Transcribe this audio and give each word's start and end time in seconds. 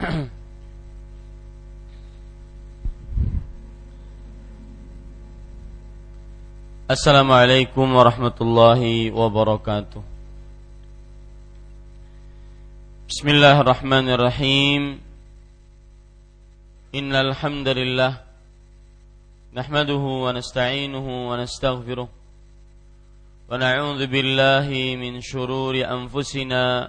Assalamualaikum 6.88 7.84
warahmatullahi 7.84 9.12
wabarakatuh. 9.12 10.00
Bismillahirrahmanirrahim. 13.12 15.04
Innal 16.96 17.36
hamdalillah 17.36 18.24
nahmaduhu 19.52 20.24
wa 20.24 20.32
nasta'inuhu 20.32 21.28
wa 21.28 21.36
nastaghfiruh. 21.36 22.08
Wa 22.08 23.52
na'udzu 23.52 24.08
billahi 24.08 24.96
min 24.96 25.20
shururi 25.20 25.84
anfusina 25.84 26.88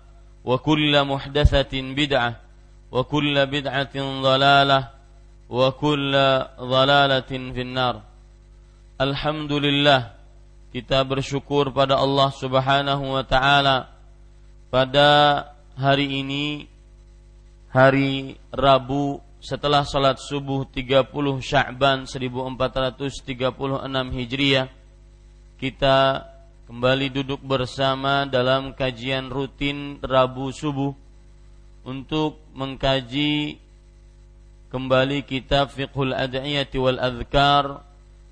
وكل 0.46 0.94
محدثه 1.04 1.72
بدعه 1.74 2.32
وكل 2.92 3.36
بدعه 3.46 3.96
ضلاله 4.22 4.82
وكل 5.50 6.14
ضلاله 6.60 7.30
في 7.54 7.62
النار 7.62 7.96
Alhamdulillah 8.96 10.16
kita 10.72 11.04
bersyukur 11.04 11.68
pada 11.68 12.00
Allah 12.00 12.32
Subhanahu 12.32 13.12
wa 13.12 13.20
taala 13.28 13.92
pada 14.72 15.44
hari 15.76 16.24
ini 16.24 16.64
hari 17.68 18.40
Rabu 18.48 19.20
setelah 19.36 19.84
salat 19.84 20.16
subuh 20.16 20.64
30 20.72 21.12
Sya'ban 21.44 22.08
1436 22.08 23.36
Hijriah 24.16 24.72
kita 25.60 26.24
kembali 26.71 27.11
duduk 27.11 27.43
bersama 27.43 28.23
dalam 28.23 28.71
kajian 28.71 29.27
rutin 29.27 29.99
Rabu 29.99 30.55
subuh 30.55 30.95
untuk 31.83 32.39
mengkaji 32.55 33.59
kembali 34.71 35.27
kitab 35.27 35.67
Fiqhul 35.75 36.15
Ad'iyati 36.15 36.79
wal 36.79 36.95
Adhkar 36.95 37.83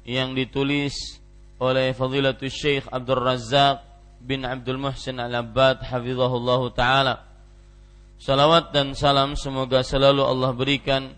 yang 0.08 0.32
ditulis 0.32 1.20
oleh 1.60 1.92
Fadilatul 1.92 2.48
Syekh 2.48 2.88
Abdul 2.88 3.20
Razak 3.20 3.84
bin 4.24 4.48
Abdul 4.48 4.80
Muhsin 4.80 5.20
Al-Abbad 5.20 5.84
hafizahullah 5.84 6.62
taala. 6.72 7.16
Salawat 8.24 8.72
dan 8.72 8.96
salam 8.96 9.36
semoga 9.36 9.84
selalu 9.84 10.24
Allah 10.24 10.56
berikan 10.56 11.12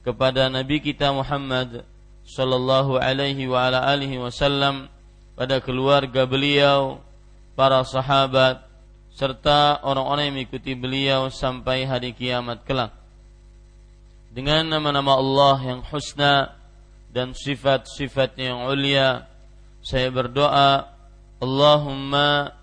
kepada 0.00 0.48
Nabi 0.48 0.80
kita 0.80 1.12
Muhammad 1.12 1.84
sallallahu 2.24 2.96
alaihi 2.96 3.44
wa 3.44 3.60
ala 3.60 3.92
wasallam 3.92 4.88
pada 5.34 5.60
keluarga 5.60 6.28
beliau, 6.28 7.00
para 7.56 7.84
sahabat 7.84 8.64
serta 9.12 9.84
orang-orang 9.84 10.32
yang 10.32 10.36
mengikuti 10.40 10.72
beliau 10.72 11.28
sampai 11.28 11.84
hari 11.84 12.16
kiamat 12.16 12.64
kelak. 12.64 12.92
Dengan 14.32 14.64
nama-nama 14.64 15.20
Allah 15.20 15.56
yang 15.60 15.80
husna 15.84 16.56
dan 17.12 17.36
sifat-sifatnya 17.36 18.56
yang 18.56 18.60
ulia 18.64 19.28
saya 19.84 20.08
berdoa 20.08 20.88
Allahumma 21.42 22.56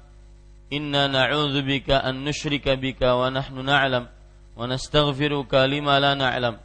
inna 0.73 1.05
na'udzubika 1.05 2.01
an 2.01 2.25
nusyrika 2.25 2.73
bika 2.73 3.13
wa 3.13 3.29
nahnu 3.29 3.61
na'lam 3.61 4.09
wa 4.57 4.63
nastaghfiruka 4.65 5.69
lima 5.69 6.01
la 6.01 6.17
na'lam 6.17 6.57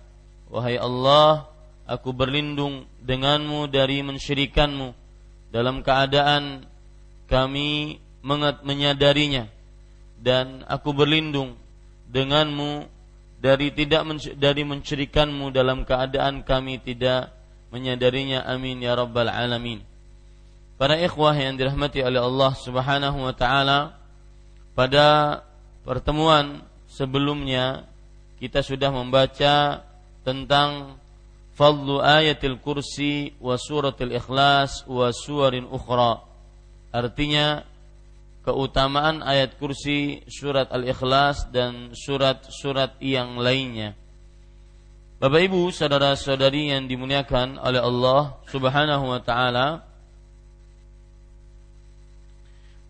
wahai 0.49 0.81
Allah 0.81 1.45
aku 1.85 2.17
berlindung 2.17 2.89
denganmu 3.05 3.69
dari 3.69 4.01
mensyirikanmu 4.01 5.04
dalam 5.55 5.87
keadaan 5.87 6.67
kami 7.31 8.03
menyadarinya 8.67 9.47
dan 10.19 10.67
aku 10.67 10.91
berlindung 10.91 11.55
denganmu 12.11 12.91
dari 13.39 13.71
tidak 13.71 14.03
dari 14.35 14.67
mensyirikanmu 14.67 15.55
dalam 15.55 15.87
keadaan 15.87 16.43
kami 16.43 16.83
tidak 16.83 17.31
menyadarinya. 17.71 18.43
Amin 18.51 18.83
ya 18.83 18.99
rabbal 18.99 19.31
alamin. 19.31 19.79
Para 20.75 20.99
ikhwah 20.99 21.39
yang 21.39 21.55
dirahmati 21.55 22.03
oleh 22.03 22.19
Allah 22.19 22.53
Subhanahu 22.59 23.19
wa 23.23 23.35
taala 23.37 23.95
pada 24.75 25.39
pertemuan 25.87 26.67
sebelumnya 26.91 27.87
kita 28.43 28.59
sudah 28.59 28.91
membaca 28.91 29.87
tentang 30.27 30.99
fadlu 31.55 32.03
ayatil 32.03 32.59
kursi 32.59 33.35
wa 33.39 33.55
suratil 33.55 34.15
ikhlas 34.15 34.83
wa 34.91 35.15
suwarin 35.15 35.67
ukhra 35.71 36.23
artinya 36.91 37.63
keutamaan 38.45 39.25
ayat 39.25 39.57
kursi 39.57 40.21
surat 40.29 40.69
al-ikhlas 40.69 41.49
dan 41.49 41.95
surat-surat 41.97 42.99
yang 43.01 43.41
lainnya 43.41 43.97
Bapak 45.25 45.41
Ibu, 45.47 45.73
saudara-saudari 45.73 46.75
yang 46.75 46.85
dimuliakan 46.85 47.57
oleh 47.57 47.81
Allah 47.81 48.37
Subhanahu 48.45 49.09
wa 49.09 49.23
taala. 49.25 49.81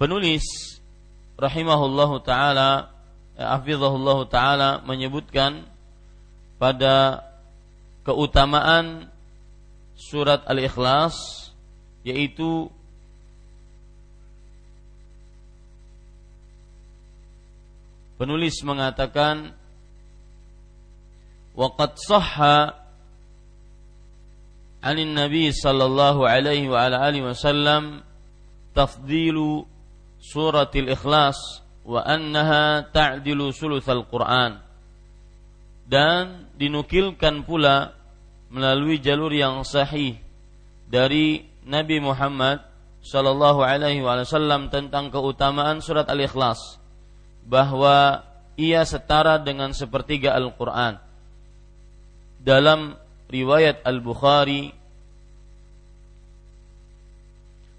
Penulis 0.00 0.42
rahimahullahu 1.38 2.24
taala, 2.26 2.90
hafizahullahu 3.38 4.26
taala 4.26 4.82
menyebutkan 4.82 5.62
pada 6.58 7.22
keutamaan 8.04 9.08
surat 9.96 10.44
Al-Ikhlas 10.46 11.16
yaitu 12.04 12.68
penulis 18.20 18.60
mengatakan 18.62 19.56
waqad 21.56 21.96
sahha 21.96 22.76
anin 24.84 25.16
nabi 25.16 25.48
sallallahu 25.48 26.28
alaihi 26.28 26.68
wa 26.68 26.84
ala 26.84 27.00
alihi 27.08 27.24
wasallam 27.24 28.04
tafdilu 28.76 29.64
suratil 30.20 30.92
ikhlas 30.92 31.64
wa 31.84 32.04
annaha 32.04 32.84
ta'dilu 32.92 33.52
sulutsal 33.52 34.04
quran 34.08 34.60
dan 35.89 36.49
dinukilkan 36.59 37.47
pula 37.47 37.97
melalui 38.49 39.01
jalur 39.01 39.33
yang 39.33 39.61
sahih 39.65 40.17
dari 40.89 41.45
Nabi 41.65 42.01
Muhammad 42.01 42.65
Shallallahu 42.99 43.63
Alaihi 43.63 44.03
Wasallam 44.03 44.67
tentang 44.73 45.13
keutamaan 45.13 45.79
surat 45.79 46.09
Al-Ikhlas 46.09 46.81
bahwa 47.47 48.25
ia 48.59 48.83
setara 48.83 49.39
dengan 49.39 49.71
sepertiga 49.71 50.35
Al-Quran 50.35 50.99
dalam 52.43 52.99
riwayat 53.31 53.85
Al-Bukhari 53.85 54.79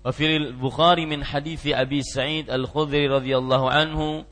وفي 0.01 0.37
البخاري 0.37 1.05
من 1.07 1.21
حديث 1.25 1.77
أبي 1.77 2.01
سعيد 2.03 2.51
الخضري 2.51 3.05
رضي 3.09 3.37
الله 3.37 3.63
عنه 3.71 4.25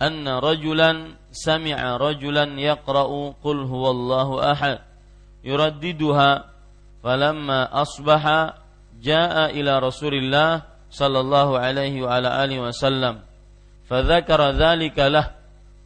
أن 0.00 0.24
رجلا 0.24 1.12
سمع 1.34 1.96
رجلا 1.96 2.60
يقرأ 2.60 3.34
قل 3.44 3.58
هو 3.60 3.90
الله 3.90 4.52
أحد 4.52 4.78
يرددها 5.44 6.44
فلما 7.04 7.82
أصبح 7.82 8.52
جاء 9.02 9.50
إلى 9.50 9.78
رسول 9.78 10.14
الله 10.14 10.62
صلى 10.90 11.20
الله 11.20 11.58
عليه 11.58 12.02
وعلى 12.02 12.44
آله 12.44 12.60
وسلم 12.60 13.20
فذكر 13.88 14.50
ذلك 14.50 14.98
له 14.98 15.30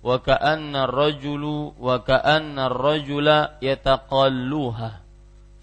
وكأن 0.04 0.76
الرجل 0.76 1.72
وكأن 1.80 2.58
الرجل 2.58 3.46
يتقلوها 3.62 5.00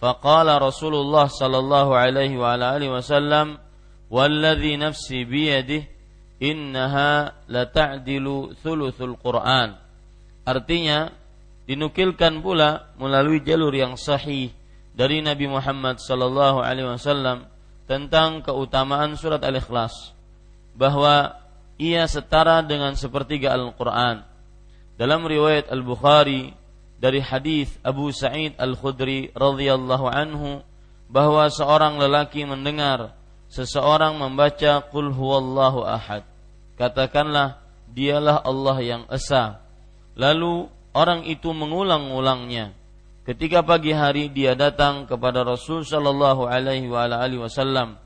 فقال 0.02 0.62
رسول 0.62 0.96
الله 0.96 1.26
صلى 1.26 1.58
الله 1.58 1.98
عليه 1.98 2.38
وعلى 2.38 2.78
آله 2.78 2.90
وسلم 2.90 3.58
والذي 4.10 4.78
نفسي 4.78 5.24
بيده 5.24 5.84
innaha 6.43 7.33
la 7.49 7.65
ta'dilu 7.69 8.57
thulutsul 8.61 9.17
Qur'an. 9.17 9.77
Artinya 10.47 11.11
dinukilkan 11.67 12.45
pula 12.45 12.93
melalui 13.01 13.43
jalur 13.43 13.75
yang 13.75 13.99
sahih 13.99 14.53
dari 14.95 15.21
Nabi 15.21 15.51
Muhammad 15.51 15.99
sallallahu 15.99 16.63
alaihi 16.63 16.89
wasallam 16.89 17.49
tentang 17.91 18.45
keutamaan 18.45 19.19
surat 19.19 19.43
Al-Ikhlas 19.43 20.15
bahwa 20.77 21.35
ia 21.81 22.05
setara 22.07 22.61
dengan 22.63 22.93
sepertiga 22.95 23.53
Al-Qur'an. 23.57 24.25
Dalam 24.97 25.25
riwayat 25.29 25.69
Al-Bukhari 25.69 26.53
dari 26.97 27.21
hadis 27.21 27.69
Abu 27.85 28.09
Sa'id 28.13 28.57
Al-Khudri 28.57 29.33
radhiyallahu 29.37 30.07
anhu 30.09 30.65
bahwa 31.07 31.47
seorang 31.53 32.01
lelaki 32.01 32.49
mendengar 32.49 33.16
seseorang 33.51 34.19
membaca 34.19 34.85
Qul 34.89 35.13
huwallahu 35.13 35.87
ahad. 35.87 36.23
Katakanlah 36.77 37.63
dialah 37.91 38.45
Allah 38.45 38.77
yang 38.83 39.03
esa. 39.09 39.65
Lalu 40.17 40.69
orang 40.93 41.25
itu 41.25 41.53
mengulang-ulangnya. 41.53 42.73
Ketika 43.27 43.67
pagi 43.67 43.91
hari 43.91 44.31
dia 44.31 44.55
datang 44.55 45.09
kepada 45.11 45.43
Rasul 45.43 45.83
sallallahu 45.83 46.47
alaihi 46.47 46.87
wasallam 46.89 47.99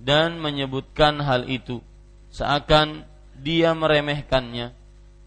dan 0.00 0.40
menyebutkan 0.40 1.20
hal 1.20 1.44
itu 1.44 1.84
seakan 2.32 3.04
dia 3.36 3.76
meremehkannya 3.76 4.72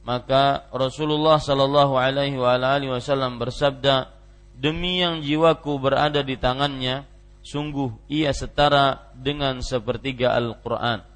maka 0.05 0.69
Rasulullah 0.69 1.41
Shallallahu 1.41 1.97
Alaihi 1.97 2.37
Wasallam 2.37 3.41
bersabda 3.41 4.13
demi 4.53 5.01
yang 5.01 5.25
jiwaku 5.25 5.81
berada 5.81 6.21
di 6.21 6.37
tangannya 6.37 7.09
sungguh 7.45 8.09
ia 8.09 8.33
setara 8.33 9.13
dengan 9.13 9.61
sepertiga 9.61 10.33
Al-Quran 10.33 11.15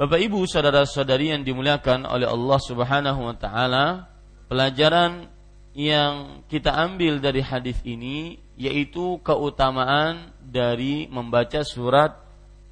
Bapak 0.00 0.16
Ibu 0.16 0.48
saudara-saudari 0.48 1.28
yang 1.28 1.44
dimuliakan 1.44 2.08
oleh 2.08 2.24
Allah 2.24 2.56
Subhanahu 2.56 3.20
wa 3.20 3.36
taala, 3.36 4.08
pelajaran 4.48 5.28
yang 5.76 6.40
kita 6.48 6.72
ambil 6.72 7.20
dari 7.20 7.44
hadis 7.44 7.76
ini 7.84 8.40
yaitu 8.56 9.20
keutamaan 9.20 10.32
dari 10.40 11.04
membaca 11.12 11.60
surat 11.68 12.16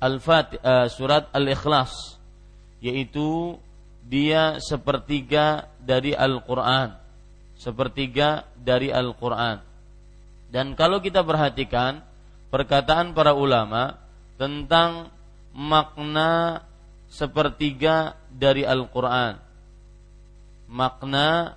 Al-Fatihah 0.00 0.64
uh, 0.64 0.88
surat 0.88 1.28
Al-Ikhlas 1.36 2.16
yaitu 2.80 3.60
dia 4.08 4.56
sepertiga 4.64 5.68
dari 5.84 6.16
Al-Qur'an. 6.16 6.96
Sepertiga 7.60 8.48
dari 8.56 8.88
Al-Qur'an. 8.88 9.60
Dan 10.48 10.72
kalau 10.72 11.04
kita 11.04 11.20
perhatikan 11.20 12.07
perkataan 12.48 13.12
para 13.12 13.36
ulama 13.36 13.96
tentang 14.40 15.12
makna 15.52 16.62
sepertiga 17.08 18.14
dari 18.30 18.62
Al-Qur'an. 18.64 19.40
Makna 20.68 21.56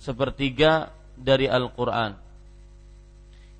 sepertiga 0.00 0.92
dari 1.16 1.48
Al-Qur'an. 1.48 2.16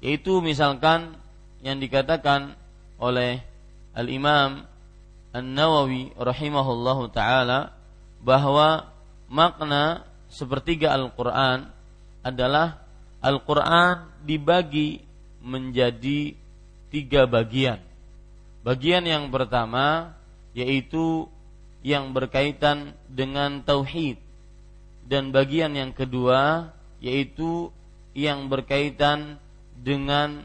Yaitu 0.01 0.41
misalkan 0.41 1.17
yang 1.61 1.77
dikatakan 1.77 2.57
oleh 2.97 3.45
Al-Imam 3.93 4.65
An-Nawawi 5.31 6.17
rahimahullahu 6.17 7.13
taala 7.13 7.77
bahwa 8.25 8.89
makna 9.29 10.05
sepertiga 10.33 10.93
Al-Qur'an 10.97 11.69
adalah 12.25 12.81
Al-Qur'an 13.21 14.09
dibagi 14.25 15.05
menjadi 15.45 16.40
tiga 16.91 17.25
bagian. 17.25 17.79
Bagian 18.61 19.07
yang 19.07 19.33
pertama 19.33 20.13
yaitu 20.53 21.31
yang 21.81 22.13
berkaitan 22.13 22.93
dengan 23.09 23.65
tauhid 23.65 24.21
dan 25.09 25.33
bagian 25.33 25.73
yang 25.73 25.97
kedua 25.97 26.75
yaitu 27.01 27.73
yang 28.13 28.51
berkaitan 28.53 29.41
dengan 29.81 30.45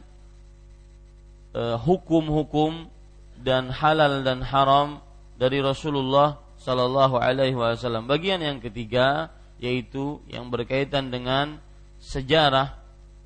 eh, 1.52 1.76
hukum-hukum 1.76 2.88
dan 3.36 3.68
halal 3.68 4.24
dan 4.24 4.40
haram 4.46 5.04
dari 5.36 5.60
Rasulullah 5.60 6.40
Sallallahu 6.56 7.20
Alaihi 7.20 7.58
Wasallam. 7.58 8.08
Bagian 8.08 8.40
yang 8.40 8.64
ketiga 8.64 9.28
yaitu 9.60 10.24
yang 10.32 10.48
berkaitan 10.48 11.12
dengan 11.12 11.60
sejarah 12.00 12.85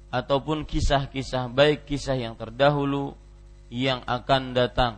ataupun 0.09 0.65
kisah-kisah 0.65 1.49
baik 1.49 1.85
kisah 1.85 2.17
yang 2.17 2.33
terdahulu 2.33 3.13
yang 3.69 4.01
akan 4.05 4.53
datang. 4.57 4.97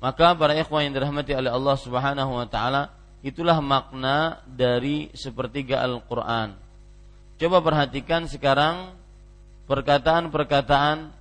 Maka 0.00 0.36
para 0.36 0.52
ikhwan 0.56 0.88
yang 0.88 0.94
dirahmati 0.96 1.32
oleh 1.32 1.52
Allah 1.52 1.76
Subhanahu 1.76 2.32
wa 2.36 2.48
taala, 2.48 2.92
itulah 3.24 3.60
makna 3.60 4.40
dari 4.44 5.08
sepertiga 5.16 5.80
Al-Qur'an. 5.84 6.56
Coba 7.36 7.60
perhatikan 7.60 8.24
sekarang 8.28 8.96
perkataan-perkataan 9.68 11.12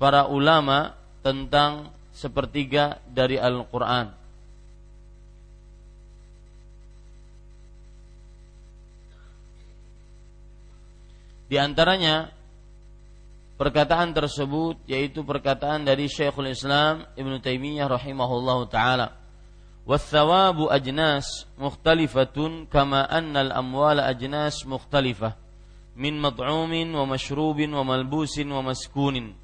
para 0.00 0.26
ulama 0.26 0.98
tentang 1.22 1.94
sepertiga 2.10 2.98
dari 3.06 3.38
Al-Quran. 3.38 4.21
Di 11.51 11.55
antaranya 11.55 12.31
perkataan 13.55 14.11
tersebut 14.11 14.83
yaitu 14.85 15.23
perkataan 15.23 15.87
dari 15.87 16.11
Syekhul 16.11 16.51
Islam 16.51 17.07
Ibn 17.15 17.33
Taimiyah 17.39 17.87
rahimahullah 17.87 18.59
taala. 18.67 19.07
والثواب 19.87 20.67
أجناس 20.67 21.47
مختلفة 21.57 22.67
كما 22.67 23.17
أن 23.17 23.37
الأموال 23.37 23.99
أجناس 23.99 24.67
مختلفة 24.67 25.33
من 25.95 26.21
مطعوم 26.21 26.95
ومشروب 26.95 27.59
وملبوس 27.61 28.39
ومسكون 28.39 29.35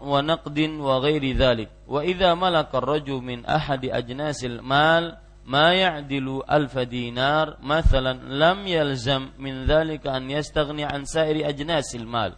ونقد 0.00 0.58
وغير 0.58 1.36
ذلك 1.36 1.70
وإذا 1.88 2.34
ملك 2.34 2.74
الرجل 2.74 3.14
من 3.14 3.46
أحد 3.46 3.84
أجناس 3.84 4.44
المال 4.44 5.16
ما 5.45 5.73
يعدل 5.73 6.41
ألف 6.51 6.77
دينار 6.77 7.57
مثلا 7.61 8.13
لم 8.13 8.67
يلزم 8.67 9.29
من 9.39 9.65
ذلك 9.65 10.07
أن 10.07 10.31
يستغني 10.31 10.83
عن 10.85 11.05
سائر 11.05 11.49
أجناس 11.49 11.95
المال 11.95 12.33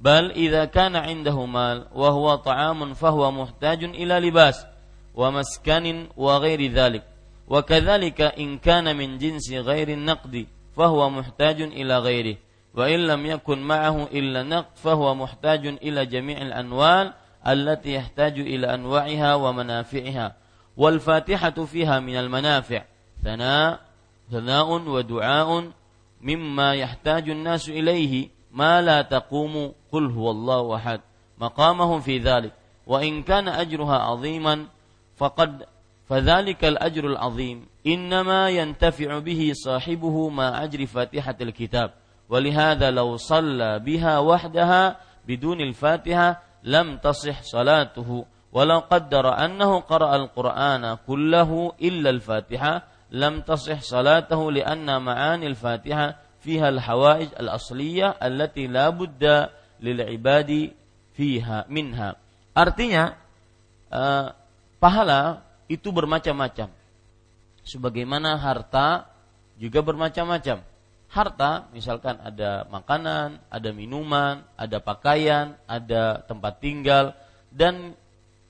بل 0.00 0.30
إذا 0.30 0.64
كان 0.64 0.96
عنده 0.96 1.46
مال 1.46 1.86
وهو 1.94 2.34
طعام 2.34 2.94
فهو 2.94 3.30
محتاج 3.30 3.84
إلى 3.84 4.20
لباس 4.20 4.66
ومسكن 5.14 6.08
وغير 6.16 6.72
ذلك. 6.72 7.02
وكذلك 7.48 8.20
إن 8.20 8.58
كان 8.58 8.96
من 8.96 9.18
جنس 9.18 9.52
غير 9.52 9.88
النقد 9.88 10.46
فهو 10.76 11.10
محتاج 11.10 11.62
إلى 11.62 11.98
غيره 11.98 12.36
وإن 12.74 13.06
لم 13.06 13.26
يكن 13.26 13.62
معه 13.62 14.04
إلا 14.12 14.42
نقد 14.42 14.76
فهو 14.76 15.14
محتاج 15.14 15.66
إلى 15.66 16.06
جميع 16.06 16.42
الأنوال 16.42 17.12
التي 17.46 17.94
يحتاج 17.94 18.40
إلى 18.40 18.74
أنواعها 18.74 19.34
ومنافعها. 19.34 20.36
والفاتحة 20.76 21.64
فيها 21.64 22.00
من 22.00 22.16
المنافع. 22.16 22.84
ثناء 23.24 23.80
ثناء 24.30 24.88
ودعاء 24.88 25.70
مما 26.20 26.74
يحتاج 26.74 27.30
الناس 27.30 27.68
إليه. 27.68 28.28
ما 28.52 28.82
لا 28.82 29.02
تقوم 29.02 29.72
قل 29.92 30.10
هو 30.10 30.30
الله 30.30 30.76
أحد. 30.76 31.00
مقامهم 31.38 32.00
في 32.00 32.18
ذلك. 32.18 32.52
وإن 32.86 33.22
كان 33.22 33.48
أجرها 33.48 33.98
عظيما 33.98 34.66
فقد 35.16 35.64
فذلك 36.08 36.64
الأجر 36.64 37.06
العظيم. 37.06 37.66
إنما 37.86 38.48
ينتفع 38.48 39.18
به 39.18 39.50
صاحبه 39.54 40.28
ما 40.28 40.64
أجر 40.64 40.86
فاتحة 40.86 41.36
الكتاب. 41.40 41.92
ولهذا 42.28 42.90
لو 42.90 43.16
صلى 43.16 43.78
بها 43.78 44.18
وحدها 44.18 44.96
بدون 45.28 45.60
الفاتحة 45.60 46.42
لم 46.64 46.96
تصح 46.96 47.42
صلاته. 47.42 48.24
walau 48.54 48.86
qaddara 48.86 49.34
annahu 49.34 49.82
qara'a 49.82 50.14
al-Qur'ana 50.14 51.02
kullahu 51.02 51.74
illa 51.82 52.14
al-Fatihah 52.14 52.86
lam 53.10 53.42
tasih 53.42 53.82
salatahu 53.82 54.54
الفاتحة 54.54 55.02
ma'ani 55.02 55.50
al-Fatihah 55.50 56.22
fiha 56.38 56.70
al-hawaij 56.70 57.34
al-asliyah 57.34 58.22
allati 58.22 58.70
la 58.70 58.94
fiha 61.14 61.66
minha. 61.70 62.14
Artinya 62.54 63.14
uh, 63.90 64.30
pahala 64.78 65.42
itu 65.66 65.90
bermacam-macam. 65.90 66.68
Sebagaimana 67.64 68.36
harta 68.36 69.08
juga 69.56 69.80
bermacam-macam. 69.80 70.60
Harta 71.08 71.70
misalkan 71.70 72.18
ada 72.18 72.66
makanan, 72.68 73.38
ada 73.46 73.70
minuman, 73.70 74.42
ada 74.58 74.82
pakaian, 74.82 75.54
ada 75.64 76.26
tempat 76.26 76.58
tinggal 76.58 77.14
dan 77.54 77.94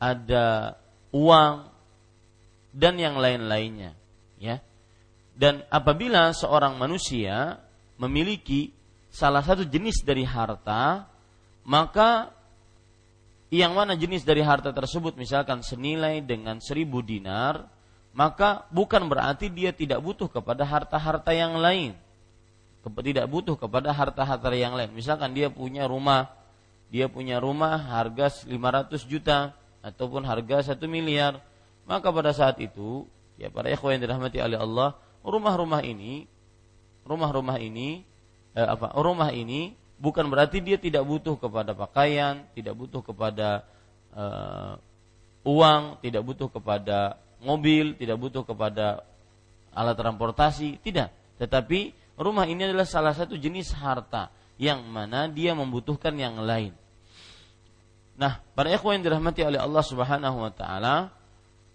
ada 0.05 0.77
uang 1.17 1.65
dan 2.77 2.95
yang 3.01 3.17
lain-lainnya, 3.17 3.97
ya. 4.37 4.61
Dan 5.33 5.65
apabila 5.73 6.31
seorang 6.37 6.77
manusia 6.77 7.57
memiliki 7.97 8.71
salah 9.09 9.41
satu 9.41 9.65
jenis 9.65 10.05
dari 10.05 10.27
harta, 10.29 11.09
maka 11.65 12.29
yang 13.49 13.73
mana 13.73 13.95
jenis 13.95 14.27
dari 14.27 14.43
harta 14.43 14.75
tersebut 14.75 15.15
misalkan 15.15 15.63
senilai 15.63 16.21
dengan 16.21 16.59
seribu 16.59 17.01
dinar, 17.01 17.71
maka 18.15 18.67
bukan 18.71 19.07
berarti 19.07 19.51
dia 19.51 19.71
tidak 19.71 20.03
butuh 20.03 20.27
kepada 20.27 20.67
harta-harta 20.67 21.31
yang 21.31 21.57
lain. 21.59 21.95
Tidak 22.85 23.27
butuh 23.31 23.57
kepada 23.57 23.97
harta-harta 23.97 24.53
yang 24.53 24.77
lain. 24.77 24.93
Misalkan 24.93 25.33
dia 25.33 25.49
punya 25.49 25.89
rumah, 25.89 26.29
dia 26.93 27.09
punya 27.09 27.41
rumah 27.41 27.81
harga 27.81 28.45
500 28.45 29.09
juta 29.09 29.57
ataupun 29.85 30.25
harga 30.25 30.73
1 30.73 30.81
miliar, 30.88 31.45
maka 31.85 32.09
pada 32.09 32.33
saat 32.33 32.57
itu 32.64 33.05
ya 33.37 33.53
para 33.53 33.69
ikhwan 33.69 34.00
yang 34.00 34.09
dirahmati 34.09 34.41
oleh 34.41 34.57
Allah, 34.57 34.97
rumah-rumah 35.21 35.85
ini 35.85 36.25
rumah-rumah 37.05 37.61
ini 37.61 38.03
eh, 38.57 38.64
apa? 38.67 38.97
Rumah 38.97 39.31
ini 39.37 39.76
bukan 40.00 40.26
berarti 40.33 40.64
dia 40.64 40.81
tidak 40.81 41.05
butuh 41.05 41.37
kepada 41.37 41.76
pakaian, 41.76 42.49
tidak 42.57 42.75
butuh 42.75 43.00
kepada 43.05 43.62
uh, 44.17 44.75
uang, 45.47 46.03
tidak 46.03 46.23
butuh 46.25 46.49
kepada 46.50 47.21
mobil, 47.45 47.95
tidak 47.95 48.17
butuh 48.19 48.43
kepada 48.43 49.05
alat 49.71 49.95
transportasi, 49.95 50.81
tidak. 50.83 51.12
Tetapi 51.38 51.95
rumah 52.19 52.49
ini 52.49 52.67
adalah 52.69 52.88
salah 52.88 53.14
satu 53.14 53.38
jenis 53.38 53.73
harta 53.76 54.33
yang 54.59 54.83
mana 54.87 55.26
dia 55.31 55.53
membutuhkan 55.55 56.14
yang 56.14 56.41
lain. 56.43 56.75
Nah, 58.14 58.38
para 58.54 58.71
ikhwan 58.71 58.99
yang 58.99 59.11
dirahmati 59.11 59.42
oleh 59.42 59.59
Allah 59.59 59.83
Subhanahu 59.83 60.47
wa 60.47 60.52
taala, 60.54 61.11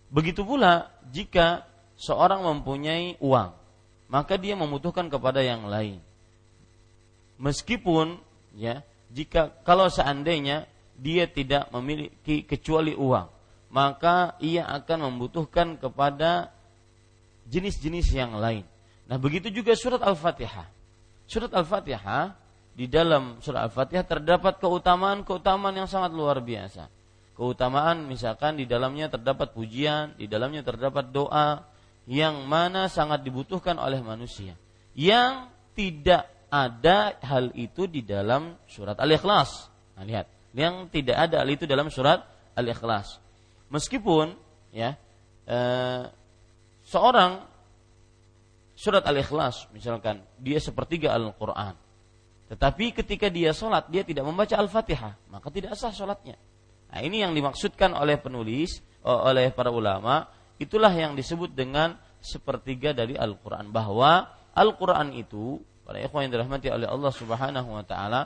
begitu 0.08 0.48
pula 0.48 0.88
jika 1.12 1.68
seorang 2.00 2.48
mempunyai 2.48 3.20
uang, 3.20 3.52
maka 4.08 4.40
dia 4.40 4.56
membutuhkan 4.56 5.12
kepada 5.12 5.44
yang 5.44 5.68
lain. 5.68 6.00
Meskipun 7.40 8.20
ya, 8.56 8.84
jika 9.12 9.52
kalau 9.68 9.92
seandainya 9.92 10.68
dia 10.96 11.28
tidak 11.28 11.68
memiliki 11.76 12.48
kecuali 12.48 12.96
uang, 12.96 13.28
maka 13.72 14.40
ia 14.40 14.64
akan 14.68 15.12
membutuhkan 15.12 15.76
kepada 15.76 16.52
jenis-jenis 17.52 18.08
yang 18.16 18.36
lain. 18.40 18.64
Nah, 19.10 19.18
begitu 19.20 19.52
juga 19.52 19.74
surat 19.76 20.00
Al-Fatihah. 20.00 20.68
Surat 21.26 21.52
Al-Fatihah 21.52 22.34
di 22.80 22.88
dalam 22.88 23.44
surat 23.44 23.68
Al-Fatihah 23.68 24.08
terdapat 24.08 24.64
keutamaan-keutamaan 24.64 25.76
yang 25.84 25.90
sangat 25.92 26.16
luar 26.16 26.40
biasa. 26.40 26.88
Keutamaan 27.36 28.08
misalkan 28.08 28.56
di 28.56 28.64
dalamnya 28.64 29.12
terdapat 29.12 29.52
pujian, 29.52 30.16
di 30.16 30.32
dalamnya 30.32 30.64
terdapat 30.64 31.12
doa 31.12 31.68
yang 32.08 32.48
mana 32.48 32.88
sangat 32.88 33.20
dibutuhkan 33.28 33.76
oleh 33.76 34.00
manusia. 34.00 34.56
Yang 34.96 35.52
tidak 35.76 36.32
ada 36.48 37.20
hal 37.20 37.52
itu 37.60 37.84
di 37.92 38.00
dalam 38.00 38.56
surat 38.72 38.96
Al-Ikhlas. 38.96 39.68
Nah, 40.00 40.08
lihat, 40.08 40.32
yang 40.56 40.88
tidak 40.88 41.20
ada 41.20 41.44
hal 41.44 41.50
itu 41.52 41.68
dalam 41.68 41.92
surat 41.92 42.24
Al-Ikhlas 42.56 43.20
meskipun 43.70 44.34
ya 44.74 44.98
e, 45.46 45.58
seorang 46.90 47.46
surat 48.74 49.06
al-ikhlas 49.06 49.70
misalkan 49.72 50.26
dia 50.42 50.58
sepertiga 50.58 51.14
al-Quran 51.14 51.78
tetapi 52.50 52.92
ketika 52.98 53.30
dia 53.30 53.54
sholat 53.54 53.88
dia 53.94 54.02
tidak 54.02 54.26
membaca 54.26 54.58
al-fatihah 54.58 55.16
maka 55.30 55.48
tidak 55.54 55.78
sah 55.78 55.94
sholatnya. 55.94 56.36
Nah 56.90 57.00
ini 57.06 57.22
yang 57.22 57.38
dimaksudkan 57.38 57.94
oleh 57.94 58.18
penulis 58.18 58.82
oleh 59.06 59.54
para 59.54 59.70
ulama 59.70 60.26
itulah 60.58 60.92
yang 60.92 61.14
disebut 61.14 61.54
dengan 61.54 61.96
sepertiga 62.20 62.92
dari 62.92 63.16
Al-Quran. 63.16 63.70
Bahwa 63.70 64.28
Al-Quran 64.58 65.14
itu 65.14 65.62
para 65.86 66.02
ikhwan 66.02 66.28
yang 66.28 66.34
dirahmati 66.42 66.68
oleh 66.74 66.90
Allah 66.90 67.14
Subhanahu 67.14 67.70
Wa 67.80 67.86
Taala 67.86 68.22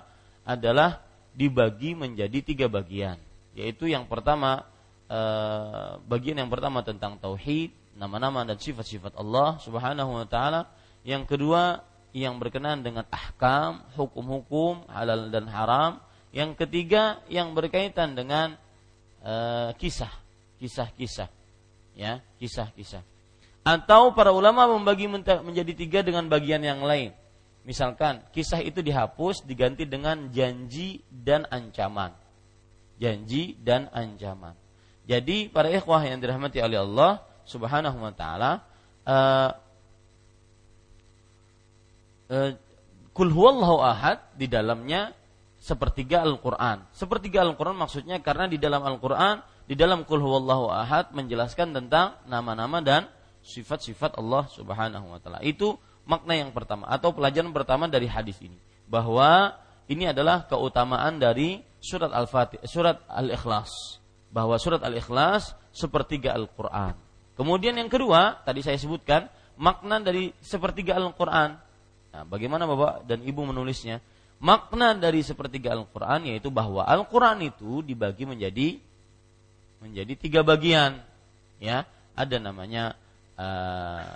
adalah 0.47 1.03
dibagi 1.35 1.93
menjadi 1.93 2.39
tiga 2.41 2.65
bagian. 2.71 3.19
Yaitu 3.53 3.91
yang 3.91 4.07
pertama 4.09 4.65
Eh, 5.13 5.91
bagian 6.09 6.41
yang 6.41 6.49
pertama 6.49 6.81
tentang 6.81 7.21
tauhid, 7.21 7.69
nama-nama 7.93 8.41
dan 8.47 8.57
sifat-sifat 8.57 9.13
Allah 9.13 9.61
Subhanahu 9.61 10.09
wa 10.09 10.25
taala. 10.25 10.73
Yang 11.05 11.37
kedua 11.37 11.85
yang 12.13 12.37
berkenaan 12.37 12.85
dengan 12.85 13.09
ahkam, 13.09 13.81
hukum-hukum 13.97 14.85
halal 14.87 15.33
dan 15.33 15.49
haram. 15.49 15.97
Yang 16.29 16.65
ketiga 16.65 17.21
yang 17.29 17.57
berkaitan 17.57 18.13
dengan 18.13 18.57
uh, 19.25 19.73
kisah, 19.77 20.13
kisah-kisah. 20.61 21.29
Ya, 21.93 22.21
kisah-kisah. 22.37 23.01
Atau 23.65 24.13
para 24.17 24.33
ulama 24.33 24.65
membagi 24.69 25.05
menjadi 25.09 25.73
tiga 25.73 25.99
dengan 26.01 26.25
bagian 26.29 26.61
yang 26.61 26.81
lain. 26.81 27.13
Misalkan 27.63 28.19
kisah 28.35 28.59
itu 28.59 28.83
dihapus 28.83 29.47
diganti 29.47 29.87
dengan 29.87 30.27
janji 30.29 30.99
dan 31.07 31.47
ancaman. 31.47 32.11
Janji 32.99 33.55
dan 33.61 33.87
ancaman. 33.93 34.53
Jadi 35.07 35.47
para 35.47 35.71
ikhwah 35.71 36.03
yang 36.03 36.19
dirahmati 36.19 36.59
oleh 36.59 36.79
Allah 36.79 37.23
Subhanahu 37.47 38.03
wa 38.03 38.13
taala 38.15 38.63
uh, 39.07 39.51
uh, 42.33 42.51
Kul 43.13 43.29
ahad 43.29 44.33
di 44.33 44.49
dalamnya 44.49 45.13
sepertiga 45.61 46.25
Al-Qur'an. 46.25 46.89
Sepertiga 46.89 47.45
Al-Qur'an 47.45 47.77
maksudnya 47.77 48.17
karena 48.25 48.49
di 48.49 48.57
dalam 48.57 48.81
Al-Qur'an 48.81 49.45
di 49.69 49.77
dalam 49.77 50.03
Kul 50.03 50.19
huwallahu 50.19 50.73
ahad 50.73 51.13
menjelaskan 51.13 51.71
tentang 51.71 52.17
nama-nama 52.25 52.81
dan 52.81 53.07
sifat-sifat 53.45 54.17
Allah 54.17 54.49
Subhanahu 54.49 55.13
wa 55.13 55.19
taala. 55.21 55.39
Itu 55.45 55.77
makna 56.09 56.35
yang 56.35 56.51
pertama 56.51 56.89
atau 56.89 57.13
pelajaran 57.15 57.53
pertama 57.53 57.85
dari 57.87 58.09
hadis 58.09 58.41
ini 58.41 58.57
bahwa 58.89 59.55
ini 59.87 60.09
adalah 60.09 60.49
keutamaan 60.49 61.21
dari 61.21 61.63
surat 61.79 62.11
Al-Fatihah, 62.11 62.65
surat 62.67 62.97
Al-Ikhlas 63.07 64.01
bahwa 64.33 64.57
surat 64.57 64.81
Al-Ikhlas 64.81 65.53
sepertiga 65.69 66.33
Al-Quran. 66.33 66.97
Kemudian 67.37 67.77
yang 67.77 67.89
kedua, 67.89 68.41
tadi 68.45 68.61
saya 68.65 68.77
sebutkan, 68.77 69.29
makna 69.57 70.01
dari 70.01 70.33
sepertiga 70.41 70.97
Al-Quran. 70.97 71.57
Nah, 72.13 72.23
bagaimana 72.29 72.69
Bapak 72.69 73.09
dan 73.09 73.25
Ibu 73.25 73.49
menulisnya? 73.49 73.99
Makna 74.37 74.93
dari 74.93 75.25
sepertiga 75.25 75.73
Al-Quran 75.73 76.29
yaitu 76.29 76.53
bahwa 76.53 76.85
Al-Quran 76.85 77.41
itu 77.47 77.81
dibagi 77.81 78.29
menjadi 78.29 78.77
menjadi 79.81 80.13
tiga 80.15 80.41
bagian. 80.45 81.01
Ya, 81.57 81.89
ada 82.13 82.37
namanya 82.37 82.93
uh, 83.39 84.13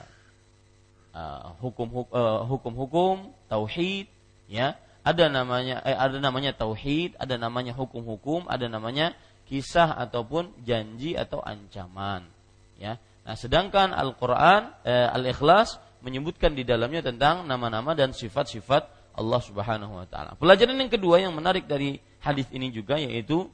uh, 1.16 1.44
hukum 1.64 2.08
uh, 2.12 2.44
hukum-hukum, 2.46 3.34
tauhid, 3.50 4.06
ya. 4.46 4.78
Ada 5.08 5.32
namanya 5.32 5.80
eh, 5.88 5.96
ada 5.96 6.20
namanya 6.20 6.52
tauhid, 6.52 7.16
ada 7.16 7.40
namanya 7.40 7.72
hukum-hukum, 7.72 8.44
ada 8.52 8.68
namanya 8.68 9.16
kisah 9.48 9.96
ataupun 9.96 10.52
janji 10.68 11.16
atau 11.16 11.40
ancaman 11.40 12.28
ya 12.76 13.00
nah 13.24 13.36
sedangkan 13.36 13.96
Al-Qur'an 13.96 14.76
eh, 14.84 15.08
Al-Ikhlas 15.08 15.80
menyebutkan 16.02 16.54
di 16.54 16.62
dalamnya 16.68 17.06
tentang 17.06 17.46
nama-nama 17.46 17.94
dan 17.98 18.14
sifat-sifat 18.14 19.14
Allah 19.18 19.42
Subhanahu 19.42 19.98
wa 19.98 20.06
taala. 20.06 20.38
Pelajaran 20.38 20.78
yang 20.78 20.92
kedua 20.94 21.18
yang 21.18 21.34
menarik 21.34 21.66
dari 21.66 21.98
hadis 22.22 22.46
ini 22.54 22.70
juga 22.70 23.02
yaitu 23.02 23.50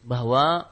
bahwa 0.00 0.64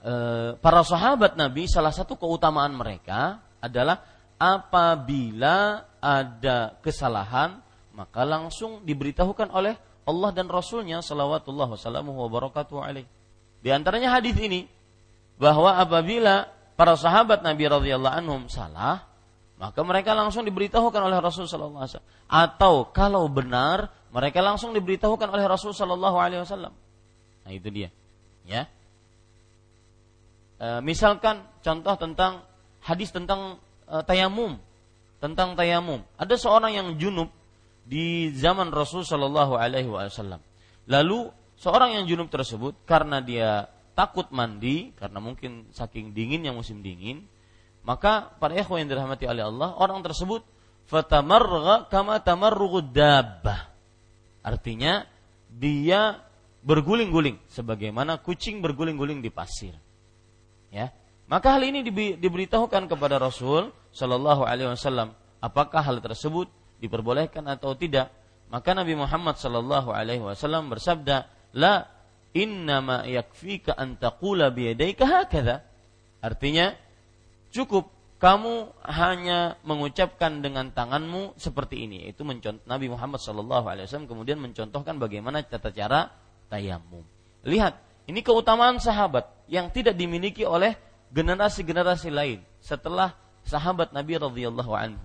e, 0.00 0.12
para 0.58 0.80
sahabat 0.80 1.36
Nabi 1.36 1.68
salah 1.68 1.92
satu 1.92 2.16
keutamaan 2.16 2.72
mereka 2.72 3.44
adalah 3.60 4.00
apabila 4.40 5.86
ada 6.00 6.74
kesalahan 6.80 7.60
maka 7.94 8.26
langsung 8.26 8.82
diberitahukan 8.82 9.54
oleh 9.54 9.78
Allah 10.04 10.30
dan 10.34 10.50
Rasulnya 10.50 11.00
salawatullah 11.00 11.68
wasallamu 11.78 12.12
wa 12.12 12.28
barakatuh 12.28 12.76
alaih. 12.82 13.06
Di 13.64 13.72
antaranya 13.72 14.12
hadis 14.12 14.36
ini 14.36 14.68
bahwa 15.40 15.80
apabila 15.80 16.50
para 16.76 16.98
sahabat 16.98 17.40
Nabi 17.40 17.64
radhiyallahu 17.64 18.16
anhum 18.18 18.42
salah, 18.52 19.08
maka 19.54 19.80
mereka 19.86 20.12
langsung 20.12 20.42
diberitahukan 20.42 20.98
oleh 20.98 21.18
Rasul 21.22 21.46
sallallahu 21.46 21.82
alaihi 21.82 21.94
wasallam. 21.94 22.10
Atau 22.26 22.74
kalau 22.90 23.30
benar, 23.30 23.92
mereka 24.10 24.42
langsung 24.42 24.74
diberitahukan 24.74 25.30
oleh 25.30 25.46
Rasul 25.46 25.70
sallallahu 25.70 26.16
alaihi 26.18 26.42
wasallam. 26.42 26.74
Nah, 27.44 27.52
itu 27.52 27.68
dia. 27.70 27.88
Ya. 28.44 28.66
E, 30.58 30.80
misalkan 30.82 31.44
contoh 31.62 31.94
tentang 31.96 32.42
hadis 32.82 33.14
tentang 33.14 33.62
e, 33.86 33.94
tayamum, 34.02 34.58
tentang 35.22 35.54
tayamum. 35.54 36.02
Ada 36.18 36.34
seorang 36.36 36.74
yang 36.74 36.88
junub 36.98 37.30
di 37.84 38.32
zaman 38.32 38.72
Rasul 38.72 39.04
Shallallahu 39.04 39.60
Alaihi 39.60 39.88
Wasallam. 39.88 40.40
Lalu 40.88 41.28
seorang 41.60 42.00
yang 42.00 42.04
junub 42.08 42.32
tersebut 42.32 42.72
karena 42.88 43.20
dia 43.20 43.68
takut 43.92 44.28
mandi 44.32 44.90
karena 44.96 45.20
mungkin 45.20 45.68
saking 45.70 46.16
dinginnya 46.16 46.50
musim 46.50 46.80
dingin, 46.80 47.28
maka 47.84 48.32
para 48.40 48.56
ikhwan 48.56 48.84
yang 48.84 48.96
dirahmati 48.96 49.28
oleh 49.28 49.44
Allah, 49.44 49.76
orang 49.76 50.00
tersebut 50.00 50.40
fatamarra 50.88 51.84
kama 51.92 52.16
tamarrugu 52.24 52.80
dabbah. 52.80 53.68
Artinya 54.40 55.04
dia 55.52 56.20
berguling-guling 56.64 57.36
sebagaimana 57.52 58.20
kucing 58.24 58.64
berguling-guling 58.64 59.20
di 59.20 59.28
pasir. 59.28 59.76
Ya. 60.72 60.90
Maka 61.28 61.56
hal 61.56 61.64
ini 61.64 61.84
diberitahukan 62.20 62.88
kepada 62.88 63.16
Rasul 63.16 63.72
Shallallahu 63.92 64.44
alaihi 64.44 64.68
wasallam 64.68 65.16
apakah 65.40 65.80
hal 65.80 66.00
tersebut 66.00 66.48
diperbolehkan 66.80 67.44
atau 67.48 67.76
tidak. 67.76 68.12
Maka 68.52 68.76
Nabi 68.76 68.96
Muhammad 68.96 69.40
Shallallahu 69.40 69.92
alaihi 69.92 70.20
wasallam 70.20 70.68
bersabda, 70.68 71.28
"La 71.56 71.88
innama 72.36 73.08
yakfika 73.08 73.76
an 73.76 73.96
taqula 73.96 74.52
hakadha." 74.52 75.64
Artinya 76.20 76.76
cukup. 77.54 77.94
Kamu 78.18 78.72
hanya 78.88 79.60
mengucapkan 79.68 80.40
dengan 80.40 80.72
tanganmu 80.72 81.36
seperti 81.36 81.84
ini. 81.84 82.08
Itu 82.08 82.24
Nabi 82.64 82.86
Muhammad 82.88 83.20
Wasallam 83.20 84.08
kemudian 84.08 84.40
mencontohkan 84.40 84.96
bagaimana 84.96 85.44
tata 85.44 85.68
cara 85.68 86.08
tayamum 86.48 87.04
lihat 87.44 87.76
ini 88.08 88.20
keutamaan 88.24 88.80
sahabat 88.80 89.28
yang 89.48 89.68
tidak 89.72 89.96
dimiliki 89.96 90.44
oleh 90.44 90.76
generasi-generasi 91.12 92.10
lain 92.10 92.40
setelah 92.60 93.12
sahabat 93.44 93.92
Nabi 93.92 94.16
radhiyallahu 94.18 94.72
anhu. 94.72 95.04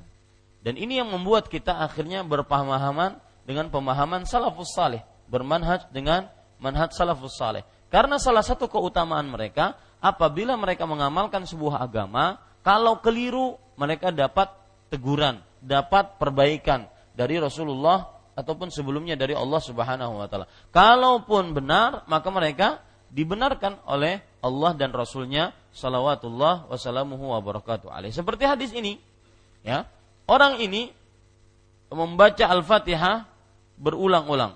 Dan 0.59 0.75
ini 0.75 0.99
yang 0.99 1.07
membuat 1.11 1.47
kita 1.47 1.79
akhirnya 1.79 2.23
berpemahaman 2.27 3.19
dengan 3.47 3.71
pemahaman 3.71 4.27
salafus 4.27 4.75
saleh 4.75 4.99
bermanhaj 5.31 5.87
dengan 5.95 6.27
manhaj 6.59 6.91
salafus 6.91 7.39
saleh 7.39 7.63
karena 7.87 8.19
salah 8.19 8.43
satu 8.43 8.67
keutamaan 8.67 9.31
mereka 9.31 9.79
apabila 10.03 10.59
mereka 10.59 10.83
mengamalkan 10.83 11.47
sebuah 11.47 11.79
agama 11.79 12.35
kalau 12.59 12.99
keliru, 12.99 13.55
mereka 13.79 14.11
dapat 14.11 14.51
teguran, 14.91 15.39
dapat 15.63 16.19
perbaikan 16.19 16.91
dari 17.15 17.39
Rasulullah 17.39 18.19
ataupun 18.35 18.71
sebelumnya 18.71 19.19
dari 19.19 19.35
Allah 19.35 19.59
Subhanahu 19.59 20.19
wa 20.19 20.27
taala. 20.27 20.47
Kalaupun 20.71 21.55
benar, 21.55 22.07
maka 22.07 22.27
mereka 22.31 22.67
dibenarkan 23.11 23.79
oleh 23.87 24.23
Allah 24.39 24.71
dan 24.75 24.95
Rasulnya 24.95 25.51
salawatullah 25.75 26.71
wassalamuhu 26.71 27.35
wa 27.35 27.39
barakatuh 27.43 27.91
alaih. 27.91 28.11
Seperti 28.15 28.47
hadis 28.47 28.71
ini, 28.71 28.99
ya. 29.63 29.87
Orang 30.29 30.61
ini 30.61 30.93
membaca 31.89 32.45
Al-Fatihah 32.45 33.25
berulang-ulang. 33.81 34.53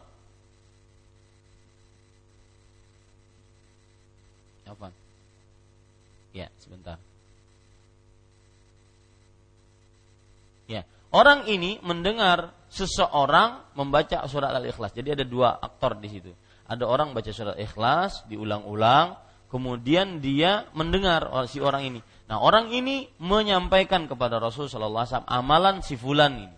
Apa? 4.69 4.93
Ya, 6.31 6.47
sebentar. 6.61 7.01
Orang 11.13 11.45
ini 11.45 11.77
mendengar 11.85 12.57
seseorang 12.73 13.77
membaca 13.77 14.25
surat 14.25 14.49
Al-Ikhlas. 14.49 14.97
Jadi 14.97 15.13
ada 15.13 15.21
dua 15.21 15.61
aktor 15.61 16.01
di 16.01 16.09
situ. 16.09 16.33
Ada 16.65 16.89
orang 16.89 17.13
baca 17.13 17.29
surat 17.29 17.53
Ikhlas 17.61 18.25
diulang-ulang, 18.25 19.21
kemudian 19.45 20.17
dia 20.17 20.65
mendengar 20.73 21.29
si 21.45 21.61
orang 21.61 21.85
ini. 21.85 21.99
Nah, 22.25 22.41
orang 22.41 22.73
ini 22.73 23.05
menyampaikan 23.21 24.09
kepada 24.09 24.41
Rasul 24.41 24.65
sallallahu 24.65 25.05
alaihi 25.05 25.13
wasallam 25.13 25.29
amalan 25.29 25.75
si 25.85 25.93
fulan 25.93 26.33
ini. 26.49 26.57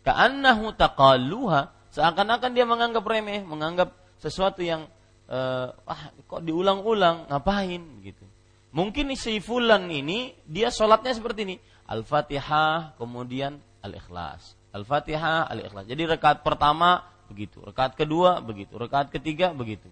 Ka'annahu 0.00 0.72
taqalluha, 0.80 1.92
seakan-akan 1.92 2.56
dia 2.56 2.64
menganggap 2.64 3.04
remeh, 3.04 3.44
menganggap 3.44 3.92
sesuatu 4.16 4.64
yang 4.64 4.88
uh, 5.28 5.76
ah 5.84 6.08
kok 6.24 6.40
diulang-ulang, 6.40 7.28
ngapain 7.28 8.00
gitu. 8.00 8.24
Mungkin 8.72 9.12
si 9.12 9.44
fulan 9.44 9.92
ini 9.92 10.32
dia 10.48 10.72
sholatnya 10.72 11.12
seperti 11.12 11.44
ini, 11.44 11.56
Al-Fatihah, 11.84 12.96
kemudian 12.96 13.60
Al-Ikhlas. 13.80 14.54
Al-Fatihah, 14.70 15.50
Al-Ikhlas. 15.50 15.84
Jadi 15.88 16.02
rakaat 16.06 16.46
pertama 16.46 17.02
begitu, 17.26 17.62
rakaat 17.62 17.94
kedua 17.98 18.38
begitu, 18.42 18.74
rakaat 18.78 19.10
ketiga 19.10 19.50
begitu. 19.50 19.86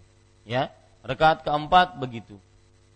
Ya, 0.46 0.70
rakaat 1.02 1.42
keempat 1.42 1.98
begitu. 1.98 2.38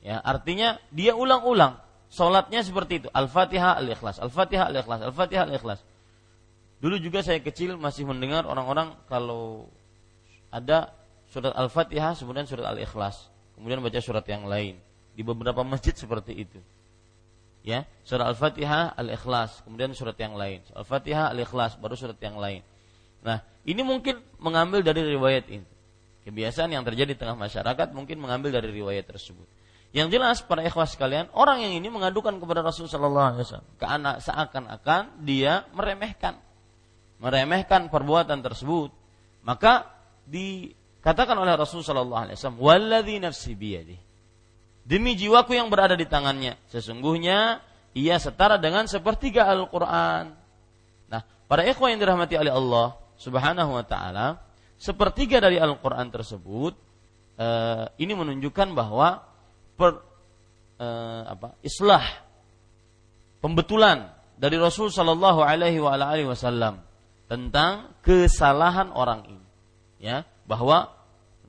Ya, 0.03 0.19
artinya 0.23 0.83
dia 0.91 1.15
ulang-ulang 1.15 1.79
salatnya 2.11 2.63
seperti 2.63 3.05
itu. 3.05 3.09
Al-Fatihah, 3.11 3.79
Al-Ikhlas, 3.79 4.19
Al-Fatihah, 4.19 4.71
Al-Ikhlas, 4.71 5.01
Al-Fatihah, 5.03 5.45
Al-Ikhlas. 5.47 5.81
Dulu 6.83 6.99
juga 6.99 7.23
saya 7.23 7.39
kecil 7.39 7.79
masih 7.79 8.03
mendengar 8.03 8.43
orang-orang 8.43 8.99
kalau 9.07 9.71
ada 10.51 10.91
surat 11.31 11.55
Al-Fatihah 11.55 12.19
kemudian 12.19 12.47
surat 12.47 12.67
Al-Ikhlas, 12.67 13.31
kemudian 13.55 13.79
baca 13.79 13.99
surat 14.03 14.27
yang 14.27 14.47
lain. 14.47 14.79
Di 15.13 15.21
beberapa 15.21 15.61
masjid 15.61 15.93
seperti 15.93 16.49
itu 16.49 16.59
ya 17.63 17.87
surah 18.03 18.31
al-fatihah 18.31 18.95
al-ikhlas. 18.99 19.63
Kemudian 19.65 19.95
surat 19.95 20.19
yang 20.19 20.35
lain. 20.35 20.63
Al-fatihah 20.75 21.31
al-ikhlas 21.31 21.79
baru 21.79 21.95
surat 21.95 22.19
yang 22.19 22.37
lain. 22.37 22.61
Nah 23.23 23.43
ini 23.63 23.81
mungkin 23.87 24.19
mengambil 24.43 24.83
dari 24.83 25.07
riwayat 25.07 25.47
ini. 25.49 25.67
Kebiasaan 26.23 26.71
yang 26.71 26.87
terjadi 26.87 27.15
di 27.15 27.19
tengah 27.19 27.35
masyarakat 27.35 27.91
mungkin 27.95 28.23
mengambil 28.23 28.55
dari 28.55 28.71
riwayat 28.71 29.11
tersebut. 29.11 29.47
Yang 29.93 30.09
jelas 30.19 30.37
para 30.41 30.65
ikhwas 30.65 30.95
sekalian 30.95 31.29
orang 31.37 31.61
yang 31.67 31.75
ini 31.77 31.91
mengadukan 31.93 32.39
kepada 32.39 32.65
Rasul 32.65 32.89
Shallallahu 32.89 33.27
Alaihi 33.35 33.43
Wasallam. 33.45 33.69
Ke 33.77 33.87
anak 33.87 34.17
seakan-akan 34.25 35.03
dia 35.27 35.67
meremehkan. 35.75 36.39
Meremehkan 37.19 37.91
perbuatan 37.91 38.41
tersebut. 38.41 38.95
Maka 39.43 39.91
dikatakan 40.25 41.35
oleh 41.37 41.59
Rasul 41.59 41.83
Shallallahu 41.85 42.23
Alaihi 42.31 42.37
Wasallam 42.39 42.61
waladhi 42.63 43.17
nafsi 43.21 43.53
Demi 44.83 45.15
jiwaku 45.15 45.55
yang 45.55 45.71
berada 45.71 45.95
di 45.95 46.07
tangannya. 46.07 46.59
Sesungguhnya 46.71 47.63
ia 47.95 48.17
setara 48.19 48.59
dengan 48.59 48.89
sepertiga 48.91 49.47
Al-Quran. 49.47 50.35
Nah, 51.07 51.23
para 51.47 51.63
ikhwan 51.69 51.95
yang 51.95 52.01
dirahmati 52.03 52.35
oleh 52.35 52.51
Allah 52.51 52.99
subhanahu 53.21 53.79
wa 53.79 53.85
ta'ala, 53.87 54.43
sepertiga 54.81 55.39
dari 55.39 55.61
Al-Quran 55.63 56.11
tersebut, 56.11 56.75
eh, 57.39 57.85
ini 58.03 58.13
menunjukkan 58.17 58.75
bahwa 58.75 59.23
per, 59.79 60.03
eh, 60.83 61.23
apa, 61.31 61.55
islah, 61.63 62.03
pembetulan 63.39 64.11
dari 64.35 64.59
Rasul 64.59 64.91
Shallallahu 64.91 65.47
Alaihi 65.47 65.79
Wasallam 66.27 66.83
tentang 67.31 67.95
kesalahan 68.03 68.91
orang 68.91 69.31
ini, 69.31 69.49
ya 70.03 70.27
bahwa 70.43 70.91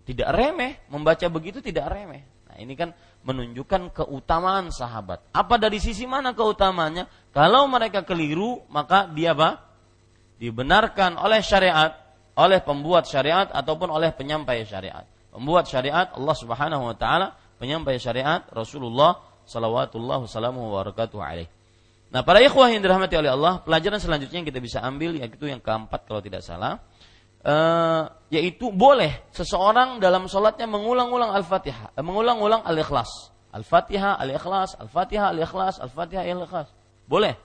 tidak 0.04 0.30
remeh 0.36 0.78
membaca 0.91 1.26
begitu 1.32 1.63
tidak 1.63 1.89
remeh. 1.89 2.24
Nah 2.48 2.56
ini 2.60 2.78
kan 2.78 2.93
menunjukkan 3.24 3.96
keutamaan 3.96 4.70
sahabat. 4.70 5.24
Apa 5.32 5.56
dari 5.56 5.80
sisi 5.80 6.04
mana 6.04 6.36
keutamaannya? 6.36 7.32
Kalau 7.32 7.66
mereka 7.72 8.04
keliru, 8.04 8.64
maka 8.68 9.08
dia 9.10 9.32
apa? 9.32 9.64
Dibenarkan 10.38 11.16
oleh 11.16 11.40
syariat, 11.40 11.96
oleh 12.36 12.60
pembuat 12.60 13.08
syariat 13.08 13.48
ataupun 13.48 13.88
oleh 13.88 14.12
penyampai 14.12 14.68
syariat. 14.68 15.08
Pembuat 15.32 15.66
syariat 15.66 16.12
Allah 16.14 16.36
Subhanahu 16.36 16.84
wa 16.92 16.96
taala, 17.00 17.34
penyampai 17.58 17.96
syariat 17.98 18.44
Rasulullah 18.52 19.18
sallallahu 19.48 20.28
wa 20.30 20.72
barakatuh 20.84 21.18
alaih. 21.24 21.48
Nah, 22.14 22.22
para 22.22 22.38
ikhwah 22.46 22.70
yang 22.70 22.86
dirahmati 22.86 23.18
oleh 23.18 23.34
Allah, 23.34 23.66
pelajaran 23.66 23.98
selanjutnya 23.98 24.46
yang 24.46 24.48
kita 24.48 24.62
bisa 24.62 24.78
ambil 24.86 25.18
yaitu 25.18 25.50
yang 25.50 25.58
keempat 25.58 26.06
kalau 26.06 26.22
tidak 26.22 26.46
salah 26.46 26.78
uh, 27.43 28.10
yaitu 28.32 28.71
boleh 28.73 29.27
seseorang 29.36 29.99
dalam 29.99 30.25
sholatnya 30.25 30.65
mengulang-ulang 30.65 31.36
al-fatihah, 31.36 31.93
uh, 31.93 32.03
mengulang-ulang 32.03 32.63
al-ikhlas, 32.65 33.32
al-fatihah, 33.51 34.17
al-ikhlas, 34.17 34.79
al-fatihah, 34.79 35.29
al-ikhlas, 35.36 35.75
al-fatihah, 35.84 36.23
al-ikhlas. 36.25 36.67
Boleh. 37.06 37.36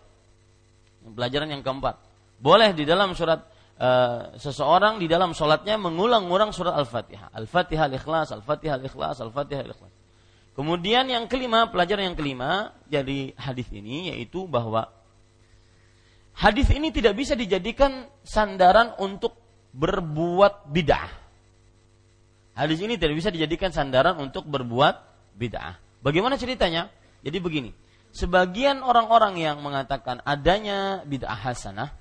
Pelajaran 1.03 1.51
yang 1.51 1.63
keempat. 1.63 1.99
Boleh 2.39 2.71
di 2.75 2.87
dalam 2.87 3.15
surat 3.19 3.43
uh, 3.79 4.35
seseorang 4.39 5.03
di 5.03 5.11
dalam 5.11 5.35
sholatnya 5.35 5.75
mengulang-ulang 5.79 6.55
surat 6.55 6.75
al-fatihah, 6.79 7.35
al-fatihah, 7.35 7.91
al-ikhlas, 7.91 8.35
al-fatihah, 8.35 8.75
al-ikhlas, 8.79 9.17
al-fatihah, 9.23 9.63
al-ikhlas. 9.67 9.93
Kemudian 10.59 11.07
yang 11.07 11.31
kelima, 11.31 11.71
pelajaran 11.71 12.11
yang 12.13 12.19
kelima 12.19 12.75
jadi 12.91 13.31
hadis 13.39 13.71
ini 13.71 14.11
yaitu 14.11 14.51
bahwa 14.51 14.91
hadis 16.35 16.67
ini 16.75 16.91
tidak 16.91 17.15
bisa 17.15 17.39
dijadikan 17.39 18.11
sandaran 18.27 18.91
untuk 18.99 19.39
berbuat 19.79 20.67
bid'ah. 20.75 21.07
Hadis 22.59 22.83
ini 22.83 22.99
tidak 22.99 23.15
bisa 23.15 23.31
dijadikan 23.31 23.71
sandaran 23.71 24.19
untuk 24.19 24.43
berbuat 24.51 24.99
bid'ah. 25.39 25.79
Bagaimana 26.03 26.35
ceritanya? 26.35 26.91
Jadi 27.23 27.39
begini, 27.39 27.71
sebagian 28.11 28.83
orang-orang 28.83 29.39
yang 29.39 29.63
mengatakan 29.63 30.19
adanya 30.27 31.07
bid'ah 31.07 31.39
hasanah, 31.39 31.95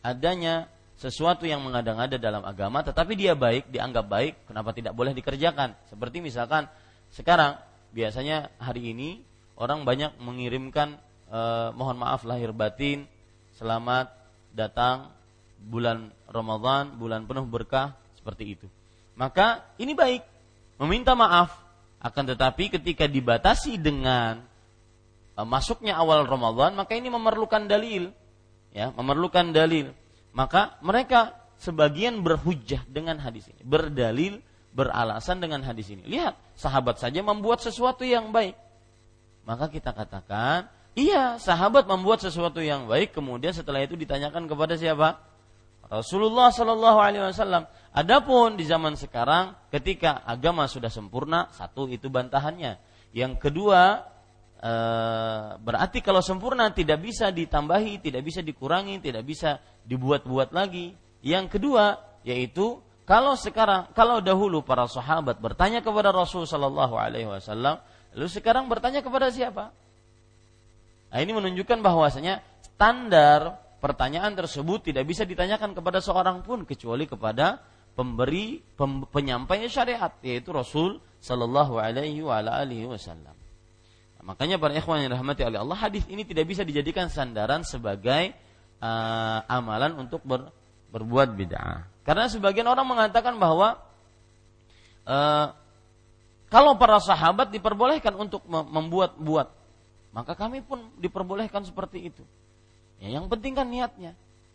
adanya 0.00 0.72
sesuatu 0.96 1.44
yang 1.44 1.62
mengada-ngada 1.62 2.18
dalam 2.18 2.42
agama 2.42 2.80
tetapi 2.80 3.12
dia 3.14 3.36
baik, 3.36 3.68
dianggap 3.68 4.08
baik, 4.08 4.34
kenapa 4.48 4.72
tidak 4.72 4.96
boleh 4.96 5.12
dikerjakan? 5.12 5.76
Seperti 5.92 6.24
misalkan 6.24 6.66
sekarang 7.12 7.60
biasanya 7.92 8.48
hari 8.56 8.96
ini 8.96 9.20
orang 9.60 9.84
banyak 9.84 10.16
mengirimkan 10.18 10.96
eh, 11.28 11.68
mohon 11.76 12.00
maaf 12.00 12.24
lahir 12.24 12.50
batin, 12.56 13.04
selamat 13.60 14.10
datang 14.56 15.12
bulan 15.58 16.14
Ramadan, 16.30 16.94
bulan 16.96 17.26
penuh 17.26 17.44
berkah 17.44 17.98
seperti 18.14 18.58
itu. 18.58 18.66
Maka 19.18 19.66
ini 19.82 19.92
baik 19.92 20.22
meminta 20.78 21.18
maaf 21.18 21.50
akan 21.98 22.24
tetapi 22.34 22.70
ketika 22.78 23.10
dibatasi 23.10 23.82
dengan 23.82 24.46
uh, 25.34 25.42
masuknya 25.42 25.98
awal 25.98 26.22
Ramadan 26.22 26.78
maka 26.78 26.94
ini 26.94 27.10
memerlukan 27.10 27.66
dalil 27.66 28.14
ya, 28.70 28.94
memerlukan 28.94 29.50
dalil. 29.50 29.90
Maka 30.30 30.78
mereka 30.84 31.34
sebagian 31.58 32.22
berhujjah 32.22 32.86
dengan 32.86 33.18
hadis 33.18 33.50
ini, 33.50 33.58
berdalil, 33.66 34.38
beralasan 34.70 35.42
dengan 35.42 35.66
hadis 35.66 35.90
ini. 35.90 36.06
Lihat, 36.06 36.38
sahabat 36.54 37.02
saja 37.02 37.18
membuat 37.26 37.58
sesuatu 37.58 38.06
yang 38.06 38.30
baik. 38.30 38.54
Maka 39.42 39.66
kita 39.72 39.90
katakan 39.90 40.70
Iya, 40.98 41.38
sahabat 41.38 41.86
membuat 41.86 42.18
sesuatu 42.18 42.58
yang 42.58 42.90
baik, 42.90 43.14
kemudian 43.14 43.54
setelah 43.54 43.86
itu 43.86 43.94
ditanyakan 43.94 44.50
kepada 44.50 44.74
siapa? 44.74 45.22
Rasulullah 45.88 46.52
Shallallahu 46.52 46.98
Alaihi 47.00 47.24
Wasallam. 47.24 47.64
Adapun 47.96 48.60
di 48.60 48.68
zaman 48.68 48.94
sekarang, 48.94 49.56
ketika 49.72 50.20
agama 50.28 50.68
sudah 50.68 50.92
sempurna, 50.92 51.48
satu 51.56 51.88
itu 51.88 52.12
bantahannya. 52.12 52.76
Yang 53.16 53.40
kedua, 53.40 54.04
e, 54.60 54.72
berarti 55.58 56.04
kalau 56.04 56.20
sempurna 56.20 56.68
tidak 56.76 57.00
bisa 57.00 57.32
ditambahi, 57.32 58.04
tidak 58.04 58.22
bisa 58.22 58.44
dikurangi, 58.44 59.00
tidak 59.00 59.24
bisa 59.24 59.58
dibuat-buat 59.88 60.52
lagi. 60.52 60.92
Yang 61.24 61.58
kedua, 61.58 61.96
yaitu 62.22 62.78
kalau 63.08 63.32
sekarang, 63.40 63.88
kalau 63.96 64.20
dahulu 64.20 64.60
para 64.60 64.84
sahabat 64.84 65.40
bertanya 65.40 65.80
kepada 65.80 66.12
Rasul 66.12 66.44
Shallallahu 66.44 66.94
Alaihi 67.00 67.24
Wasallam, 67.24 67.80
lalu 68.12 68.28
sekarang 68.28 68.68
bertanya 68.68 69.00
kepada 69.00 69.32
siapa? 69.32 69.72
Nah, 71.08 71.18
ini 71.24 71.32
menunjukkan 71.32 71.80
bahwasanya 71.80 72.44
standar 72.60 73.56
pertanyaan 73.78 74.34
tersebut 74.34 74.90
tidak 74.90 75.06
bisa 75.06 75.22
ditanyakan 75.22 75.74
kepada 75.74 76.02
seorang 76.02 76.42
pun 76.42 76.66
kecuali 76.66 77.06
kepada 77.06 77.62
pemberi 77.94 78.62
pem, 78.62 79.06
penyampai 79.06 79.66
syariat 79.66 80.14
yaitu 80.22 80.54
Rasul 80.54 81.02
sallallahu 81.18 81.82
alaihi 81.82 82.22
wasallam. 82.22 83.34
Nah, 84.18 84.22
makanya 84.22 84.58
para 84.58 84.74
ikhwan 84.74 85.02
yang 85.02 85.14
dirahmati 85.14 85.42
oleh 85.42 85.58
Allah, 85.58 85.78
hadis 85.78 86.06
ini 86.06 86.22
tidak 86.22 86.46
bisa 86.46 86.62
dijadikan 86.62 87.10
sandaran 87.10 87.66
sebagai 87.66 88.34
uh, 88.78 89.40
amalan 89.50 89.98
untuk 89.98 90.22
ber, 90.22 90.50
berbuat 90.94 91.34
bid'ah. 91.34 91.86
Karena 92.06 92.30
sebagian 92.30 92.66
orang 92.70 92.86
mengatakan 92.86 93.34
bahwa 93.36 93.78
uh, 95.06 95.46
kalau 96.48 96.80
para 96.80 97.02
sahabat 97.02 97.52
diperbolehkan 97.52 98.16
untuk 98.16 98.46
membuat-buat 98.48 99.58
maka 100.12 100.32
kami 100.32 100.64
pun 100.64 100.88
diperbolehkan 100.96 101.62
seperti 101.62 102.08
itu. 102.10 102.24
Ya, 102.98 103.18
yang 103.18 103.30
penting 103.30 103.54
kan 103.54 103.66
niatnya. 103.70 104.12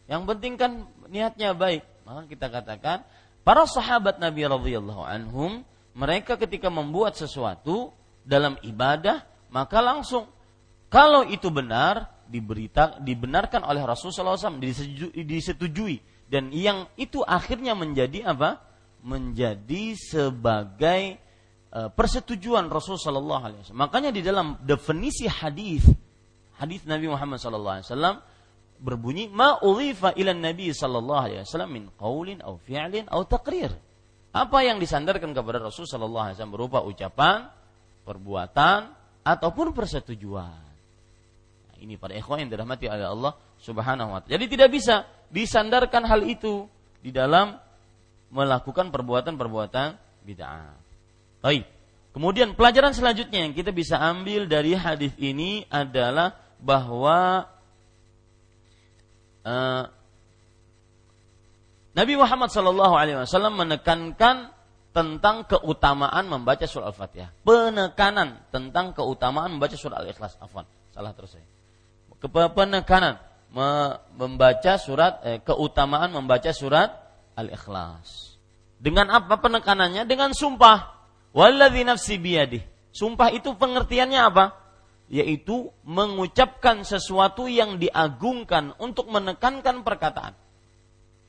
Yang 0.07 0.23
penting 0.35 0.53
kan 0.59 0.71
niatnya 1.07 1.55
baik. 1.55 1.83
Maka 2.03 2.21
kita 2.27 2.47
katakan 2.51 2.97
para 3.47 3.63
sahabat 3.63 4.19
Nabi 4.19 4.43
radhiyallahu 4.43 5.03
anhum 5.03 5.63
mereka 5.95 6.35
ketika 6.35 6.67
membuat 6.67 7.15
sesuatu 7.15 7.93
dalam 8.23 8.59
ibadah 8.63 9.23
maka 9.51 9.79
langsung 9.79 10.27
kalau 10.91 11.23
itu 11.27 11.47
benar 11.51 12.23
diberita 12.27 12.99
dibenarkan 12.99 13.63
oleh 13.67 13.83
Rasulullah 13.83 14.35
SAW 14.35 14.59
disetujui 15.13 15.99
dan 16.27 16.49
yang 16.51 16.87
itu 16.95 17.19
akhirnya 17.23 17.75
menjadi 17.75 18.31
apa 18.31 18.63
menjadi 19.03 19.95
sebagai 19.95 21.23
Eh, 21.73 21.89
persetujuan 21.89 22.69
Rasul 22.69 23.01
Sallallahu 23.01 23.43
Alaihi 23.49 23.59
Wasallam. 23.65 23.81
Makanya 23.89 24.13
di 24.13 24.21
dalam 24.21 24.61
definisi 24.61 25.25
hadis 25.25 25.81
hadis 26.61 26.85
Nabi 26.85 27.09
Muhammad 27.09 27.41
Sallallahu 27.41 27.81
Alaihi 27.81 27.89
Wasallam 27.89 28.15
berbunyi 28.83 29.31
ma 29.31 29.63
ulifa 29.63 30.11
ilan 30.19 30.43
Nabi 30.43 30.75
Sallallahu 30.75 31.23
Alaihi 31.23 31.47
Wasallam 31.47 31.71
min 31.71 31.83
qaulin 31.95 32.43
au 32.43 32.59
fi'lin 32.59 33.07
au 33.07 33.23
taqrir. 33.23 33.71
Apa 34.35 34.67
yang 34.67 34.81
disandarkan 34.83 35.31
kepada 35.31 35.63
Rasul 35.63 35.87
Sallallahu 35.87 36.25
Alaihi 36.27 36.35
Wasallam 36.35 36.55
berupa 36.59 36.83
ucapan, 36.83 37.47
perbuatan 38.03 38.91
ataupun 39.23 39.71
persetujuan. 39.71 40.63
Nah, 41.71 41.75
ini 41.79 41.95
pada 41.95 42.11
ikhwan 42.19 42.43
yang 42.43 42.51
dirahmati 42.51 42.91
oleh 42.91 43.07
Allah 43.07 43.33
Subhanahu 43.63 44.11
wa 44.11 44.19
taala. 44.19 44.35
Jadi 44.35 44.45
tidak 44.51 44.69
bisa 44.75 45.07
disandarkan 45.31 46.03
hal 46.03 46.27
itu 46.27 46.67
di 46.99 47.15
dalam 47.15 47.55
melakukan 48.33 48.91
perbuatan-perbuatan 48.91 49.87
bid'ah. 50.27 50.75
Baik. 51.39 51.63
Kemudian 52.13 52.53
pelajaran 52.53 52.93
selanjutnya 52.93 53.41
yang 53.47 53.57
kita 53.57 53.73
bisa 53.73 53.97
ambil 53.97 54.45
dari 54.45 54.77
hadis 54.77 55.13
ini 55.17 55.65
adalah 55.71 56.37
bahwa 56.61 57.49
uh, 59.43 59.83
Nabi 61.93 62.13
Muhammad 62.17 62.49
Shallallahu 62.49 62.95
Alaihi 62.97 63.17
Wasallam 63.21 63.53
menekankan 63.53 64.49
tentang 64.93 65.45
keutamaan 65.49 66.25
membaca 66.29 66.65
surah 66.65 66.89
Al-Fatihah. 66.89 67.29
Penekanan 67.45 68.49
tentang 68.53 68.93
keutamaan 68.93 69.57
membaca 69.57 69.73
surah 69.73 70.01
Al-Ikhlas. 70.01 70.37
Afwan, 70.41 70.65
salah 70.93 71.13
terus 71.17 71.37
saya. 71.37 71.45
Penekanan 72.29 73.21
membaca 74.17 74.73
surat 74.81 75.21
eh, 75.25 75.41
keutamaan 75.41 76.13
membaca 76.13 76.49
surat 76.53 76.93
Al-Ikhlas. 77.37 78.37
Dengan 78.77 79.09
apa 79.13 79.37
penekanannya? 79.41 80.05
Dengan 80.09 80.33
sumpah. 80.33 80.93
Walladzi 81.33 81.81
nafsi 81.85 82.15
biyadih. 82.21 82.61
Sumpah 82.93 83.33
itu 83.33 83.57
pengertiannya 83.57 84.21
apa? 84.21 84.62
Yaitu 85.13 85.69
mengucapkan 85.85 86.81
sesuatu 86.81 87.45
yang 87.45 87.77
diagungkan 87.77 88.73
untuk 88.81 89.05
menekankan 89.13 89.85
perkataan. 89.85 90.33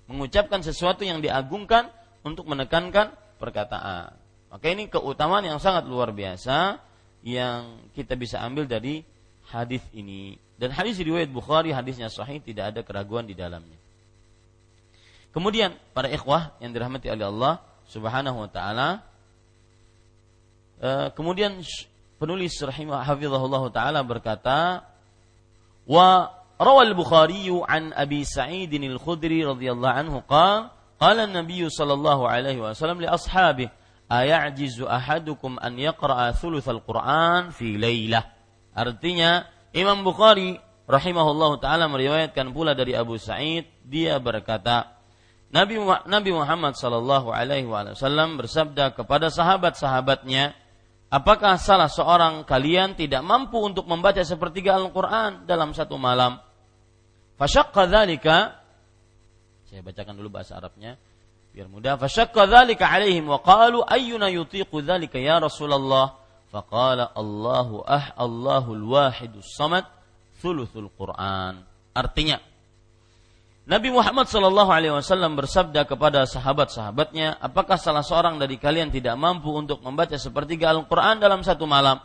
Mengucapkan 0.08 0.64
sesuatu 0.64 1.04
yang 1.04 1.20
diagungkan 1.20 1.92
untuk 2.24 2.48
menekankan 2.48 3.12
perkataan. 3.36 4.16
Maka 4.48 4.66
ini 4.72 4.88
keutamaan 4.88 5.44
yang 5.44 5.60
sangat 5.60 5.84
luar 5.84 6.16
biasa 6.16 6.80
yang 7.20 7.84
kita 7.92 8.16
bisa 8.16 8.40
ambil 8.40 8.64
dari 8.64 9.04
hadis 9.52 9.84
ini. 9.92 10.40
Dan 10.56 10.72
hadis 10.72 10.96
riwayat 10.96 11.28
Bukhari 11.28 11.76
hadisnya 11.76 12.08
sahih 12.08 12.40
tidak 12.40 12.72
ada 12.72 12.80
keraguan 12.80 13.28
di 13.28 13.36
dalamnya. 13.36 13.76
Kemudian 15.36 15.76
para 15.92 16.08
ikhwah 16.08 16.56
yang 16.64 16.72
dirahmati 16.72 17.12
oleh 17.12 17.26
Allah 17.28 17.54
Subhanahu 17.90 18.46
wa 18.46 18.48
taala, 18.48 19.04
Eh, 20.84 21.08
kemudian 21.14 21.62
penulis 22.18 22.54
rahimah 22.60 23.02
hafizahullah 23.04 23.62
taala 23.74 24.00
berkata 24.06 24.86
wa 25.84 26.30
rawal 26.56 26.94
Bukhari 26.94 27.50
an 27.68 27.92
Abi 27.92 28.22
Sa'id 28.22 28.70
al-Khudri 28.72 29.42
radhiyallahu 29.42 29.98
anhu 29.98 30.18
qala 30.24 30.72
qala 30.96 31.26
an-nabiy 31.26 31.66
sallallahu 31.68 32.24
alaihi 32.24 32.62
wasallam 32.62 33.02
li 33.02 33.08
ashabihi 33.10 33.70
ayajizu 34.08 34.86
ahadukum 34.86 35.58
an 35.58 35.74
yaqra'a 35.74 36.36
thuluth 36.36 36.68
al-Qur'an 36.68 37.50
fi 37.50 37.74
lailah 37.74 38.24
artinya 38.76 39.48
Imam 39.74 40.06
Bukhari 40.06 40.56
rahimahullah 40.86 41.58
taala 41.58 41.90
meriwayatkan 41.90 42.52
pula 42.52 42.76
dari 42.76 42.92
Abu 42.94 43.16
Sa'id 43.18 43.66
dia 43.82 44.20
berkata 44.20 44.94
Nabi 45.54 46.30
Muhammad 46.34 46.74
sallallahu 46.74 47.30
alaihi 47.30 47.70
wasallam 47.70 48.42
bersabda 48.42 48.90
kepada 48.98 49.30
sahabat-sahabatnya 49.30 50.63
Apakah 51.14 51.54
salah 51.62 51.86
seorang 51.86 52.42
kalian 52.42 52.98
tidak 52.98 53.22
mampu 53.22 53.62
untuk 53.62 53.86
membaca 53.86 54.18
sepertiga 54.26 54.74
Al-Quran 54.74 55.46
dalam 55.46 55.70
satu 55.70 55.94
malam? 55.94 56.42
Fasyaqqa 57.38 57.86
dzalika 57.86 58.58
Saya 59.70 59.78
bacakan 59.86 60.18
dulu 60.18 60.34
bahasa 60.34 60.58
Arabnya 60.58 60.98
biar 61.54 61.70
mudah. 61.70 61.94
Fasyaqqa 62.02 62.50
dzalika 62.50 62.90
alaihim 62.90 63.30
wa 63.30 63.38
qalu 63.38 63.86
ayyuna 63.86 64.26
yutiqu 64.26 64.82
dzalika 64.82 65.22
ya 65.22 65.38
Rasulullah? 65.38 66.18
Faqala 66.50 67.14
Allahu 67.14 67.86
ah 67.86 68.10
Allahul 68.18 68.82
wahidus 68.82 69.54
samad 69.54 69.86
thuluthul 70.42 70.90
Quran. 70.98 71.62
Artinya, 71.94 72.42
Nabi 73.64 73.88
Muhammad 73.88 74.28
Shallallahu 74.28 74.68
Alaihi 74.68 74.92
Wasallam 74.92 75.40
bersabda 75.40 75.88
kepada 75.88 76.28
sahabat-sahabatnya, 76.28 77.40
apakah 77.40 77.80
salah 77.80 78.04
seorang 78.04 78.36
dari 78.36 78.60
kalian 78.60 78.92
tidak 78.92 79.16
mampu 79.16 79.48
untuk 79.56 79.80
membaca 79.80 80.20
sepertiga 80.20 80.68
Al-Quran 80.68 81.16
dalam 81.16 81.40
satu 81.40 81.64
malam? 81.64 81.96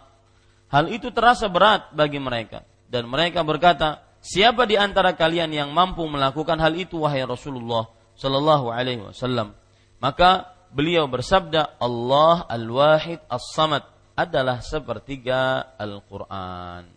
Hal 0.72 0.88
itu 0.88 1.12
terasa 1.12 1.52
berat 1.52 1.92
bagi 1.92 2.16
mereka 2.16 2.64
dan 2.88 3.12
mereka 3.12 3.44
berkata, 3.44 4.00
siapa 4.24 4.64
di 4.64 4.80
antara 4.80 5.12
kalian 5.12 5.52
yang 5.52 5.70
mampu 5.76 6.08
melakukan 6.08 6.56
hal 6.64 6.72
itu 6.80 7.04
wahai 7.04 7.28
Rasulullah 7.28 7.92
Shallallahu 8.16 8.72
Alaihi 8.72 9.04
Wasallam? 9.12 9.52
Maka 10.00 10.56
beliau 10.72 11.12
bersabda, 11.12 11.76
Allah 11.76 12.48
Al-Wahid 12.48 13.20
As-Samad 13.28 13.84
adalah 14.16 14.64
sepertiga 14.64 15.76
Al-Quran. 15.76 16.88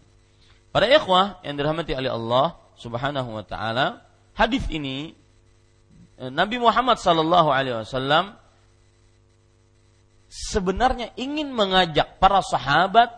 Para 0.71 0.87
ikhwah 0.87 1.43
yang 1.43 1.59
dirahmati 1.59 1.99
oleh 1.99 2.15
Allah 2.15 2.55
Subhanahu 2.79 3.43
Wa 3.43 3.43
Taala, 3.43 4.12
hadis 4.37 4.65
ini 4.73 5.13
eh, 6.21 6.31
Nabi 6.33 6.61
Muhammad 6.61 6.99
sallallahu 7.01 7.49
alaihi 7.53 7.83
wasallam 7.83 8.37
sebenarnya 10.33 11.13
ingin 11.21 11.53
mengajak 11.53 12.17
para 12.17 12.41
sahabat 12.41 13.13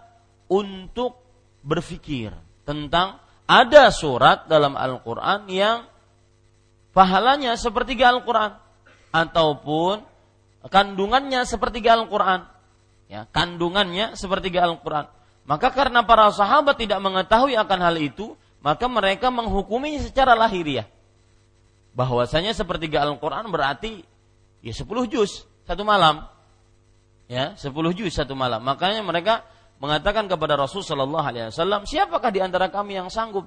untuk 0.51 1.23
berpikir 1.63 2.35
tentang 2.67 3.23
ada 3.47 3.93
surat 3.95 4.51
dalam 4.51 4.75
Al-Qur'an 4.75 5.47
yang 5.47 5.87
pahalanya 6.91 7.55
sepertiga 7.55 8.11
Al-Qur'an 8.11 8.59
ataupun 9.15 10.03
kandungannya 10.67 11.47
sepertiga 11.47 11.95
Al-Qur'an. 11.95 12.51
Ya, 13.07 13.29
kandungannya 13.31 14.17
sepertiga 14.17 14.65
Al-Qur'an. 14.65 15.07
Maka 15.45 15.69
karena 15.71 16.03
para 16.03 16.33
sahabat 16.33 16.81
tidak 16.81 16.99
mengetahui 17.05 17.53
akan 17.55 17.81
hal 17.85 17.97
itu, 18.01 18.33
maka 18.65 18.89
mereka 18.89 19.29
menghukumi 19.29 20.01
secara 20.01 20.33
lahiriah. 20.33 20.89
Bahwasanya 21.95 22.51
sepertiga 22.53 23.07
Al-Qur'an 23.07 23.47
berarti 23.49 24.03
ya 24.61 24.75
10 24.75 24.87
juz 25.07 25.47
satu 25.65 25.87
malam. 25.87 26.27
Ya, 27.31 27.55
10 27.57 27.71
juz 27.95 28.13
satu 28.13 28.35
malam. 28.35 28.61
Makanya 28.61 29.01
mereka 29.01 29.47
mengatakan 29.79 30.27
kepada 30.27 30.59
Rasul 30.59 30.83
sallallahu 30.83 31.25
alaihi 31.25 31.49
wasallam, 31.55 31.87
"Siapakah 31.87 32.31
di 32.35 32.43
antara 32.43 32.69
kami 32.69 32.99
yang 32.99 33.09
sanggup 33.09 33.47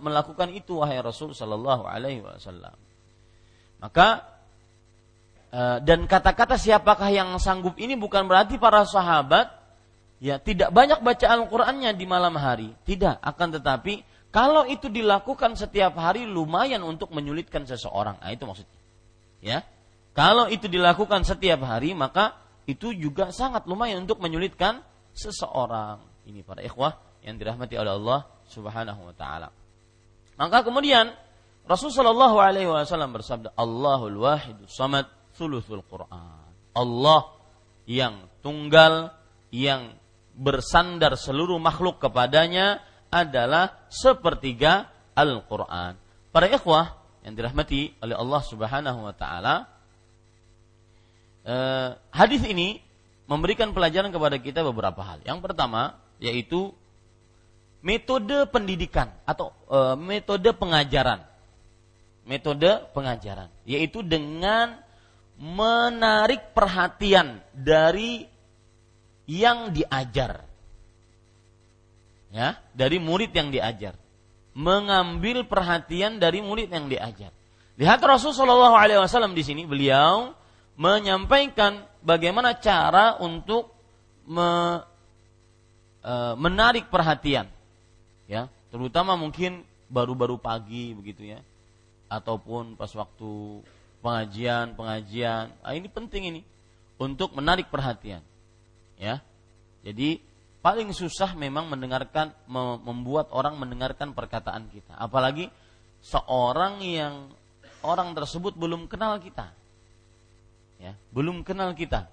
melakukan 0.00 0.50
itu 0.52 0.80
wahai 0.80 0.98
Rasul 1.04 1.36
sallallahu 1.36 1.84
alaihi 1.84 2.24
wasallam?" 2.24 2.74
Maka 3.78 4.34
Eh, 5.54 5.78
dan 5.86 6.10
kata-kata 6.10 6.58
siapakah 6.58 7.14
yang 7.14 7.30
sanggup 7.38 7.78
ini 7.78 7.94
bukan 7.94 8.26
berarti 8.26 8.58
para 8.58 8.82
sahabat 8.82 9.54
ya 10.18 10.42
tidak 10.42 10.74
banyak 10.74 10.98
baca 10.98 11.30
Al-Qur'annya 11.30 11.94
di 11.94 12.10
malam 12.10 12.34
hari. 12.34 12.74
Tidak, 12.82 13.22
akan 13.22 13.62
tetapi 13.62 14.02
kalau 14.34 14.66
itu 14.66 14.90
dilakukan 14.90 15.54
setiap 15.54 15.94
hari 15.94 16.26
lumayan 16.26 16.82
untuk 16.82 17.14
menyulitkan 17.14 17.62
seseorang. 17.70 18.18
Nah, 18.18 18.34
itu 18.34 18.42
maksudnya. 18.42 18.80
Ya. 19.38 19.62
Kalau 20.10 20.50
itu 20.50 20.66
dilakukan 20.66 21.22
setiap 21.22 21.62
hari 21.62 21.94
maka 21.94 22.34
itu 22.66 22.90
juga 22.90 23.30
sangat 23.30 23.70
lumayan 23.70 24.02
untuk 24.02 24.18
menyulitkan 24.18 24.82
seseorang. 25.14 26.02
Ini 26.26 26.42
para 26.42 26.66
ikhwah 26.66 26.98
yang 27.22 27.38
dirahmati 27.38 27.78
oleh 27.78 27.94
Allah 27.94 28.26
Subhanahu 28.50 29.06
wa 29.06 29.14
taala. 29.14 29.54
Maka 30.34 30.66
kemudian 30.66 31.14
Rasulullah 31.62 31.94
Shallallahu 31.94 32.36
alaihi 32.42 32.66
wasallam 32.66 33.14
bersabda, 33.14 33.54
"Allahul 33.54 34.18
Wahidus 34.18 34.74
Samad." 34.74 35.06
sulusul 35.34 35.82
Quran. 35.84 36.46
Allah 36.74 37.34
yang 37.84 38.30
tunggal 38.40 39.12
yang 39.50 39.94
bersandar 40.34 41.14
seluruh 41.14 41.58
makhluk 41.62 42.02
kepadanya 42.02 42.82
adalah 43.14 43.86
sepertiga 43.86 44.90
Al-Quran. 45.14 45.94
Para 46.34 46.50
ikhwah 46.50 46.98
yang 47.22 47.38
dirahmati 47.38 47.94
oleh 48.02 48.18
Allah 48.18 48.42
Subhanahu 48.42 48.98
wa 49.06 49.14
taala, 49.14 49.70
eh, 51.46 51.94
hadis 52.10 52.42
ini 52.42 52.82
memberikan 53.30 53.70
pelajaran 53.70 54.10
kepada 54.10 54.36
kita 54.42 54.66
beberapa 54.66 54.98
hal. 55.06 55.22
Yang 55.22 55.38
pertama 55.46 56.02
yaitu 56.18 56.74
metode 57.86 58.50
pendidikan 58.50 59.14
atau 59.22 59.54
eh, 59.70 59.94
metode 59.94 60.50
pengajaran. 60.50 61.22
Metode 62.26 62.90
pengajaran 62.90 63.46
yaitu 63.62 64.02
dengan 64.02 64.82
menarik 65.38 66.50
perhatian 66.50 67.38
dari 67.54 68.26
yang 69.30 69.70
diajar. 69.70 70.53
Ya, 72.34 72.58
dari 72.74 72.98
murid 72.98 73.30
yang 73.30 73.54
diajar. 73.54 73.94
Mengambil 74.58 75.46
perhatian 75.46 76.18
dari 76.18 76.42
murid 76.42 76.66
yang 76.66 76.90
diajar. 76.90 77.30
Lihat 77.78 78.02
Rasulullah 78.02 78.74
SAW 79.06 79.34
di 79.34 79.42
sini 79.46 79.62
beliau 79.66 80.34
menyampaikan 80.74 81.86
bagaimana 82.02 82.58
cara 82.58 83.18
untuk 83.22 83.70
me, 84.26 84.82
e, 86.02 86.14
menarik 86.38 86.90
perhatian, 86.90 87.46
ya, 88.26 88.50
terutama 88.74 89.14
mungkin 89.14 89.62
baru-baru 89.86 90.38
pagi 90.38 90.94
begitu 90.94 91.34
ya, 91.34 91.38
ataupun 92.10 92.74
pas 92.78 92.90
waktu 92.94 93.62
pengajian 94.04 94.76
pengajian 94.76 95.48
nah, 95.64 95.72
ini 95.72 95.88
penting 95.88 96.22
ini 96.28 96.40
untuk 97.00 97.32
menarik 97.32 97.72
perhatian 97.72 98.20
ya 99.00 99.24
jadi 99.80 100.20
paling 100.64 100.96
susah 100.96 101.36
memang 101.36 101.68
mendengarkan 101.68 102.32
membuat 102.80 103.28
orang 103.36 103.60
mendengarkan 103.60 104.16
perkataan 104.16 104.72
kita. 104.72 104.96
Apalagi 104.96 105.52
seorang 106.00 106.80
yang 106.80 107.28
orang 107.84 108.16
tersebut 108.16 108.56
belum 108.56 108.88
kenal 108.88 109.20
kita. 109.20 109.52
Ya 110.80 110.96
belum 111.12 111.44
kenal 111.44 111.76
kita. 111.76 112.08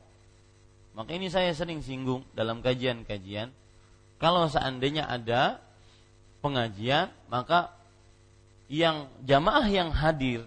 Maka 0.91 1.15
ini 1.15 1.31
saya 1.31 1.55
sering 1.55 1.79
singgung 1.79 2.27
dalam 2.35 2.59
kajian-kajian. 2.59 3.55
Kalau 4.19 4.51
seandainya 4.51 5.07
ada 5.07 5.63
pengajian 6.43 7.07
maka 7.31 7.71
yang 8.67 9.07
jamaah 9.23 9.63
yang 9.71 9.95
hadir 9.95 10.43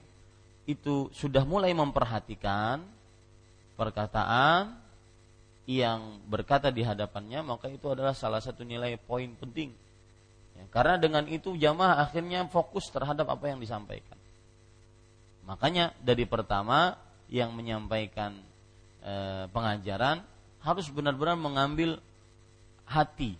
itu 0.69 1.09
sudah 1.17 1.49
mulai 1.49 1.73
memperhatikan 1.73 2.85
perkataan 3.81 4.84
yang 5.65 6.21
berkata 6.29 6.69
di 6.69 6.85
hadapannya 6.85 7.41
maka 7.41 7.73
itu 7.73 7.89
adalah 7.89 8.13
salah 8.13 8.41
satu 8.41 8.65
nilai 8.65 9.01
poin 9.01 9.33
penting. 9.37 9.73
Ya, 10.55 10.65
karena 10.71 11.01
dengan 11.01 11.25
itu 11.27 11.57
jamaah 11.57 12.05
akhirnya 12.05 12.47
fokus 12.53 12.87
terhadap 12.93 13.27
apa 13.33 13.51
yang 13.51 13.59
disampaikan. 13.59 14.17
Makanya 15.45 15.93
dari 16.01 16.25
pertama 16.29 16.97
yang 17.29 17.53
menyampaikan 17.57 18.39
e, 19.01 19.15
pengajaran 19.51 20.23
harus 20.63 20.87
benar-benar 20.93 21.37
mengambil 21.37 22.01
hati 22.85 23.37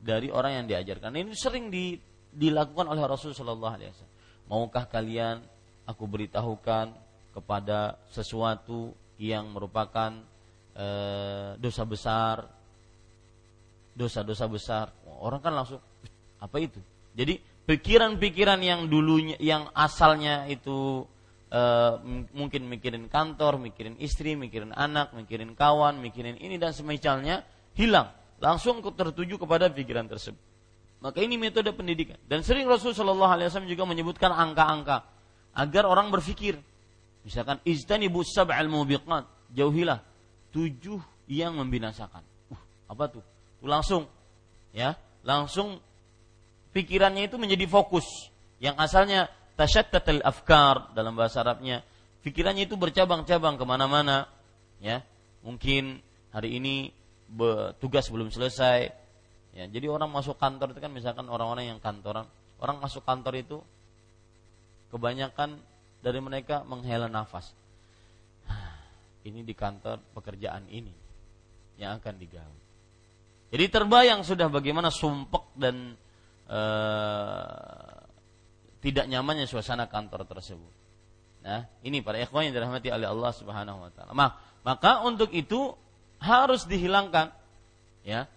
dari 0.00 0.28
orang 0.28 0.62
yang 0.62 0.66
diajarkan. 0.68 1.16
Ini 1.16 1.32
sering 1.36 1.72
di, 1.72 1.96
dilakukan 2.32 2.88
oleh 2.88 3.02
Rasulullah 3.04 3.76
SAW 3.76 4.12
maukah 4.48 4.84
kalian 4.84 5.40
aku 5.88 6.04
beritahukan 6.04 6.92
kepada 7.32 7.98
sesuatu 8.12 8.92
yang 9.16 9.48
merupakan 9.52 10.12
e, 10.74 10.86
dosa 11.58 11.82
besar 11.86 12.44
dosa-dosa 13.94 14.44
besar. 14.50 14.86
Orang 15.22 15.40
kan 15.40 15.54
langsung 15.54 15.80
apa 16.42 16.56
itu? 16.58 16.82
Jadi 17.14 17.38
pikiran-pikiran 17.64 18.60
yang 18.60 18.90
dulunya 18.90 19.38
yang 19.38 19.70
asalnya 19.72 20.50
itu 20.50 21.06
e, 21.48 21.62
mungkin 22.34 22.66
mikirin 22.66 23.06
kantor 23.06 23.62
mikirin 23.62 23.96
istri 24.02 24.34
mikirin 24.34 24.74
anak 24.74 25.14
mikirin 25.14 25.54
kawan 25.54 26.02
mikirin 26.02 26.36
ini 26.36 26.58
dan 26.58 26.74
semacamnya 26.74 27.46
hilang. 27.78 28.10
Langsung 28.42 28.82
tertuju 28.82 29.40
kepada 29.40 29.70
pikiran 29.70 30.10
tersebut. 30.10 30.42
Maka 31.00 31.22
ini 31.22 31.38
metode 31.38 31.70
pendidikan. 31.72 32.18
Dan 32.26 32.42
sering 32.42 32.66
Rasulullah 32.66 33.36
SAW 33.36 33.68
juga 33.68 33.84
menyebutkan 33.86 34.32
angka-angka 34.34 35.06
agar 35.54 35.84
orang 35.86 36.10
berpikir. 36.10 36.58
Misalkan 37.24 37.56
ijtanibu 37.64 38.20
sab'al 38.20 38.68
mubiqat, 38.68 39.24
jauhilah 39.52 40.00
tujuh 40.54 41.02
yang 41.26 41.58
membinasakan. 41.58 42.22
Uh, 42.48 42.60
apa 42.86 43.10
tuh? 43.10 43.24
Tuh 43.58 43.66
langsung 43.66 44.06
ya, 44.70 44.94
langsung 45.26 45.82
pikirannya 46.70 47.26
itu 47.26 47.36
menjadi 47.36 47.66
fokus. 47.66 48.30
Yang 48.62 48.76
asalnya 48.78 49.20
tashattatul 49.58 50.22
afkar 50.22 50.94
dalam 50.94 51.18
bahasa 51.18 51.42
Arabnya, 51.42 51.82
pikirannya 52.22 52.70
itu 52.70 52.78
bercabang-cabang 52.78 53.58
ke 53.58 53.64
mana-mana. 53.66 54.30
Ya, 54.78 55.02
mungkin 55.42 55.98
hari 56.30 56.62
ini 56.62 56.94
tugas 57.82 58.06
belum 58.08 58.30
selesai. 58.30 58.94
Ya, 59.54 59.64
jadi 59.70 59.86
orang 59.90 60.10
masuk 60.10 60.38
kantor 60.38 60.74
itu 60.74 60.80
kan 60.82 60.90
misalkan 60.90 61.26
orang-orang 61.30 61.70
yang 61.70 61.78
kantoran, 61.78 62.26
orang 62.58 62.82
masuk 62.82 63.06
kantor 63.06 63.38
itu 63.38 63.58
kebanyakan 64.90 65.58
dari 66.02 66.18
mereka 66.18 66.66
menghela 66.66 67.06
nafas. 67.06 67.54
Ini 69.24 69.40
di 69.40 69.54
kantor 69.56 70.00
pekerjaan 70.12 70.68
ini 70.68 70.92
yang 71.80 71.96
akan 71.98 72.14
digawe. 72.20 72.58
Jadi 73.54 73.64
terbayang 73.70 74.20
sudah 74.26 74.50
bagaimana 74.50 74.90
sumpek 74.90 75.54
dan 75.56 75.94
uh, 76.50 77.94
tidak 78.84 79.08
nyamannya 79.08 79.48
suasana 79.48 79.88
kantor 79.88 80.28
tersebut. 80.28 80.74
Nah, 81.44 81.64
ini 81.84 82.00
para 82.00 82.20
ikhwan 82.20 82.48
yang 82.48 82.56
dirahmati 82.56 82.88
oleh 82.92 83.08
Allah 83.08 83.32
Subhanahu 83.32 83.78
wa 83.84 83.90
taala. 83.92 84.12
Maka 84.64 85.04
untuk 85.04 85.32
itu 85.32 85.72
harus 86.20 86.64
dihilangkan 86.64 87.32
ya. 88.04 88.28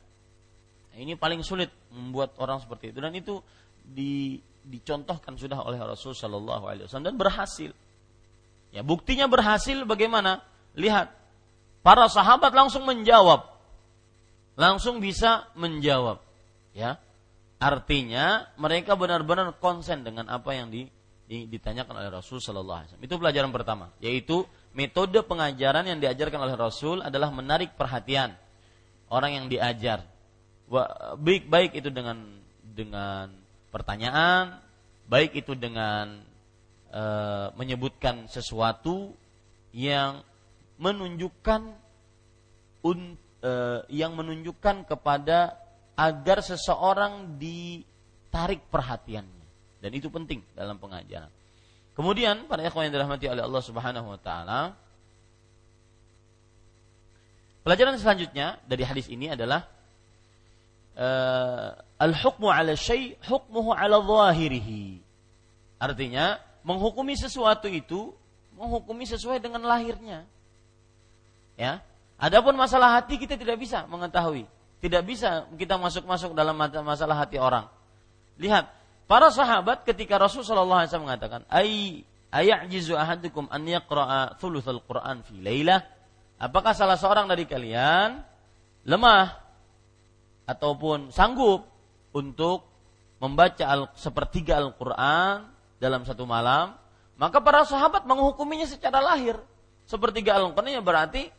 Ini 0.97 1.13
paling 1.13 1.45
sulit 1.45 1.69
membuat 1.93 2.35
orang 2.41 2.57
seperti 2.57 2.89
itu 2.89 2.99
dan 2.99 3.13
itu 3.13 3.39
di 3.85 4.41
dicontohkan 4.67 5.39
sudah 5.39 5.63
oleh 5.63 5.79
Rasul 5.79 6.11
Shallallahu 6.11 6.63
Alaihi 6.67 6.85
Wasallam 6.85 7.15
dan 7.15 7.17
berhasil. 7.17 7.71
Ya 8.75 8.83
buktinya 8.83 9.31
berhasil 9.31 9.87
bagaimana? 9.87 10.43
Lihat 10.77 11.09
para 11.81 12.05
sahabat 12.05 12.53
langsung 12.53 12.85
menjawab, 12.85 13.49
langsung 14.53 15.01
bisa 15.01 15.49
menjawab. 15.57 16.21
Ya 16.77 17.01
artinya 17.57 18.45
mereka 18.61 18.93
benar-benar 18.93 19.57
konsen 19.57 20.05
dengan 20.05 20.29
apa 20.29 20.53
yang 20.53 20.69
di, 20.69 20.85
di, 21.25 21.49
ditanyakan 21.49 22.05
oleh 22.05 22.09
Rasul 22.13 22.37
Shallallahu 22.37 22.77
Alaihi 22.77 22.89
Wasallam. 22.93 23.07
Itu 23.09 23.15
pelajaran 23.17 23.49
pertama, 23.49 23.89
yaitu 23.97 24.45
metode 24.77 25.17
pengajaran 25.25 25.89
yang 25.89 25.97
diajarkan 25.97 26.37
oleh 26.37 26.53
Rasul 26.53 27.01
adalah 27.01 27.33
menarik 27.33 27.73
perhatian 27.73 28.37
orang 29.09 29.41
yang 29.41 29.45
diajar. 29.49 30.05
Baik 31.17 31.49
baik 31.49 31.71
itu 31.81 31.89
dengan 31.89 32.21
dengan 32.61 33.33
pertanyaan, 33.73 34.61
baik 35.09 35.33
itu 35.33 35.57
dengan 35.57 36.21
e, 36.91 37.03
menyebutkan 37.57 38.29
sesuatu 38.29 39.15
yang 39.73 40.21
menunjukkan 40.77 41.61
un, 42.85 42.99
e, 43.41 43.51
yang 43.93 44.13
menunjukkan 44.13 44.85
kepada 44.85 45.57
agar 45.97 46.45
seseorang 46.45 47.37
ditarik 47.41 48.61
perhatiannya 48.69 49.45
dan 49.81 49.91
itu 49.93 50.09
penting 50.09 50.45
dalam 50.53 50.77
pengajaran. 50.77 51.29
Kemudian 51.97 52.45
para 52.45 52.61
ikhwan 52.61 52.89
yang 52.89 52.93
dirahmati 52.93 53.25
oleh 53.25 53.41
Allah 53.41 53.63
Subhanahu 53.65 54.13
wa 54.13 54.19
taala 54.21 54.77
Pelajaran 57.67 57.99
selanjutnya 57.99 58.63
dari 58.63 58.87
hadis 58.87 59.11
ini 59.11 59.27
adalah 59.27 59.67
uh, 60.95 61.75
al-hukmu 61.99 62.47
'ala 62.47 62.79
syai' 62.79 63.19
hukmuhu 63.27 63.75
'ala 63.75 63.99
zahirihi. 63.99 65.03
Artinya, 65.75 66.39
menghukumi 66.63 67.19
sesuatu 67.19 67.67
itu 67.67 68.15
menghukumi 68.55 69.03
sesuai 69.03 69.43
dengan 69.43 69.67
lahirnya. 69.67 70.23
Ya. 71.57 71.81
Adapun 72.21 72.53
masalah 72.53 73.01
hati 73.01 73.17
kita 73.17 73.35
tidak 73.35 73.57
bisa 73.57 73.83
mengetahui. 73.89 74.45
Tidak 74.77 75.01
bisa 75.01 75.49
kita 75.57 75.75
masuk-masuk 75.81 76.37
dalam 76.37 76.53
masalah 76.85 77.17
hati 77.17 77.41
orang. 77.41 77.65
Lihat, 78.37 78.69
para 79.09 79.33
sahabat 79.33 79.81
ketika 79.81 80.21
Rasulullah 80.21 80.85
SAW 80.85 81.09
mengatakan, 81.09 81.41
"Ay 81.49 82.01
ayajizu 82.29 82.93
ahadukum 82.93 83.49
an 83.49 83.65
yaqra'a 83.65 84.37
thulutsal 84.37 84.81
Qur'an 84.85 85.25
fi 85.25 85.41
lailah?" 85.41 85.81
Apakah 86.37 86.77
salah 86.77 87.01
seorang 87.01 87.25
dari 87.25 87.49
kalian 87.49 88.21
lemah 88.85 89.33
ataupun 90.45 91.09
sanggup 91.09 91.65
untuk 92.13 92.69
membaca 93.17 93.65
al, 93.65 93.89
sepertiga 93.97 94.61
Al-Quran 94.61 95.49
dalam 95.81 96.05
satu 96.05 96.29
malam? 96.29 96.77
Maka 97.17 97.41
para 97.41 97.65
sahabat 97.65 98.05
menghukuminya 98.05 98.69
secara 98.69 99.01
lahir. 99.01 99.41
Sepertiga 99.89 100.37
Al-Quran 100.37 100.77
berarti 100.85 101.33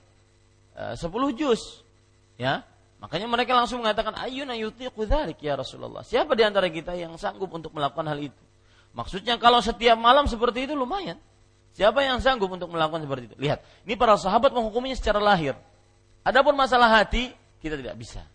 sepuluh 0.98 1.34
juz. 1.34 1.82
Ya, 2.38 2.62
Makanya 2.98 3.30
mereka 3.30 3.54
langsung 3.54 3.78
mengatakan, 3.78 4.14
Ayuna 4.18 4.58
yutiqu 4.58 5.06
dzalik 5.06 5.38
ya 5.38 5.54
Rasulullah. 5.54 6.02
Siapa 6.02 6.34
di 6.34 6.42
antara 6.42 6.66
kita 6.66 6.98
yang 6.98 7.14
sanggup 7.14 7.46
untuk 7.54 7.70
melakukan 7.70 8.10
hal 8.10 8.18
itu? 8.18 8.42
Maksudnya 8.90 9.38
kalau 9.38 9.62
setiap 9.62 9.94
malam 9.94 10.26
seperti 10.26 10.66
itu 10.66 10.74
lumayan. 10.74 11.14
Siapa 11.78 12.02
yang 12.02 12.18
sanggup 12.18 12.50
untuk 12.50 12.74
melakukan 12.74 13.06
seperti 13.06 13.30
itu? 13.30 13.36
Lihat, 13.38 13.62
ini 13.86 13.94
para 13.94 14.18
sahabat 14.18 14.50
menghukumnya 14.50 14.98
secara 14.98 15.22
lahir. 15.22 15.54
Adapun 16.26 16.58
masalah 16.58 16.90
hati, 16.90 17.30
kita 17.62 17.78
tidak 17.78 17.94
bisa. 17.94 18.26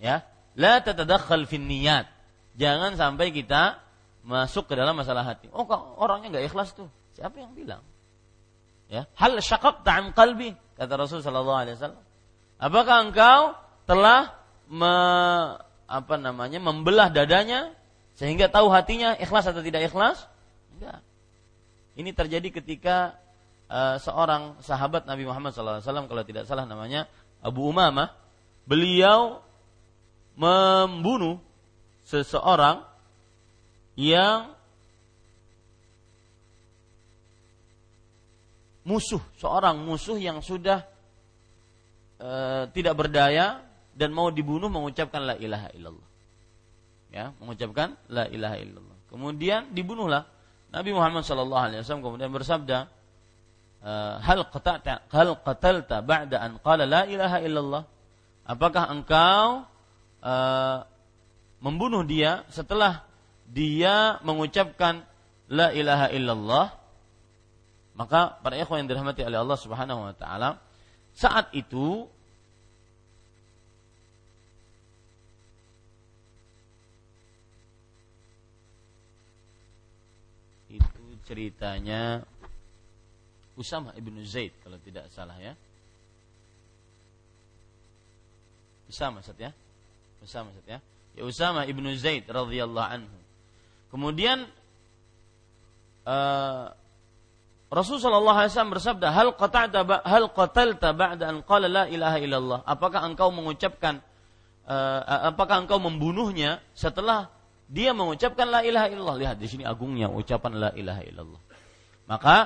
Ya, 0.00 0.24
la 0.56 0.80
tatadakhal 0.80 1.44
fin 1.44 1.68
niyat. 1.68 2.08
Jangan 2.56 2.96
sampai 2.96 3.36
kita 3.36 3.84
masuk 4.24 4.64
ke 4.64 4.74
dalam 4.80 4.96
masalah 4.96 5.20
hati. 5.20 5.52
Oh, 5.52 5.68
orangnya 6.00 6.40
nggak 6.40 6.48
ikhlas 6.48 6.72
tuh? 6.72 6.88
Siapa 7.12 7.36
yang 7.36 7.52
bilang? 7.52 7.84
Ya, 8.88 9.04
hal 9.20 9.36
syaqaq 9.36 9.84
ta'am 9.84 10.16
qalbi 10.16 10.56
kata 10.74 10.92
Rasul 10.98 11.20
sallallahu 11.22 11.58
alaihi 11.58 11.76
wasallam. 11.78 12.02
Apakah 12.58 12.96
engkau 13.10 13.40
telah 13.84 14.34
me, 14.70 14.94
apa 15.84 16.14
namanya 16.16 16.62
membelah 16.62 17.10
dadanya 17.10 17.74
sehingga 18.14 18.46
tahu 18.46 18.70
hatinya 18.70 19.18
ikhlas 19.18 19.50
atau 19.50 19.60
tidak 19.60 19.90
ikhlas? 19.90 20.24
Enggak. 20.74 21.02
Ini 21.94 22.10
terjadi 22.10 22.48
ketika 22.50 23.18
uh, 23.70 23.98
seorang 24.02 24.58
sahabat 24.62 25.06
Nabi 25.06 25.26
Muhammad 25.26 25.54
SAW 25.54 25.82
kalau 25.82 26.22
tidak 26.26 26.46
salah 26.46 26.66
namanya 26.66 27.06
Abu 27.44 27.66
Umamah, 27.68 28.14
beliau 28.66 29.44
membunuh 30.34 31.38
seseorang 32.02 32.82
yang 33.94 34.53
musuh, 38.84 39.20
seorang 39.40 39.80
musuh 39.80 40.20
yang 40.20 40.44
sudah 40.44 40.84
uh, 42.20 42.68
tidak 42.70 42.94
berdaya 42.94 43.64
dan 43.96 44.12
mau 44.12 44.28
dibunuh 44.28 44.68
mengucapkan 44.68 45.24
la 45.24 45.34
ilaha 45.40 45.68
illallah. 45.72 46.08
Ya, 47.14 47.30
mengucapkan 47.40 47.96
la 48.10 48.28
ilaha 48.28 48.56
illallah. 48.60 48.98
Kemudian 49.08 49.70
dibunuhlah 49.70 50.26
Nabi 50.74 50.90
Muhammad 50.90 51.22
sallallahu 51.22 51.64
alaihi 51.70 51.80
wasallam 51.86 52.02
kemudian 52.02 52.34
bersabda, 52.34 52.90
eh, 53.86 54.14
"Hal 54.18 54.50
qata'ta 54.50 55.06
hal 55.06 55.38
qatalta 55.38 56.02
ba'da 56.02 56.42
an 56.42 56.58
qala 56.58 56.82
la 56.82 57.06
ilaha 57.06 57.38
illallah?" 57.38 57.82
Apakah 58.44 58.92
engkau 58.92 59.64
uh, 60.20 60.78
membunuh 61.64 62.04
dia 62.04 62.44
setelah 62.52 63.08
dia 63.48 64.20
mengucapkan 64.20 65.00
la 65.48 65.72
ilaha 65.72 66.12
illallah? 66.12 66.83
Maka 67.94 68.34
para 68.42 68.58
ikhwan 68.58 68.82
yang 68.82 68.90
dirahmati 68.90 69.22
oleh 69.22 69.38
Allah 69.38 69.58
Subhanahu 69.58 70.10
wa 70.10 70.14
taala, 70.18 70.58
saat 71.14 71.54
itu 71.54 72.10
ceritanya 81.24 82.20
Usama 83.56 83.94
ibnu 83.96 84.20
Zaid 84.26 84.52
kalau 84.60 84.76
tidak 84.82 85.08
salah 85.14 85.38
ya. 85.38 85.54
Usama 88.90 89.22
Ustaz 89.22 89.38
ya. 89.38 89.50
Usama 90.20 90.50
Ustaz 90.52 90.66
ya. 90.66 90.78
Ya 91.14 91.22
Usama 91.22 91.62
ibnu 91.64 91.86
Zaid 91.94 92.26
radhiyallahu 92.26 92.88
anhu. 92.98 93.18
Kemudian 93.94 94.50
uh, 96.02 96.66
Rasul 97.74 97.98
sallallahu 97.98 98.38
alaihi 98.38 98.54
wasallam 98.54 98.74
bersabda, 98.78 99.06
"Hal 99.10 99.34
qata'ta 99.34 99.80
hal 100.06 100.30
qatalta 100.30 100.94
ba'da 100.94 101.24
an 101.26 101.42
qala 101.42 101.66
la 101.66 101.84
ilaha 101.90 102.18
illallah?" 102.22 102.58
Apakah 102.62 103.02
engkau 103.02 103.34
mengucapkan 103.34 103.98
uh, 104.70 105.34
apakah 105.34 105.66
engkau 105.66 105.82
membunuhnya 105.82 106.62
setelah 106.72 107.34
dia 107.66 107.90
mengucapkan 107.90 108.46
la 108.46 108.60
ilaha 108.62 108.86
illallah. 108.92 109.16
Lihat 109.18 109.36
di 109.42 109.48
sini 109.50 109.64
agungnya 109.66 110.06
ucapan 110.06 110.52
la 110.54 110.70
ilaha 110.76 111.02
illallah. 111.02 111.42
Maka 112.06 112.36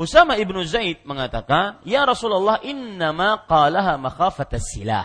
Usama 0.00 0.40
ibnu 0.40 0.64
Zaid 0.64 1.04
mengatakan, 1.04 1.76
Ya 1.84 2.08
Rasulullah 2.08 2.56
innama 2.64 3.36
qalaha 3.44 4.00
makhafata 4.00 4.56
silah. 4.56 5.04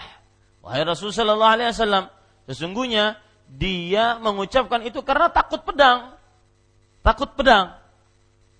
Wahai 0.63 0.87
Rasul 0.87 1.11
sallallahu 1.11 1.51
alaihi 1.51 1.75
wasallam, 1.75 2.07
sesungguhnya 2.47 3.19
dia 3.51 4.15
mengucapkan 4.23 4.81
itu 4.87 5.03
karena 5.03 5.27
takut 5.27 5.67
pedang. 5.67 6.15
Takut 7.03 7.27
pedang. 7.35 7.75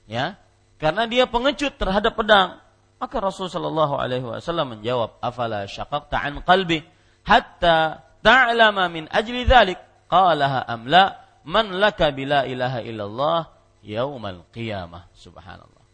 Ya, 0.06 0.36
karena 0.82 1.08
dia 1.08 1.26
pengecut 1.26 1.76
terhadap 1.80 2.16
pedang. 2.20 2.60
Maka 2.96 3.20
Rasul 3.20 3.52
sallallahu 3.52 4.00
alaihi 4.00 4.24
wasallam 4.24 4.80
menjawab, 4.80 5.20
"Afala 5.20 5.68
syaqaqta 5.68 6.16
an 6.16 6.40
qalbi 6.44 6.84
hatta 7.28 8.06
ta'lama 8.24 8.88
min 8.88 9.06
ajli 9.12 9.44
dzalik 9.44 9.78
qalaha 10.08 10.64
amla 10.66 11.20
man 11.46 11.78
laka 11.78 12.10
bila 12.10 12.48
ilaha 12.50 12.82
illallah 12.82 13.40
yaumal 13.86 14.42
qiyamah. 14.50 15.06
Subhanallah. 15.14 15.86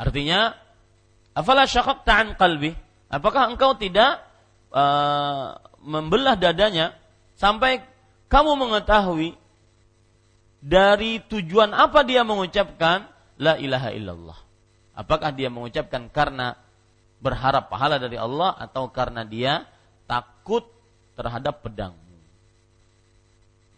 Artinya 0.00 0.56
afala 1.36 1.68
syaqaqta 1.68 2.12
an 2.16 2.28
qalbi? 2.40 2.72
Apakah 3.12 3.52
engkau 3.52 3.76
tidak 3.76 4.24
uh, 4.72 5.60
membelah 5.84 6.40
dadanya 6.40 6.96
sampai 7.36 7.84
kamu 8.32 8.56
mengetahui 8.56 9.36
dari 10.64 11.20
tujuan 11.28 11.76
apa 11.76 12.00
dia 12.08 12.24
mengucapkan 12.24 13.11
la 13.42 13.58
ilaha 13.58 13.90
illallah 13.90 14.38
apakah 14.94 15.34
dia 15.34 15.50
mengucapkan 15.50 16.06
karena 16.06 16.54
berharap 17.18 17.66
pahala 17.66 17.98
dari 17.98 18.14
Allah 18.14 18.54
atau 18.54 18.86
karena 18.94 19.26
dia 19.26 19.66
takut 20.06 20.62
terhadap 21.18 21.66
pedang 21.66 21.98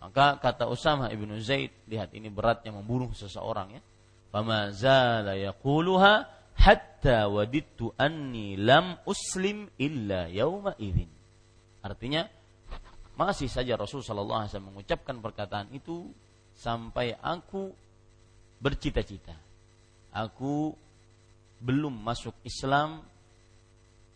maka 0.04 0.36
kata 0.36 0.68
Usama 0.68 1.08
ibnu 1.08 1.40
Zaid, 1.40 1.72
lihat 1.88 2.12
ini 2.12 2.28
beratnya 2.28 2.76
membunuh 2.76 3.08
seseorang 3.16 3.72
ya. 3.72 3.80
Fama 4.28 4.68
zala 4.68 5.32
yaquluha 5.32 6.28
hatta 6.60 7.24
wadittu 7.32 7.88
anni 7.96 8.60
lam 8.60 9.00
uslim 9.08 9.64
illa 9.80 10.28
yauma 10.28 10.76
idzin. 10.76 11.08
Artinya 11.80 12.28
masih 13.16 13.48
saja 13.48 13.80
Rasul 13.80 14.04
sallallahu 14.04 14.44
alaihi 14.44 14.52
wasallam 14.52 14.70
mengucapkan 14.76 15.16
perkataan 15.24 15.72
itu 15.72 16.12
sampai 16.52 17.16
aku 17.16 17.72
bercita-cita. 18.60 19.32
Aku 20.14 20.78
belum 21.58 21.90
masuk 21.90 22.32
Islam 22.46 23.02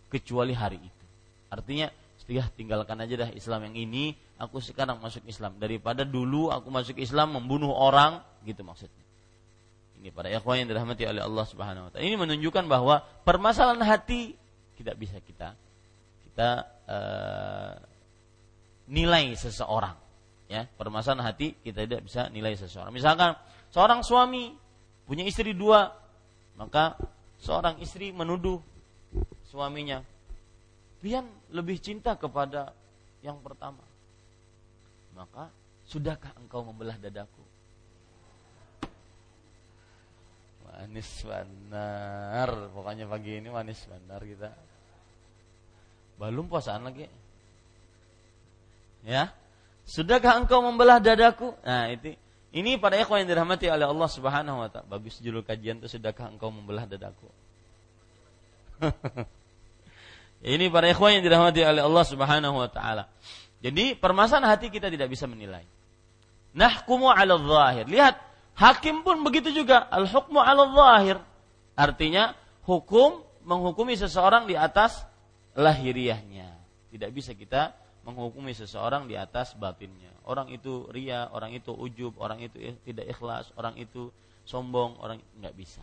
kecuali 0.07 0.55
hari 0.55 0.79
itu. 0.79 1.07
Artinya 1.51 1.91
ya 2.29 2.45
tinggalkan 2.53 3.01
aja 3.01 3.27
dah 3.27 3.31
Islam 3.33 3.73
yang 3.73 3.89
ini. 3.89 4.15
Aku 4.39 4.63
sekarang 4.63 5.03
masuk 5.03 5.25
Islam. 5.27 5.59
Daripada 5.59 6.07
dulu 6.07 6.55
aku 6.55 6.71
masuk 6.71 7.01
Islam 7.03 7.41
membunuh 7.41 7.75
orang 7.75 8.23
gitu 8.47 8.63
maksudnya. 8.63 9.05
Ini 9.99 10.15
para 10.15 10.31
ikhwan 10.31 10.63
yang 10.63 10.69
dirahmati 10.71 11.03
oleh 11.11 11.25
Allah 11.25 11.45
Subhanahu 11.49 11.89
wa 11.89 11.91
taala. 11.91 12.07
Ini 12.07 12.15
menunjukkan 12.15 12.65
bahwa 12.71 13.03
permasalahan 13.27 13.83
hati 13.83 14.39
tidak 14.79 14.95
bisa 14.95 15.19
kita 15.19 15.59
kita 16.23 16.51
uh, 16.87 17.75
nilai 18.87 19.35
seseorang 19.35 19.99
ya. 20.47 20.71
Permasalahan 20.79 21.35
hati 21.35 21.59
kita 21.59 21.83
tidak 21.83 22.07
bisa 22.07 22.31
nilai 22.31 22.55
seseorang. 22.55 22.95
Misalkan 22.95 23.35
seorang 23.75 24.07
suami 24.07 24.55
punya 25.09 25.25
istri 25.25 25.57
dua, 25.57 25.89
maka 26.61 27.01
seorang 27.41 27.81
istri 27.81 28.13
menuduh 28.13 28.61
suaminya, 29.49 30.05
Pian 31.01 31.25
lebih 31.55 31.81
cinta 31.81 32.13
kepada 32.19 32.75
yang 33.25 33.41
pertama. 33.41 33.81
Maka 35.17 35.49
sudahkah 35.89 36.35
engkau 36.37 36.67
membelah 36.67 36.99
dadaku? 36.99 37.43
Manis 40.69 41.11
benar, 41.25 42.51
pokoknya 42.77 43.09
pagi 43.09 43.41
ini 43.41 43.49
manis 43.49 43.81
benar 43.89 44.21
kita. 44.21 44.51
Belum 46.19 46.51
puasaan 46.51 46.85
lagi. 46.85 47.07
Ya, 49.07 49.31
sudahkah 49.87 50.35
engkau 50.35 50.61
membelah 50.61 50.99
dadaku? 50.99 51.55
Nah 51.63 51.89
itu 51.95 52.19
ini 52.49 52.81
pada 52.81 52.97
ikhwan 52.97 53.25
yang 53.25 53.31
dirahmati 53.37 53.69
oleh 53.69 53.85
Allah 53.85 54.09
Subhanahu 54.09 54.65
wa 54.65 54.69
taala. 54.73 54.89
Bagus 54.89 55.21
judul 55.21 55.45
kajian 55.45 55.85
itu 55.85 55.89
sudahkah 55.89 56.33
engkau 56.33 56.49
membelah 56.49 56.89
dadaku? 56.89 57.29
Ini 60.39 60.71
para 60.71 60.87
ikhwan 60.87 61.19
yang 61.19 61.25
dirahmati 61.27 61.67
oleh 61.67 61.83
Allah 61.83 62.05
Subhanahu 62.07 62.57
wa 62.63 62.71
taala. 62.71 63.11
Jadi 63.59 63.99
permasalahan 63.99 64.55
hati 64.55 64.71
kita 64.71 64.87
tidak 64.87 65.11
bisa 65.11 65.27
menilai. 65.27 65.67
Nahkumu 66.55 67.11
'ala 67.11 67.35
zahir. 67.37 67.91
Lihat, 67.91 68.15
hakim 68.55 69.03
pun 69.03 69.19
begitu 69.27 69.51
juga. 69.51 69.91
Al-hukmu 69.91 70.39
'ala 70.39 70.71
zahir. 70.71 71.19
Artinya 71.75 72.39
hukum 72.63 73.19
menghukumi 73.43 73.99
seseorang 73.99 74.47
di 74.47 74.55
atas 74.55 75.03
lahiriahnya. 75.59 76.55
Tidak 76.95 77.11
bisa 77.11 77.35
kita 77.35 77.75
menghukumi 78.07 78.55
seseorang 78.55 79.11
di 79.11 79.19
atas 79.19 79.59
batinnya. 79.59 80.15
Orang 80.29 80.53
itu 80.53 80.85
ria, 80.93 81.33
orang 81.33 81.57
itu 81.57 81.73
ujub, 81.73 82.13
orang 82.21 82.45
itu 82.45 82.77
tidak 82.85 83.09
ikhlas, 83.09 83.49
orang 83.57 83.81
itu 83.81 84.13
sombong, 84.45 85.01
orang 85.01 85.17
nggak 85.41 85.57
bisa. 85.57 85.81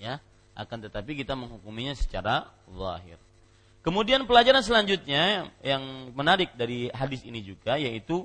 Ya, 0.00 0.24
akan 0.56 0.88
tetapi 0.88 1.12
kita 1.20 1.36
menghukuminya 1.36 1.92
secara 1.92 2.48
zahir. 2.72 3.20
Kemudian 3.84 4.24
pelajaran 4.24 4.64
selanjutnya 4.64 5.52
yang 5.60 6.12
menarik 6.16 6.52
dari 6.56 6.88
hadis 6.92 7.24
ini 7.24 7.40
juga 7.40 7.80
yaitu 7.80 8.24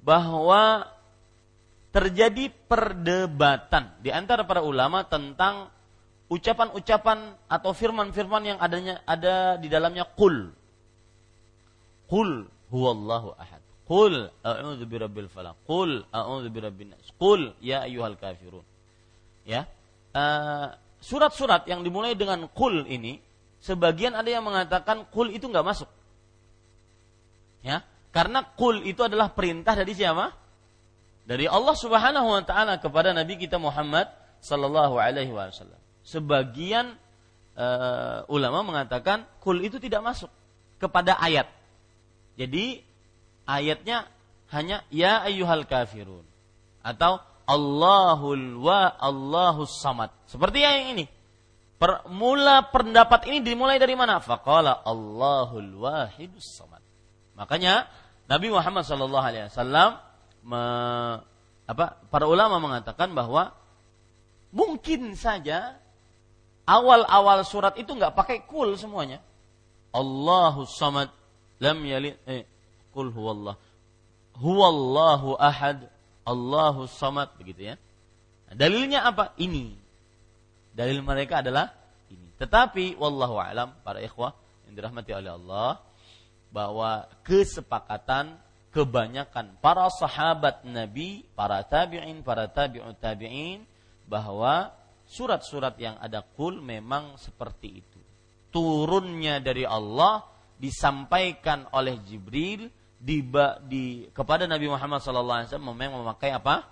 bahwa 0.00 0.88
terjadi 1.92 2.52
perdebatan 2.68 3.96
di 4.00 4.12
antara 4.12 4.44
para 4.44 4.60
ulama 4.64 5.04
tentang 5.04 5.72
ucapan-ucapan 6.28 7.36
atau 7.48 7.72
firman-firman 7.72 8.44
yang 8.44 8.58
adanya 8.60 9.00
ada 9.08 9.56
di 9.56 9.68
dalamnya 9.72 10.04
kul 10.04 10.52
Qul 12.08 12.48
huwallahu 12.72 13.36
ahad. 13.36 13.57
Qul 13.88 14.28
a'udzu 14.44 14.84
birabbil 14.84 15.32
falaq. 15.32 15.56
Qul 15.64 16.04
a'udzu 16.12 16.52
birabbin 16.52 16.92
nas. 16.92 17.08
Qul 17.16 17.56
ya 17.64 17.88
ayyuhal 17.88 18.20
kafirun. 18.20 18.62
Ya. 19.48 19.64
Surat-surat 21.00 21.64
yang 21.64 21.80
dimulai 21.80 22.12
dengan 22.12 22.50
qul 22.52 22.84
ini 22.84 23.22
sebagian 23.64 24.12
ada 24.12 24.28
yang 24.28 24.44
mengatakan 24.44 25.08
qul 25.08 25.32
itu 25.32 25.48
nggak 25.48 25.64
masuk. 25.64 25.88
Ya, 27.62 27.86
karena 28.10 28.44
qul 28.58 28.82
itu 28.82 29.02
adalah 29.02 29.30
perintah 29.32 29.78
dari 29.78 29.94
siapa? 29.94 30.34
Dari 31.22 31.46
Allah 31.46 31.76
Subhanahu 31.78 32.28
wa 32.28 32.42
taala 32.42 32.82
kepada 32.82 33.14
nabi 33.14 33.38
kita 33.38 33.62
Muhammad 33.62 34.10
sallallahu 34.42 34.98
alaihi 34.98 35.30
wasallam. 35.30 35.78
Sebagian 36.02 36.98
uh, 37.54 38.26
ulama 38.26 38.66
mengatakan 38.66 39.22
qul 39.38 39.62
itu 39.62 39.78
tidak 39.78 40.02
masuk 40.02 40.30
kepada 40.82 41.14
ayat 41.18 41.46
jadi 42.38 42.86
ayatnya 43.48 44.04
hanya 44.52 44.84
ya 44.92 45.24
ayyuhal 45.24 45.64
kafirun 45.64 46.24
atau 46.84 47.24
Allahul 47.48 48.60
wa 48.60 48.92
Allahus 49.00 49.80
samad. 49.80 50.12
Seperti 50.28 50.60
yang 50.60 50.92
ini. 50.92 51.08
Permula 51.78 52.68
pendapat 52.68 53.30
ini 53.30 53.40
dimulai 53.40 53.80
dari 53.80 53.96
mana? 53.96 54.20
Faqala 54.20 54.84
Allahul 54.84 55.80
wahidus 55.80 56.60
samad. 56.60 56.84
Makanya 57.40 57.88
Nabi 58.28 58.52
Muhammad 58.52 58.84
sallallahu 58.84 59.24
alaihi 59.24 59.48
wasallam 59.48 59.96
apa 61.68 61.86
para 62.12 62.26
ulama 62.28 62.60
mengatakan 62.60 63.16
bahwa 63.16 63.56
mungkin 64.52 65.16
saja 65.16 65.78
awal-awal 66.68 67.40
surat 67.48 67.78
itu 67.80 67.88
nggak 67.96 68.12
pakai 68.12 68.44
kul 68.44 68.76
semuanya. 68.76 69.24
Allahus 69.94 70.76
samad 70.76 71.08
lam 71.62 71.78
yalid 71.80 72.20
eh 72.28 72.44
kul 72.98 73.14
huwallah. 73.14 73.54
Huwallahu 74.42 75.38
ahad. 75.38 75.86
Allahu 76.26 76.90
samad. 76.90 77.30
Begitu 77.38 77.70
ya. 77.70 77.74
Nah, 78.50 78.54
dalilnya 78.58 79.06
apa? 79.06 79.38
Ini. 79.38 79.78
Dalil 80.74 80.98
mereka 81.06 81.46
adalah 81.46 81.70
ini. 82.10 82.26
Tetapi 82.34 82.98
wallahu 82.98 83.38
alam 83.38 83.70
para 83.86 84.02
ikhwah 84.02 84.34
yang 84.66 84.74
dirahmati 84.74 85.14
oleh 85.14 85.30
Allah 85.30 85.78
bahwa 86.50 87.06
kesepakatan 87.22 88.34
kebanyakan 88.72 89.56
para 89.58 89.88
sahabat 89.90 90.62
Nabi, 90.62 91.24
para 91.32 91.64
tabi'in, 91.64 92.20
para 92.20 92.46
tabi'ut 92.46 92.94
tabi'in 93.00 93.64
bahwa 94.06 94.70
surat-surat 95.08 95.76
yang 95.80 95.96
ada 95.98 96.20
kul 96.22 96.60
memang 96.60 97.16
seperti 97.16 97.80
itu. 97.80 98.00
Turunnya 98.48 99.40
dari 99.40 99.64
Allah 99.64 100.24
disampaikan 100.56 101.68
oleh 101.72 102.00
Jibril 102.04 102.68
di, 102.98 103.22
di 103.70 104.10
kepada 104.10 104.50
Nabi 104.50 104.66
Muhammad 104.66 104.98
SAW 104.98 105.46
memang 105.62 106.02
memakai 106.02 106.34
apa? 106.34 106.66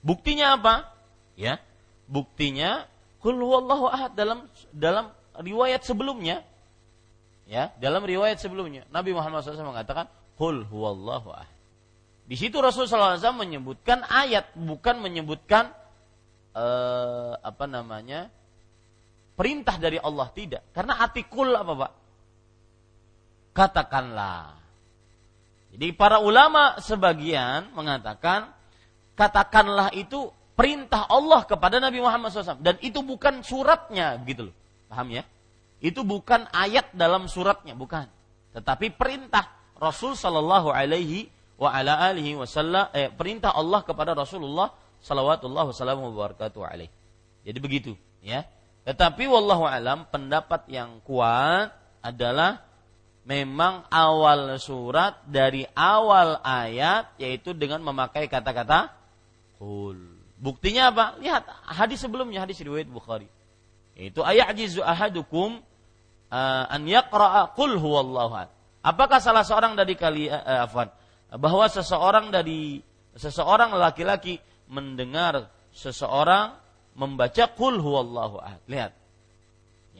Buktinya 0.00 0.56
apa? 0.56 0.88
Ya, 1.36 1.60
buktinya 2.08 2.88
Kul 3.20 3.36
huwallahu 3.36 3.84
ahad 3.84 4.16
dalam 4.16 4.48
dalam 4.72 5.12
riwayat 5.36 5.84
sebelumnya. 5.84 6.40
Ya, 7.44 7.74
dalam 7.82 8.00
riwayat 8.06 8.40
sebelumnya 8.40 8.88
Nabi 8.88 9.12
Muhammad 9.12 9.44
SAW 9.44 9.76
mengatakan 9.76 10.08
Kul 10.40 10.64
huwallahu 10.64 11.36
ahad. 11.36 11.52
Di 12.24 12.38
situ 12.38 12.62
Rasulullah 12.62 13.18
SAW 13.18 13.42
menyebutkan 13.42 14.06
ayat, 14.06 14.54
bukan 14.54 15.02
menyebutkan 15.02 15.74
uh, 16.54 17.34
apa 17.42 17.66
namanya 17.66 18.30
perintah 19.34 19.76
dari 19.76 19.98
Allah 19.98 20.30
tidak. 20.32 20.62
Karena 20.70 21.02
atikul 21.02 21.50
apa 21.52 21.72
pak? 21.74 21.92
Katakanlah. 23.56 24.58
Jadi 25.70 25.94
para 25.94 26.18
ulama 26.18 26.78
sebagian 26.82 27.70
mengatakan 27.74 28.50
katakanlah 29.14 29.94
itu 29.94 30.30
perintah 30.58 31.06
Allah 31.06 31.46
kepada 31.46 31.78
Nabi 31.78 32.02
Muhammad 32.02 32.34
SAW 32.34 32.60
dan 32.60 32.76
itu 32.82 33.00
bukan 33.00 33.40
suratnya 33.46 34.18
gitu 34.26 34.50
loh, 34.50 34.54
paham 34.90 35.14
ya? 35.14 35.22
Itu 35.80 36.04
bukan 36.04 36.50
ayat 36.52 36.92
dalam 36.92 37.30
suratnya, 37.30 37.72
bukan. 37.72 38.04
Tetapi 38.52 38.92
perintah 38.98 39.48
Rasul 39.80 40.12
Shallallahu 40.12 40.68
Alaihi 40.68 41.30
wa 41.60 41.72
ala 41.72 42.00
alihi 42.08 42.36
wasallam 42.36 42.88
eh, 42.92 43.08
perintah 43.12 43.52
Allah 43.52 43.84
kepada 43.84 44.16
Rasulullah 44.16 44.72
sallallahu 45.00 45.72
wasallam 45.72 46.04
wabarakatuh 46.12 46.60
alaih. 46.60 46.88
Jadi 47.44 47.58
begitu, 47.60 47.92
ya. 48.20 48.44
Tetapi 48.84 49.28
wallahu 49.28 49.68
alam 49.68 50.08
pendapat 50.08 50.68
yang 50.72 51.04
kuat 51.04 51.72
adalah 52.00 52.64
memang 53.24 53.84
awal 53.92 54.56
surat 54.56 55.20
dari 55.28 55.68
awal 55.76 56.40
ayat 56.40 57.12
yaitu 57.20 57.52
dengan 57.52 57.84
memakai 57.84 58.26
kata-kata 58.26 58.92
kul. 59.60 59.96
Buktinya 60.40 60.88
apa? 60.88 61.20
Lihat 61.20 61.44
hadis 61.76 62.00
sebelumnya 62.00 62.40
hadis 62.44 62.56
riwayat 62.64 62.88
Bukhari. 62.88 63.28
Yaitu 63.92 64.24
ayat 64.24 64.56
jizu 64.56 64.80
ahadukum 64.80 65.60
uh, 66.32 66.64
an 66.72 66.82
yaqra'a 66.88 67.52
qul 67.52 67.76
huwallahu 67.76 68.32
ahad. 68.32 68.48
Apakah 68.80 69.20
salah 69.20 69.44
seorang 69.44 69.76
dari 69.76 69.92
kalian 69.92 70.40
uh, 70.40 70.64
afwan 70.64 70.88
bahwa 71.36 71.68
seseorang 71.68 72.32
dari 72.32 72.80
seseorang 73.12 73.76
laki-laki 73.76 74.40
mendengar 74.72 75.52
seseorang 75.76 76.56
membaca 76.96 77.44
qul 77.52 77.76
huwallahu. 77.76 78.40
Lihat. 78.66 78.99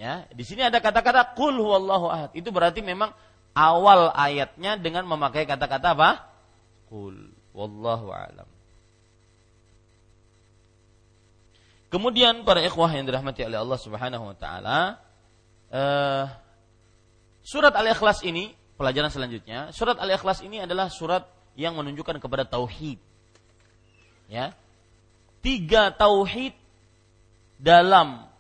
Ya, 0.01 0.24
di 0.32 0.48
sini 0.48 0.64
ada 0.64 0.80
kata-kata 0.80 1.36
qul 1.36 1.61
huwallahu 1.61 2.09
ahad. 2.09 2.30
Itu 2.32 2.48
berarti 2.48 2.80
memang 2.80 3.12
awal 3.53 4.09
ayatnya 4.16 4.80
dengan 4.80 5.05
memakai 5.05 5.44
kata-kata 5.44 5.92
apa? 5.92 6.24
Qul 6.88 7.28
wallahu 7.53 8.09
alam. 8.09 8.48
Kemudian 11.92 12.48
para 12.48 12.64
ikhwah 12.64 12.88
yang 12.96 13.05
dirahmati 13.05 13.44
oleh 13.44 13.61
Allah 13.61 13.76
Subhanahu 13.76 14.24
wa 14.32 14.36
taala, 14.40 14.78
uh, 15.68 16.24
surat 17.44 17.76
Al-Ikhlas 17.76 18.24
ini 18.24 18.57
pelajaran 18.80 19.12
selanjutnya, 19.12 19.68
surat 19.76 20.01
Al-Ikhlas 20.01 20.40
ini 20.40 20.64
adalah 20.64 20.88
surat 20.88 21.28
yang 21.61 21.76
menunjukkan 21.76 22.24
kepada 22.24 22.48
tauhid. 22.48 22.96
Ya. 24.32 24.57
Tiga 25.44 25.92
tauhid 25.92 26.57
dalam 27.61 28.30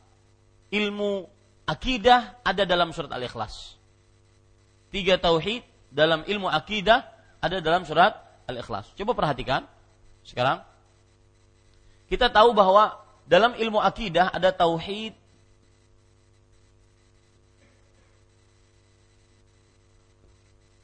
ilmu 0.72 1.28
akidah 1.70 2.34
ada 2.42 2.66
dalam 2.66 2.90
surat 2.90 3.14
Al-Ikhlas. 3.14 3.78
Tiga 4.90 5.14
tauhid 5.22 5.62
dalam 5.94 6.26
ilmu 6.26 6.50
akidah 6.50 7.06
ada 7.38 7.62
dalam 7.62 7.86
surat 7.86 8.18
Al-Ikhlas. 8.50 8.90
Coba 8.98 9.14
perhatikan 9.14 9.62
sekarang. 10.26 10.66
Kita 12.10 12.26
tahu 12.26 12.50
bahwa 12.50 12.98
dalam 13.30 13.54
ilmu 13.54 13.78
akidah 13.78 14.34
ada 14.34 14.50
tauhid 14.50 15.14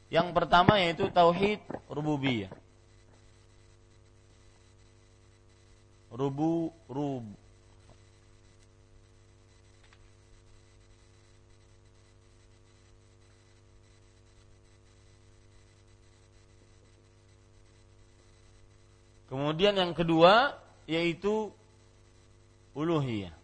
Yang 0.07 0.31
pertama 0.39 0.79
yaitu 0.79 1.11
tauhid 1.11 1.59
rububiyah. 1.91 2.55
Rubu 6.15 6.71
rub 6.87 7.27
Kemudian 19.27 19.75
yang 19.75 19.91
kedua 19.91 20.55
yaitu 20.87 21.51
uluhiyah. 22.79 23.35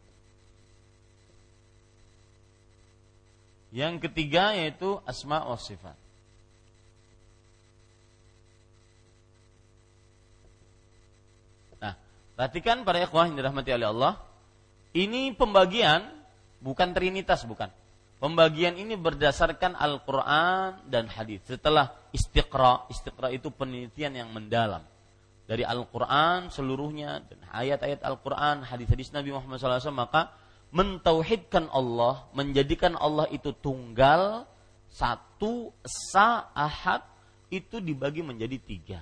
Yang 3.72 4.06
ketiga 4.06 4.54
yaitu 4.54 5.00
asma 5.08 5.42
wa 5.42 5.58
sifat. 5.58 5.96
Nah, 11.80 11.96
perhatikan 12.36 12.84
para 12.86 13.02
ikhwah 13.02 13.26
yang 13.26 13.34
dirahmati 13.40 13.72
oleh 13.74 13.88
Allah, 13.90 14.12
ini 14.92 15.32
pembagian 15.34 16.04
bukan 16.60 16.92
trinitas 16.94 17.42
bukan. 17.48 17.72
Pembagian 18.22 18.78
ini 18.78 18.94
berdasarkan 18.94 19.74
Al-Qur'an 19.74 20.78
dan 20.86 21.10
hadis. 21.10 21.42
Setelah 21.42 21.90
istiqra, 22.14 22.86
istiqra 22.86 23.34
itu 23.34 23.50
penelitian 23.50 24.14
yang 24.14 24.30
mendalam 24.30 24.91
dari 25.46 25.66
Al-Quran 25.66 26.48
seluruhnya 26.48 27.26
dan 27.26 27.38
ayat-ayat 27.50 28.00
Al-Quran 28.06 28.62
hadis-hadis 28.62 29.10
Nabi 29.10 29.34
Muhammad 29.34 29.58
SAW 29.58 29.92
maka 29.94 30.30
mentauhidkan 30.72 31.68
Allah 31.68 32.24
menjadikan 32.32 32.94
Allah 32.96 33.28
itu 33.28 33.52
tunggal 33.52 34.46
satu 34.88 35.74
esa 35.82 36.48
ahad 36.54 37.02
itu 37.52 37.82
dibagi 37.82 38.24
menjadi 38.24 38.56
tiga 38.56 39.00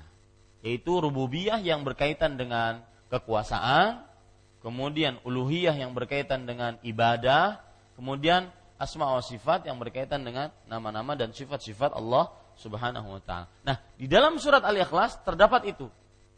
yaitu 0.65 0.91
rububiyah 0.99 1.61
yang 1.61 1.87
berkaitan 1.87 2.35
dengan 2.41 2.83
kekuasaan 3.13 4.03
kemudian 4.65 5.21
uluhiyah 5.23 5.77
yang 5.77 5.93
berkaitan 5.93 6.49
dengan 6.49 6.81
ibadah 6.83 7.63
kemudian 7.95 8.51
asma 8.81 9.13
wa 9.13 9.21
sifat 9.21 9.69
yang 9.69 9.77
berkaitan 9.77 10.25
dengan 10.25 10.49
nama-nama 10.65 11.13
dan 11.13 11.37
sifat-sifat 11.37 11.93
Allah 11.93 12.33
Subhanahu 12.57 13.17
wa 13.17 13.21
taala. 13.21 13.49
Nah, 13.61 13.77
di 13.97 14.09
dalam 14.09 14.41
surat 14.41 14.65
Al-Ikhlas 14.65 15.21
terdapat 15.21 15.69
itu 15.69 15.89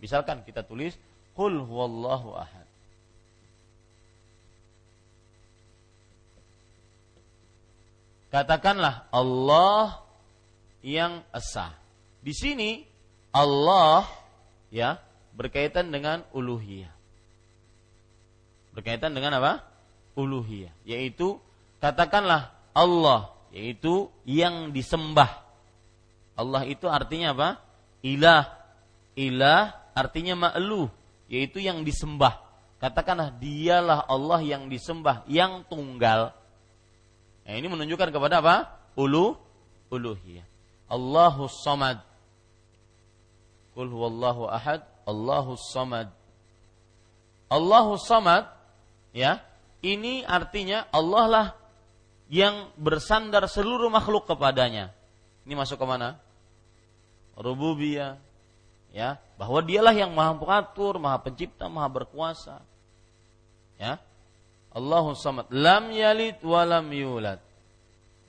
Misalkan 0.03 0.43
kita 0.43 0.67
tulis 0.67 0.99
Qul 1.33 1.65
huwallahu 1.65 2.37
ahad. 2.37 2.67
Katakanlah 8.33 9.09
Allah 9.13 10.01
yang 10.81 11.21
esa. 11.33 11.77
Di 12.25 12.33
sini 12.33 12.85
Allah 13.33 14.09
ya 14.73 15.01
berkaitan 15.37 15.93
dengan 15.93 16.25
uluhiyah. 16.33 16.93
Berkaitan 18.73 19.13
dengan 19.13 19.37
apa? 19.37 19.61
Uluhiyah, 20.17 20.73
yaitu 20.89 21.41
katakanlah 21.81 22.53
Allah 22.73 23.33
yaitu 23.53 24.09
yang 24.25 24.73
disembah. 24.73 25.45
Allah 26.37 26.65
itu 26.65 26.89
artinya 26.89 27.37
apa? 27.37 27.49
Ilah. 28.01 28.49
Ilah 29.13 29.82
artinya 29.93 30.51
ma'luh, 30.51 30.91
yaitu 31.29 31.63
yang 31.63 31.85
disembah. 31.87 32.41
Katakanlah 32.83 33.31
dialah 33.39 34.05
Allah 34.11 34.43
yang 34.43 34.67
disembah, 34.67 35.23
yang 35.31 35.63
tunggal. 35.71 36.35
Nah, 37.47 37.55
ini 37.55 37.67
menunjukkan 37.71 38.11
kepada 38.11 38.43
apa? 38.43 38.75
Ulu 38.99 39.39
uluhiyah. 39.93 40.47
Allahu 40.91 41.47
samad. 41.49 42.03
Qul 43.73 43.89
huwallahu 43.89 44.51
ahad, 44.51 44.85
Allahu 45.09 45.57
samad. 45.57 46.13
Allahu 47.49 47.97
samad 47.97 48.49
ya. 49.17 49.41
Ini 49.83 50.23
artinya 50.23 50.87
Allah 50.95 51.25
lah 51.27 51.47
yang 52.31 52.71
bersandar 52.79 53.45
seluruh 53.51 53.91
makhluk 53.91 54.31
kepadanya. 54.31 54.95
Ini 55.43 55.59
masuk 55.59 55.75
ke 55.75 55.87
mana? 55.89 56.23
Rububiyah, 57.35 58.21
ya 58.93 59.17
bahwa 59.41 59.59
dialah 59.65 59.97
yang 59.97 60.13
maha 60.13 60.37
pengatur, 60.37 61.01
maha 61.01 61.19
pencipta, 61.19 61.67
maha 61.67 61.89
berkuasa. 61.89 62.61
Ya. 63.81 63.99
Allahu 64.73 65.17
samad. 65.19 65.49
Lam 65.51 65.91
yalid 65.91 66.39
wa 66.45 66.63
lam 66.63 66.87
yulad. 66.93 67.41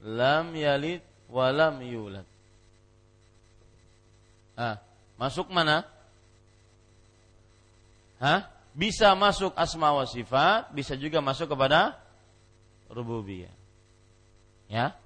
Lam 0.04 0.56
yalid 0.56 1.04
wa 1.30 1.48
lam 1.52 1.80
yulad. 1.84 2.28
Ah, 4.56 4.80
masuk 5.20 5.52
mana? 5.52 5.88
Hah? 8.20 8.48
Bisa 8.74 9.14
masuk 9.14 9.54
asma 9.54 9.94
wa 9.94 10.08
sifat, 10.08 10.72
bisa 10.74 10.98
juga 10.98 11.22
masuk 11.22 11.54
kepada 11.54 11.94
rububiyah. 12.90 13.52
Ya. 14.72 14.98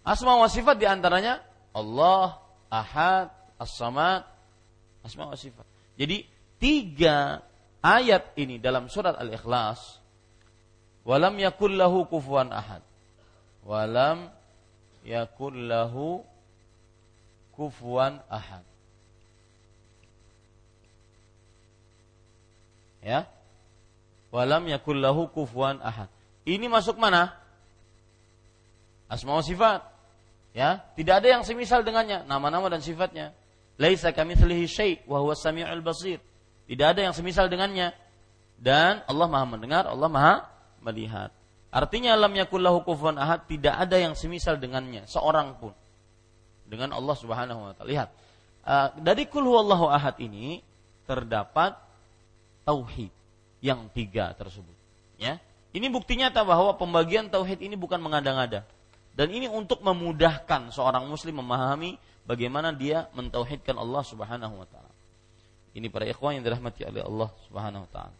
Asma 0.00 0.40
wa 0.40 0.48
sifat 0.48 0.80
di 0.80 0.88
antaranya 0.88 1.44
Allah, 1.76 2.40
Ahad, 2.72 3.28
As-Samad, 3.60 4.24
asma 5.04 5.28
wa 5.28 5.38
sifat. 5.38 5.64
Jadi 5.96 6.24
tiga 6.60 7.40
ayat 7.80 8.36
ini 8.36 8.60
dalam 8.60 8.88
surat 8.92 9.16
Al-Ikhlas 9.16 10.00
walam 11.04 11.36
yakul 11.40 11.76
lahu 11.76 12.04
kufuwan 12.08 12.52
ahad. 12.52 12.84
Walam 13.64 14.32
yakul 15.04 15.56
lahu 15.68 16.24
kufuwan 17.56 18.20
ahad. 18.28 18.64
Ya. 23.00 23.24
Walam 24.30 24.68
yakul 24.68 25.00
lahu 25.00 25.28
kufuwan 25.32 25.80
ahad. 25.80 26.08
Ini 26.44 26.68
masuk 26.68 26.96
mana? 27.00 27.36
Asma 29.10 29.36
wa 29.36 29.44
sifat. 29.44 29.82
Ya, 30.50 30.82
tidak 30.98 31.22
ada 31.22 31.28
yang 31.38 31.42
semisal 31.46 31.86
dengannya, 31.86 32.26
nama-nama 32.26 32.66
dan 32.66 32.82
sifatnya. 32.82 33.30
Laisa 33.80 34.12
kamitslihi 34.12 34.64
syai' 34.68 35.00
wa 35.08 35.24
huwa 35.24 35.32
samiul 35.32 35.80
basir. 35.80 36.20
Tidak 36.68 36.84
ada 36.84 37.00
yang 37.00 37.16
semisal 37.16 37.48
dengannya. 37.48 37.96
Dan 38.60 39.00
Allah 39.08 39.24
Maha 39.24 39.56
mendengar, 39.56 39.88
Allah 39.88 40.10
Maha 40.12 40.34
melihat. 40.84 41.32
Artinya 41.72 42.12
lam 42.12 42.36
yakul 42.36 42.60
lahu 42.60 42.84
kufuwan 42.84 43.16
ahad, 43.16 43.48
tidak 43.48 43.72
ada 43.72 43.96
yang 43.96 44.12
semisal 44.12 44.60
dengannya, 44.60 45.08
seorang 45.08 45.56
pun. 45.56 45.72
Dengan 46.68 46.92
Allah 46.92 47.16
Subhanahu 47.16 47.60
wa 47.64 47.72
taala. 47.72 47.88
Lihat. 47.88 48.08
Uh, 48.60 48.88
dari 49.00 49.24
kul 49.24 49.48
huwallahu 49.48 49.88
ahad 49.88 50.20
ini 50.20 50.60
terdapat 51.08 51.72
tauhid 52.68 53.08
yang 53.64 53.88
tiga 53.96 54.36
tersebut. 54.36 54.76
Ya. 55.16 55.40
Ini 55.72 55.88
bukti 55.88 56.20
nyata 56.20 56.44
bahwa 56.44 56.76
pembagian 56.76 57.32
tauhid 57.32 57.64
ini 57.64 57.80
bukan 57.80 57.96
mengada-ngada. 58.02 58.66
Dan 59.16 59.32
ini 59.32 59.48
untuk 59.48 59.80
memudahkan 59.80 60.68
seorang 60.74 61.08
muslim 61.08 61.40
memahami 61.40 61.96
bagaimana 62.28 62.72
dia 62.74 63.08
mentauhidkan 63.16 63.76
Allah 63.76 64.02
Subhanahu 64.04 64.54
wa 64.60 64.66
taala. 64.68 64.92
Ini 65.76 65.86
para 65.86 66.08
ikhwan 66.08 66.40
yang 66.40 66.44
dirahmati 66.44 66.82
oleh 66.82 67.02
Allah 67.06 67.30
Subhanahu 67.46 67.86
wa 67.86 67.90
taala. 67.90 68.16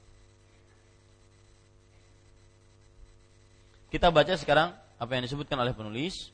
Kita 3.91 4.07
baca 4.15 4.35
sekarang 4.39 4.71
apa 5.01 5.11
yang 5.19 5.27
disebutkan 5.27 5.59
oleh 5.59 5.75
penulis. 5.75 6.31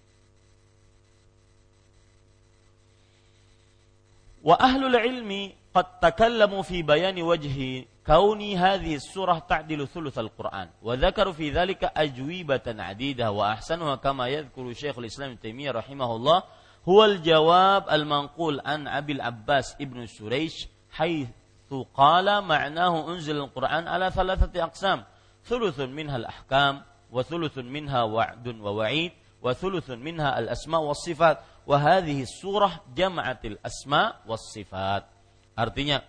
Wa 4.44 4.60
ahlul 4.60 4.94
ilmi 4.94 5.56
qad 5.72 5.98
takallamu 6.04 6.60
fi 6.62 6.84
bayani 6.84 7.24
wajhi 7.24 7.88
kauni 8.06 8.54
hadhihi 8.54 9.02
surah 9.02 9.42
ta'dilu 9.42 9.90
thuluth 9.90 10.14
al-Qur'an 10.14 10.70
wa 10.78 10.94
dzakaru 10.94 11.34
fi 11.34 11.50
dzalika 11.50 11.90
ajwibatan 11.90 12.78
'adidah 12.78 13.34
wa 13.34 13.58
ahsanuha 13.58 13.98
kama 13.98 14.30
yadhkuru 14.30 14.70
Syekhul 14.70 15.10
Islam 15.10 15.34
Taimiyah 15.34 15.74
rahimahullah 15.82 16.46
huwal 16.86 17.18
jawab 17.20 17.90
al-manqul 17.90 18.62
an 18.62 18.86
Abil 18.86 19.18
Abbas 19.18 19.74
ibnu 19.82 20.06
Suraish 20.06 20.70
haitsu 20.94 21.84
qala 21.90 22.40
ma'nahu 22.40 23.10
unzil 23.10 23.42
al-Qur'an 23.42 23.90
ala 23.90 24.14
thalathati 24.14 24.62
aqsam. 24.62 25.02
Thuluthun 25.46 25.90
minha 25.90 26.16
al-ahkam 26.16 26.86
wa 27.10 27.22
thuluthun 27.22 27.66
minha 27.66 28.06
wa'dun 28.06 28.58
wa 28.62 28.82
wa'id 28.82 29.14
wa 29.42 29.54
thuluthun 29.54 30.02
minha 30.02 30.34
al-asma 30.34 30.82
was 30.82 31.02
sifat 31.06 31.38
wa 31.66 31.76
hadhihi 31.78 32.26
surah 32.26 32.82
jama'atil 32.94 33.58
asma 33.62 34.18
was 34.26 34.42
sifat 34.50 35.06
artinya 35.54 36.02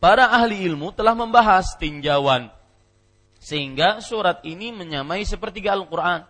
para 0.00 0.28
ahli 0.32 0.64
ilmu 0.68 0.92
telah 0.92 1.12
membahas 1.16 1.76
tinjauan 1.80 2.48
sehingga 3.40 4.00
surat 4.00 4.40
ini 4.44 4.72
menyamai 4.72 5.24
sepertiga 5.28 5.76
Al-Qur'an 5.76 6.24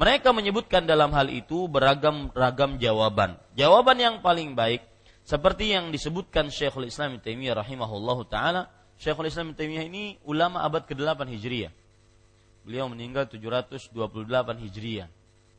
mereka 0.00 0.32
menyebutkan 0.32 0.88
dalam 0.88 1.12
hal 1.12 1.28
itu 1.28 1.68
beragam-ragam 1.68 2.80
jawaban. 2.80 3.36
Jawaban 3.52 4.00
yang 4.00 4.16
paling 4.24 4.56
baik 4.56 4.80
seperti 5.28 5.76
yang 5.76 5.92
disebutkan 5.92 6.48
Syekhul 6.48 6.88
Islam 6.88 7.20
Taimiyah 7.20 7.60
rahimahullahu 7.60 8.24
taala 8.24 8.72
Syekhul 8.96 9.28
Islam 9.28 9.52
Taimiyah 9.52 9.84
ini 9.84 10.16
ulama 10.24 10.64
abad 10.64 10.88
ke-8 10.88 11.28
Hijriah. 11.36 11.72
Beliau 12.64 12.88
meninggal 12.88 13.28
728 13.28 13.92
Hijriah. 14.64 15.08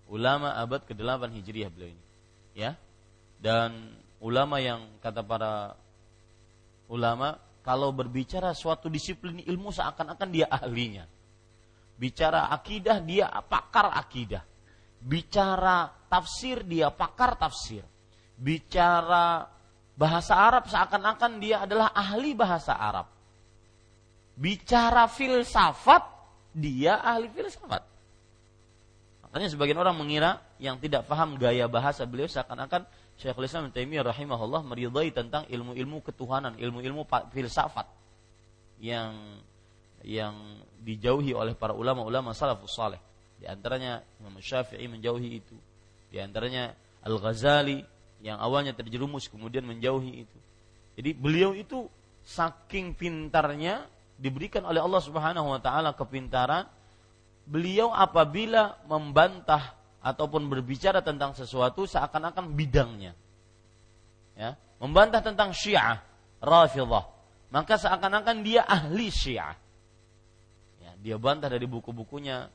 Ulama 0.09 0.57
abad 0.57 0.89
ke-8 0.89 1.29
Hijriah 1.37 1.69
beliau 1.69 1.93
ini. 1.93 2.03
Ya. 2.57 2.73
Dan 3.37 3.93
ulama 4.17 4.57
yang 4.57 4.89
kata 5.05 5.21
para 5.21 5.77
ulama 6.89 7.37
kalau 7.61 7.93
berbicara 7.93 8.57
suatu 8.57 8.89
disiplin 8.89 9.37
ilmu 9.45 9.69
seakan-akan 9.69 10.29
dia 10.33 10.49
ahlinya. 10.49 11.05
Bicara 12.01 12.49
akidah 12.49 12.97
dia 13.05 13.29
pakar 13.45 13.93
akidah. 13.93 14.41
Bicara 14.97 15.85
tafsir 16.09 16.65
dia 16.65 16.89
pakar 16.89 17.37
tafsir. 17.37 17.85
Bicara 18.41 19.45
bahasa 19.93 20.33
Arab 20.33 20.65
seakan-akan 20.65 21.37
dia 21.37 21.61
adalah 21.61 21.93
ahli 21.93 22.33
bahasa 22.33 22.73
Arab. 22.73 23.05
Bicara 24.33 25.05
filsafat 25.05 26.01
dia 26.57 26.97
ahli 26.97 27.29
filsafat. 27.29 27.85
Makanya 29.29 29.47
sebagian 29.53 29.77
orang 29.77 29.93
mengira 29.93 30.41
yang 30.57 30.81
tidak 30.81 31.05
paham 31.05 31.37
gaya 31.37 31.69
bahasa 31.69 32.01
beliau 32.09 32.25
seakan-akan 32.25 32.81
Syekhul 33.21 33.45
Islam 33.45 33.69
Taimiyah 33.69 34.09
rahimahullah 34.09 34.65
meridai 34.65 35.13
tentang 35.13 35.45
ilmu-ilmu 35.45 36.01
ketuhanan, 36.01 36.57
ilmu-ilmu 36.57 37.05
filsafat 37.29 37.85
yang 38.81 39.13
yang 40.01 40.33
dijauhi 40.81 41.37
oleh 41.37 41.53
para 41.53 41.77
ulama-ulama 41.77 42.33
salafus 42.33 42.73
saleh. 42.73 42.99
Di 43.37 43.45
antaranya 43.45 44.01
Imam 44.21 44.37
Syafi'i 44.41 44.85
menjauhi 44.89 45.29
itu. 45.41 45.55
Di 46.09 46.17
antaranya 46.17 46.73
Al-Ghazali 47.05 47.81
yang 48.21 48.37
awalnya 48.37 48.73
terjerumus 48.73 49.29
kemudian 49.29 49.65
menjauhi 49.65 50.25
itu. 50.25 50.37
Jadi 50.97 51.17
beliau 51.17 51.53
itu 51.57 51.89
saking 52.21 52.93
pintarnya 52.93 53.85
diberikan 54.21 54.61
oleh 54.69 54.77
Allah 54.77 55.01
Subhanahu 55.01 55.49
wa 55.49 55.57
taala 55.57 55.97
kepintaran 55.97 56.69
beliau 57.49 57.89
apabila 57.89 58.77
membantah 58.85 59.73
ataupun 60.01 60.45
berbicara 60.49 61.01
tentang 61.01 61.33
sesuatu 61.33 61.89
seakan-akan 61.89 62.53
bidangnya. 62.53 63.17
Ya, 64.37 64.57
membantah 64.77 65.21
tentang 65.21 65.53
Syiah, 65.53 66.01
Rafidhah, 66.41 67.05
maka 67.53 67.77
seakan-akan 67.77 68.41
dia 68.45 68.65
ahli 68.65 69.09
Syiah. 69.09 69.57
Dia 71.01 71.17
bantah 71.17 71.49
dari 71.49 71.65
buku-bukunya 71.65 72.47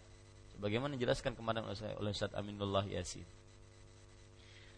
sebagaimana 0.55 0.95
dijelaskan 0.95 1.35
kemarin 1.35 1.67
oleh 1.67 1.77
saya 1.77 1.95
oleh 1.99 2.11
Ustaz 2.15 2.33
Aminullah 2.33 2.87
Yasin. 2.87 3.27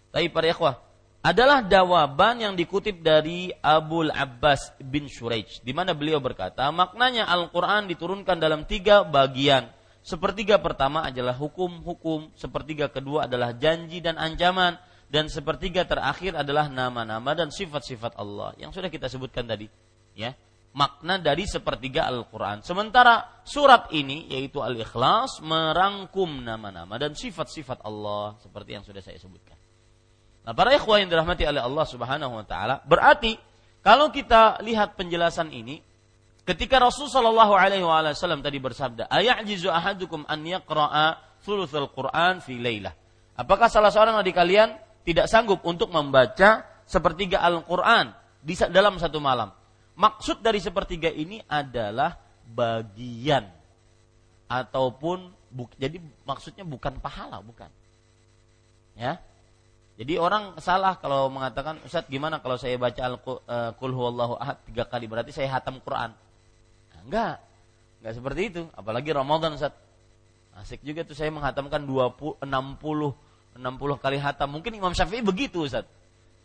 Tapi 0.08 0.32
para 0.32 0.48
ikhwah, 0.48 0.80
adalah 1.20 1.60
jawaban 1.60 2.40
yang 2.40 2.54
dikutip 2.56 3.04
dari 3.04 3.52
Abul 3.60 4.08
Abbas 4.08 4.72
bin 4.80 5.04
Shuraij 5.04 5.60
di 5.60 5.76
mana 5.76 5.92
beliau 5.92 6.22
berkata 6.22 6.64
maknanya 6.72 7.28
Al-Qur'an 7.28 7.84
diturunkan 7.90 8.40
dalam 8.40 8.64
tiga 8.64 9.04
bagian 9.04 9.68
Sepertiga 10.08 10.56
pertama 10.56 11.04
adalah 11.04 11.36
hukum-hukum, 11.36 12.32
sepertiga 12.32 12.88
kedua 12.88 13.28
adalah 13.28 13.52
janji 13.52 14.00
dan 14.00 14.16
ancaman, 14.16 14.80
dan 15.12 15.28
sepertiga 15.28 15.84
terakhir 15.84 16.32
adalah 16.32 16.72
nama-nama 16.72 17.36
dan 17.36 17.52
sifat-sifat 17.52 18.16
Allah 18.16 18.56
yang 18.56 18.72
sudah 18.72 18.88
kita 18.88 19.04
sebutkan 19.12 19.44
tadi. 19.44 19.68
Ya, 20.16 20.32
makna 20.79 21.18
dari 21.18 21.43
sepertiga 21.51 22.07
Al-Quran. 22.07 22.62
Sementara 22.62 23.43
surat 23.43 23.91
ini 23.91 24.31
yaitu 24.31 24.62
Al-Ikhlas 24.62 25.43
merangkum 25.43 26.47
nama-nama 26.47 26.95
dan 27.03 27.18
sifat-sifat 27.18 27.83
Allah 27.83 28.39
seperti 28.39 28.79
yang 28.79 28.87
sudah 28.87 29.03
saya 29.03 29.18
sebutkan. 29.18 29.59
Nah, 30.47 30.55
para 30.55 30.70
ikhwah 30.70 31.03
yang 31.03 31.11
dirahmati 31.11 31.43
oleh 31.45 31.61
Allah 31.61 31.85
Subhanahu 31.85 32.39
wa 32.39 32.45
taala, 32.47 32.79
berarti 32.87 33.35
kalau 33.83 34.14
kita 34.14 34.62
lihat 34.62 34.95
penjelasan 34.95 35.51
ini, 35.51 35.83
Ketika 36.49 36.81
Rasul 36.81 37.12
Shallallahu 37.12 37.53
Alaihi 37.53 37.85
Wasallam 37.85 38.41
tadi 38.41 38.57
bersabda, 38.57 39.12
jizu 39.45 39.68
ahadukum 39.68 40.24
an 40.24 40.41
yaqra'a 40.49 41.20
thuluthul 41.45 41.93
Quran 41.93 42.41
fi 42.41 42.57
laylah. 42.57 42.97
Apakah 43.37 43.68
salah 43.68 43.93
seorang 43.93 44.16
dari 44.16 44.33
kalian 44.33 44.72
tidak 45.05 45.29
sanggup 45.29 45.61
untuk 45.68 45.93
membaca 45.93 46.64
sepertiga 46.89 47.45
Al-Quran 47.45 48.16
di 48.41 48.57
dalam 48.72 48.97
satu 48.97 49.20
malam? 49.20 49.53
Maksud 49.99 50.38
dari 50.46 50.62
sepertiga 50.62 51.11
ini 51.11 51.42
adalah 51.51 52.14
bagian 52.46 53.51
ataupun 54.46 55.26
buk, 55.51 55.74
jadi 55.74 55.99
maksudnya 56.22 56.62
bukan 56.62 57.03
pahala, 57.03 57.42
bukan. 57.42 57.66
Ya. 58.94 59.18
Jadi 59.99 60.14
orang 60.14 60.55
salah 60.62 60.94
kalau 61.03 61.26
mengatakan 61.26 61.82
Ustaz 61.82 62.07
gimana 62.07 62.38
kalau 62.38 62.55
saya 62.55 62.78
baca 62.78 63.03
Al-Qul 63.03 63.90
huwallahu 63.90 64.38
ahad 64.38 64.62
tiga 64.70 64.86
kali 64.86 65.11
berarti 65.11 65.34
saya 65.34 65.51
hatam 65.59 65.82
Quran. 65.82 66.14
Enggak. 67.03 67.42
Enggak 67.99 68.14
seperti 68.14 68.40
itu. 68.55 68.62
Apalagi 68.78 69.11
Ramadan 69.11 69.59
Ustaz. 69.59 69.74
Asik 70.55 70.86
juga 70.86 71.03
tuh 71.03 71.18
saya 71.18 71.34
menghatamkan 71.34 71.82
20, 71.82 72.38
60 72.46 72.46
60 72.46 73.99
kali 73.99 74.18
hatam. 74.22 74.55
Mungkin 74.55 74.78
Imam 74.78 74.94
Syafi'i 74.94 75.26
begitu 75.26 75.66
Ustaz. 75.66 75.82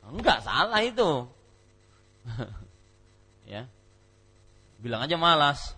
Enggak, 0.10 0.42
salah 0.42 0.82
itu. 0.82 1.30
ya. 3.54 3.64
Bilang 4.82 5.06
aja 5.06 5.16
malas. 5.16 5.78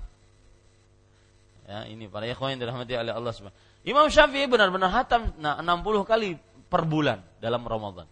Ya, 1.66 1.90
ini 1.90 2.06
para 2.08 2.30
ikhwan 2.30 2.56
yang 2.56 2.62
dirahmati 2.62 2.94
oleh 2.94 3.10
Allah 3.10 3.34
Subhanahu 3.34 3.58
Imam 3.86 4.10
Syafi'i 4.10 4.50
benar-benar 4.50 4.90
hatam 4.90 5.30
nah, 5.38 5.62
60 5.62 6.10
kali 6.10 6.34
per 6.66 6.90
bulan 6.90 7.22
dalam 7.38 7.62
Ramadan. 7.62 8.10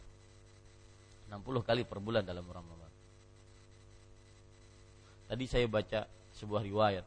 60 1.34 1.66
kali 1.66 1.82
per 1.82 1.98
bulan 1.98 2.22
dalam 2.22 2.46
Ramadan. 2.46 2.92
Tadi 5.26 5.46
saya 5.50 5.66
baca 5.66 6.06
sebuah 6.38 6.62
riwayat. 6.62 7.06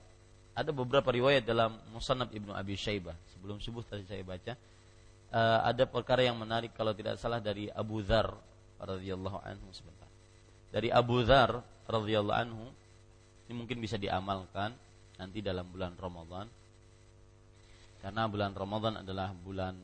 Ada 0.59 0.75
beberapa 0.75 1.15
riwayat 1.15 1.47
dalam 1.47 1.79
Musannaf 1.95 2.35
Ibnu 2.35 2.51
Abi 2.51 2.75
Syaibah. 2.75 3.15
Sebelum 3.39 3.63
subuh 3.63 3.87
tadi 3.87 4.03
saya 4.03 4.27
baca, 4.27 4.59
uh, 5.31 5.63
ada 5.63 5.87
perkara 5.87 6.27
yang 6.27 6.35
menarik 6.35 6.75
kalau 6.75 6.91
tidak 6.91 7.23
salah 7.23 7.39
dari 7.39 7.71
Abu 7.71 8.03
Dzar 8.03 8.35
radhiyallahu 8.83 9.47
anhu 9.47 9.71
sebentar. 9.71 10.11
Dari 10.75 10.91
Abu 10.91 11.23
Dzar 11.23 11.63
radhiyallahu 11.87 12.39
anhu 12.39 12.67
ini 13.47 13.55
mungkin 13.55 13.79
bisa 13.79 13.95
diamalkan 13.95 14.75
nanti 15.17 15.39
dalam 15.39 15.71
bulan 15.71 15.95
Ramadan. 15.95 16.47
Karena 18.03 18.27
bulan 18.27 18.53
Ramadan 18.55 19.03
adalah 19.03 19.31
bulan 19.33 19.75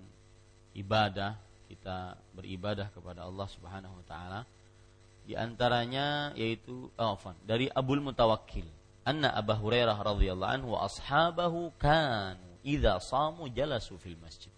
ibadah, 0.74 1.38
kita 1.70 2.18
beribadah 2.34 2.90
kepada 2.90 3.26
Allah 3.26 3.46
Subhanahu 3.48 3.94
wa 4.02 4.04
taala. 4.06 4.40
Di 5.22 5.38
antaranya 5.38 6.34
yaitu 6.34 6.90
oh, 6.98 7.16
dari 7.46 7.70
Abul 7.70 8.02
Mutawakkil 8.02 8.66
anna 9.06 9.30
Abu 9.30 9.54
Hurairah 9.54 9.94
radhiyallahu 9.94 10.52
anhu 10.58 10.68
wa 10.74 10.90
ashabahu 10.90 11.70
kanu 11.78 12.58
idza 12.66 12.98
samu 12.98 13.46
jalasu 13.46 13.94
fil 14.02 14.18
masjid. 14.18 14.50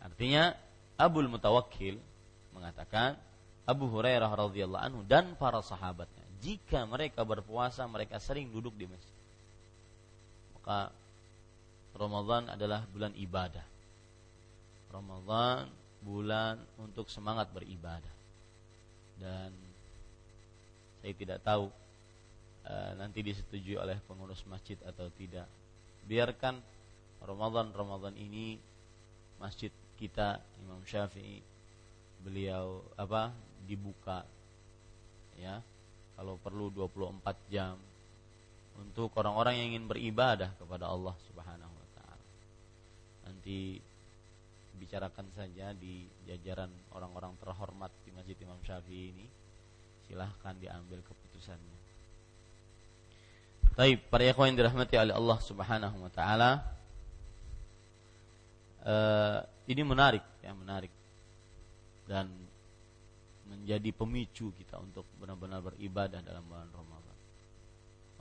Artinya 0.00 0.56
Abul 0.96 1.28
Mutawakkil 1.28 2.00
mengatakan 2.56 3.20
Abu 3.68 3.92
Hurairah 3.92 4.32
radhiyallahu 4.32 4.84
anhu 4.88 5.00
dan 5.04 5.36
para 5.36 5.60
sahabatnya 5.60 6.15
jika 6.46 6.86
mereka 6.86 7.26
berpuasa 7.26 7.82
mereka 7.90 8.22
sering 8.22 8.54
duduk 8.54 8.78
di 8.78 8.86
masjid. 8.86 9.16
Maka 10.54 10.94
Ramadan 11.98 12.54
adalah 12.54 12.86
bulan 12.86 13.10
ibadah. 13.18 13.66
Ramadan 14.94 15.66
bulan 16.06 16.62
untuk 16.78 17.10
semangat 17.10 17.50
beribadah. 17.50 18.14
Dan 19.18 19.50
saya 21.02 21.14
tidak 21.18 21.42
tahu 21.42 21.66
Eh, 22.66 22.92
nanti 22.98 23.22
disetujui 23.22 23.78
oleh 23.78 23.94
pengurus 24.10 24.42
masjid 24.50 24.74
atau 24.82 25.06
tidak. 25.14 25.46
Biarkan 26.02 26.58
Ramadan 27.22 27.70
Ramadan 27.70 28.10
ini 28.18 28.58
masjid 29.38 29.70
kita 29.94 30.42
Imam 30.58 30.82
Syafi'i 30.82 31.38
beliau 32.26 32.82
apa 32.98 33.30
dibuka 33.70 34.26
ya 35.38 35.62
kalau 36.16 36.40
perlu 36.40 36.72
24 36.72 37.52
jam 37.52 37.76
untuk 38.80 39.12
orang-orang 39.16 39.60
yang 39.60 39.66
ingin 39.76 39.84
beribadah 39.88 40.52
kepada 40.56 40.88
Allah 40.88 41.12
Subhanahu 41.28 41.74
wa 41.76 41.88
taala. 41.96 42.26
Nanti 43.28 43.80
bicarakan 44.76 45.28
saja 45.32 45.72
di 45.72 46.04
jajaran 46.28 46.68
orang-orang 46.92 47.32
terhormat 47.40 47.92
di 48.04 48.10
Masjid 48.12 48.36
Imam 48.44 48.60
Syafi'i 48.64 49.12
ini. 49.12 49.26
Silahkan 50.08 50.54
diambil 50.56 51.02
keputusannya. 51.02 51.76
Baik, 53.76 54.08
para 54.08 54.24
ikhwan 54.24 54.52
yang 54.52 54.64
dirahmati 54.64 54.96
oleh 54.96 55.12
Allah 55.12 55.38
Subhanahu 55.44 55.96
wa 56.00 56.12
taala. 56.12 56.64
Uh, 58.86 59.42
ini 59.66 59.82
menarik 59.82 60.24
ya, 60.40 60.54
menarik. 60.54 60.92
Dan 62.06 62.30
menjadi 63.46 63.90
pemicu 63.94 64.50
kita 64.54 64.78
untuk 64.82 65.06
benar-benar 65.22 65.62
beribadah 65.62 66.20
dalam 66.22 66.42
bulan 66.46 66.68
Ramadan. 66.74 67.16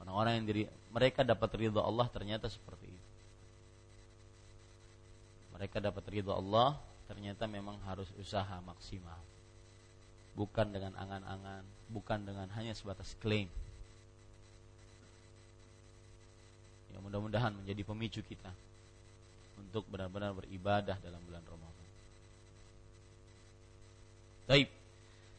Orang-orang 0.06 0.34
yang 0.42 0.46
diri 0.46 0.64
mereka 0.94 1.26
dapat 1.26 1.50
ridha 1.58 1.82
Allah 1.82 2.08
ternyata 2.14 2.46
seperti 2.46 2.86
itu. 2.86 3.10
Mereka 5.58 5.82
dapat 5.82 6.04
ridha 6.12 6.34
Allah 6.36 6.78
ternyata 7.10 7.50
memang 7.50 7.78
harus 7.90 8.10
usaha 8.22 8.62
maksimal. 8.62 9.18
Bukan 10.36 10.68
dengan 10.68 10.92
angan-angan, 11.00 11.64
bukan 11.90 12.20
dengan 12.28 12.52
hanya 12.54 12.76
sebatas 12.76 13.16
klaim 13.24 13.48
Ya 16.96 17.04
mudah-mudahan 17.04 17.52
menjadi 17.52 17.84
pemicu 17.84 18.24
kita 18.24 18.56
untuk 19.60 19.84
benar-benar 19.92 20.32
beribadah 20.32 20.96
dalam 21.04 21.20
bulan 21.28 21.44
Ramadan. 21.44 21.88
Baik. 24.48 24.72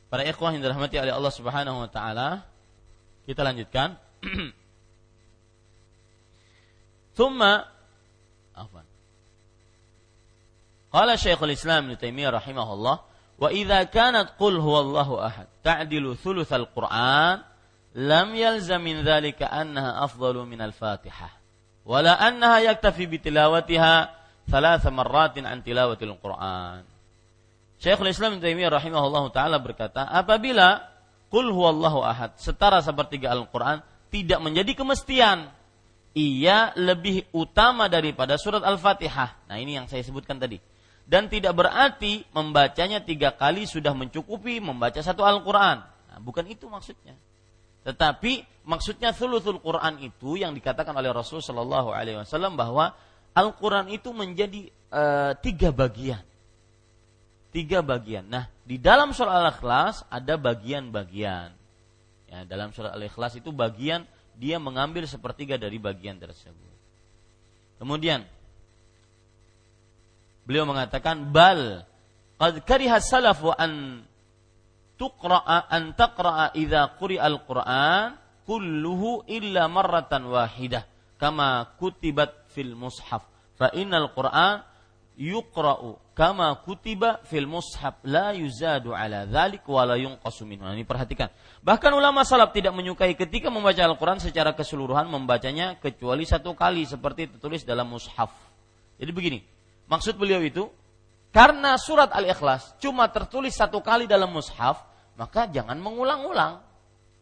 Para 0.07 0.23
ikhwah 0.23 0.55
yang 0.55 0.63
dirahmati 0.63 0.97
oleh 1.03 1.11
Allah 1.11 1.33
Subhanahu 1.35 1.83
wa 1.83 1.91
taala, 1.91 2.47
kita 3.27 3.43
lanjutkan. 3.43 3.99
Thumma 7.19 7.67
afwan. 8.55 8.87
Qala 10.95 11.19
Syekhul 11.19 11.53
Islam 11.53 11.91
Ibnu 11.91 11.99
Taimiyah 11.99 12.31
rahimahullah, 12.39 12.97
wa 13.37 13.49
idza 13.53 13.85
kanat 13.93 14.39
qul 14.41 14.57
huwallahu 14.57 15.21
ahad 15.21 15.51
ta'dilu 15.61 16.17
thulutsal 16.17 16.71
Qur'an 16.73 17.45
lam 17.97 18.29
yalzam 18.33 18.81
min 18.81 19.05
dzalika 19.05 19.49
annaha 19.49 20.05
afdalu 20.05 20.45
min 20.49 20.61
al-Fatihah 20.61 21.33
wala 21.85 22.17
annaha 22.17 22.65
yaktafi 22.65 23.05
bi 23.07 23.21
tilawatiha 23.21 24.09
thalatha 24.49 24.89
marratin 24.89 25.45
an 25.45 25.61
tilawatil 25.61 26.17
Qur'an. 26.19 26.96
Syekhul 27.77 28.09
Islam 28.09 28.41
Taimiyah 28.41 28.72
rahimahullah 28.72 29.24
taala 29.33 29.61
berkata, 29.61 30.09
apabila 30.09 30.81
qul 31.29 31.53
huwallahu 31.53 32.01
ahad 32.01 32.33
setara 32.41 32.81
sepertiga 32.81 33.35
Al-Qur'an 33.35 33.85
tidak 34.09 34.41
menjadi 34.41 34.72
kemestian 34.72 35.53
ia 36.16 36.72
lebih 36.81 37.29
utama 37.37 37.93
daripada 37.93 38.41
surat 38.41 38.64
Al-Fatihah. 38.64 39.53
Nah, 39.53 39.57
ini 39.61 39.77
yang 39.77 39.85
saya 39.85 40.01
sebutkan 40.01 40.41
tadi. 40.41 40.57
Dan 41.07 41.29
tidak 41.29 41.53
berarti 41.55 42.24
membacanya 42.33 43.05
tiga 43.05 43.37
kali 43.37 43.68
sudah 43.68 43.93
mencukupi 43.93 44.59
membaca 44.59 44.99
satu 44.99 45.22
Al-Quran. 45.22 45.85
Nah, 45.85 46.18
bukan 46.24 46.49
itu 46.49 46.66
maksudnya. 46.72 47.12
Tetapi 47.87 48.64
maksudnya 48.66 49.14
thuluthul 49.14 49.62
Quran 49.62 50.03
itu 50.03 50.35
yang 50.35 50.51
dikatakan 50.57 50.91
oleh 50.91 51.12
Rasul 51.14 51.39
Shallallahu 51.39 51.95
Alaihi 51.95 52.18
Wasallam 52.18 52.59
bahwa 52.59 52.91
Al-Quran 53.37 53.93
itu 53.95 54.11
menjadi 54.11 54.66
e, 54.72 55.03
tiga 55.39 55.70
bagian. 55.70 56.18
Tiga 57.57 57.81
bagian. 57.81 58.29
Nah, 58.29 58.53
di 58.69 58.77
dalam 58.77 59.17
surah 59.17 59.41
Al-Ikhlas 59.41 60.05
ada 60.13 60.37
bagian-bagian. 60.37 61.57
Ya, 62.29 62.45
dalam 62.45 62.69
surah 62.77 62.93
Al-Ikhlas 62.93 63.41
itu 63.41 63.49
bagian 63.49 64.05
dia 64.37 64.61
mengambil 64.61 65.09
sepertiga 65.09 65.57
dari 65.57 65.81
bagian 65.81 66.21
tersebut. 66.21 66.77
Kemudian 67.81 68.29
beliau 70.45 70.69
mengatakan 70.69 71.33
bal 71.33 71.89
qad 72.37 72.61
kariha 72.61 73.01
salafu 73.01 73.49
an 73.57 74.05
tuqra'a 75.01 75.73
an 75.73 75.97
taqra'a 75.97 76.53
idza 76.53 76.93
quri'al 77.01 77.41
Qur'an 77.49 78.21
kulluhu 78.45 79.25
illa 79.33 79.65
marratan 79.73 80.29
wahidah 80.29 80.85
kama 81.17 81.77
kutibat 81.81 82.53
fil 82.53 82.77
mushaf 82.77 83.25
fa 83.57 83.73
innal 83.73 84.13
Qur'an 84.13 84.61
yuqra'u 85.17 86.06
kama 86.17 86.49
kutiba 86.64 87.21
fil 87.29 87.45
mushaf 87.45 88.01
la 88.09 88.33
yuzadu 88.33 88.97
ala 88.97 89.29
dzalik 89.29 89.69
wa 89.69 89.85
la 89.85 90.01
yunqasu 90.01 90.49
minhu. 90.49 90.64
Nah, 90.64 90.73
ini 90.73 90.89
perhatikan. 90.89 91.29
Bahkan 91.61 91.93
ulama 91.93 92.25
salaf 92.25 92.57
tidak 92.57 92.73
menyukai 92.73 93.12
ketika 93.12 93.53
membaca 93.53 93.85
Al-Qur'an 93.85 94.17
secara 94.17 94.57
keseluruhan 94.57 95.12
membacanya 95.12 95.77
kecuali 95.77 96.25
satu 96.25 96.57
kali 96.57 96.89
seperti 96.89 97.37
tertulis 97.37 97.69
dalam 97.69 97.93
mushaf. 97.93 98.33
Jadi 98.97 99.12
begini, 99.12 99.39
maksud 99.93 100.17
beliau 100.17 100.41
itu 100.41 100.73
karena 101.37 101.77
surat 101.77 102.09
Al-Ikhlas 102.09 102.81
cuma 102.81 103.12
tertulis 103.12 103.53
satu 103.53 103.85
kali 103.85 104.09
dalam 104.09 104.33
mushaf, 104.33 104.89
maka 105.21 105.45
jangan 105.53 105.77
mengulang-ulang. 105.77 106.64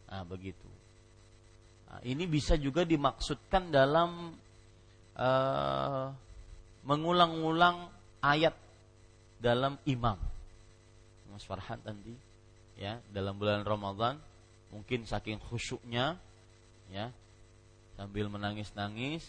Nah, 0.07 0.23
begitu. 0.23 0.71
Nah, 1.91 1.99
ini 2.07 2.23
bisa 2.31 2.55
juga 2.55 2.87
dimaksudkan 2.87 3.75
dalam 3.75 4.39
uh, 5.19 6.15
mengulang-ulang 6.87 7.91
ayat 8.23 8.64
dalam 9.45 9.77
imam. 9.85 10.17
Mas 11.29 11.45
Farhan 11.45 11.77
nanti 11.85 12.17
ya 12.73 12.97
dalam 13.13 13.37
bulan 13.37 13.61
Ramadan 13.61 14.17
mungkin 14.73 15.05
saking 15.05 15.37
khusyuknya 15.37 16.17
ya 16.89 17.13
sambil 17.93 18.25
menangis-nangis 18.33 19.21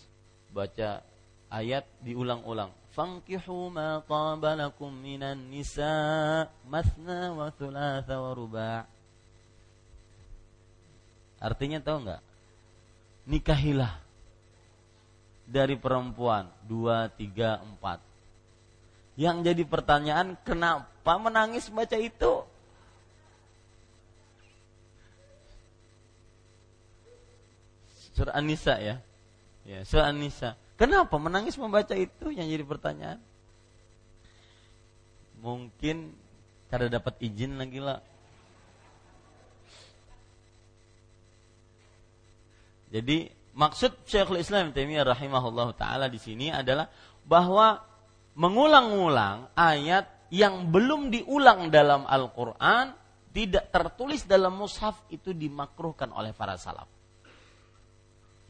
baca 0.56 1.04
ayat 1.52 1.84
diulang-ulang. 2.00 2.72
Fankihu 2.96 3.68
ma 3.68 4.00
qabalakum 4.08 4.88
minan 4.88 5.52
nisa 5.52 6.48
masna 6.64 7.36
wa 7.36 7.52
thulatha 7.52 8.16
wa 8.16 8.32
ruba' 8.32 8.88
artinya 11.36 11.76
tahu 11.84 12.08
nggak? 12.08 12.22
Nikahilah 13.28 13.92
dari 15.44 15.76
perempuan 15.76 16.48
dua 16.64 17.12
tiga 17.12 17.60
empat 17.60 18.15
yang 19.16 19.40
jadi 19.40 19.64
pertanyaan 19.64 20.36
kenapa 20.44 21.12
menangis 21.16 21.72
baca 21.72 21.96
itu? 21.96 22.44
Surah 28.12 28.36
An-Nisa 28.36 28.76
ya. 28.80 28.96
Ya, 29.64 29.80
surah 29.88 30.12
An-Nisa. 30.12 30.56
Kenapa 30.76 31.16
menangis 31.16 31.56
membaca 31.56 31.96
itu 31.96 32.28
yang 32.28 32.44
jadi 32.44 32.64
pertanyaan? 32.64 33.20
Mungkin 35.40 36.12
karena 36.68 37.00
dapat 37.00 37.16
izin 37.24 37.56
lagi 37.56 37.80
lah. 37.80 38.00
Jadi 42.92 43.32
maksud 43.56 44.04
Syekhul 44.04 44.44
Islam 44.44 44.76
Taimiyah 44.76 45.08
rahimahullah 45.08 45.72
taala 45.74 46.06
di 46.06 46.20
sini 46.20 46.52
adalah 46.52 46.86
bahwa 47.24 47.82
mengulang-ulang 48.36 49.56
ayat 49.56 50.28
yang 50.28 50.68
belum 50.68 51.08
diulang 51.08 51.72
dalam 51.72 52.04
Al-Quran 52.04 52.92
tidak 53.32 53.68
tertulis 53.72 54.24
dalam 54.24 54.56
mushaf 54.56 54.96
itu 55.12 55.32
dimakruhkan 55.32 56.12
oleh 56.12 56.32
para 56.36 56.56
salaf. 56.56 56.88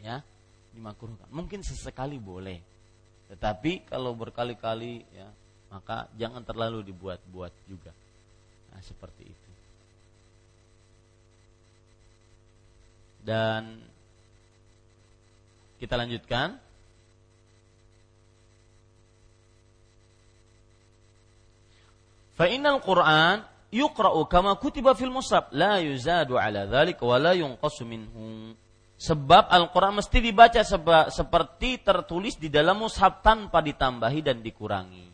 Ya, 0.02 0.22
dimakruhkan. 0.74 1.26
Mungkin 1.30 1.62
sesekali 1.62 2.18
boleh. 2.18 2.62
Tetapi 3.26 3.90
kalau 3.90 4.14
berkali-kali 4.14 5.02
ya, 5.10 5.26
maka 5.74 6.06
jangan 6.14 6.46
terlalu 6.46 6.86
dibuat-buat 6.86 7.50
juga. 7.66 7.90
Nah, 8.70 8.78
seperti 8.82 9.22
itu. 9.26 9.50
Dan 13.26 13.82
kita 15.82 15.98
lanjutkan 15.98 16.62
Fa 22.36 22.44
innal 22.44 22.84
Qur'an 22.84 23.40
yuqra'u 23.72 24.28
kama 24.28 24.60
kutiba 24.60 24.92
fil 24.92 25.10
mushaf 25.10 25.48
la 25.56 25.80
yuzadu 25.80 26.36
ala 26.36 26.68
dzalik 26.68 27.00
wa 27.00 27.16
la 27.16 27.32
yunqasu 27.32 27.88
minhu. 27.88 28.52
Sebab 28.96 29.52
Al-Quran 29.52 30.00
mesti 30.00 30.24
dibaca 30.24 30.60
seba, 30.64 31.12
seperti 31.12 31.84
tertulis 31.84 32.40
di 32.40 32.48
dalam 32.48 32.80
mushaf 32.80 33.20
tanpa 33.20 33.60
ditambahi 33.60 34.20
dan 34.24 34.40
dikurangi. 34.40 35.04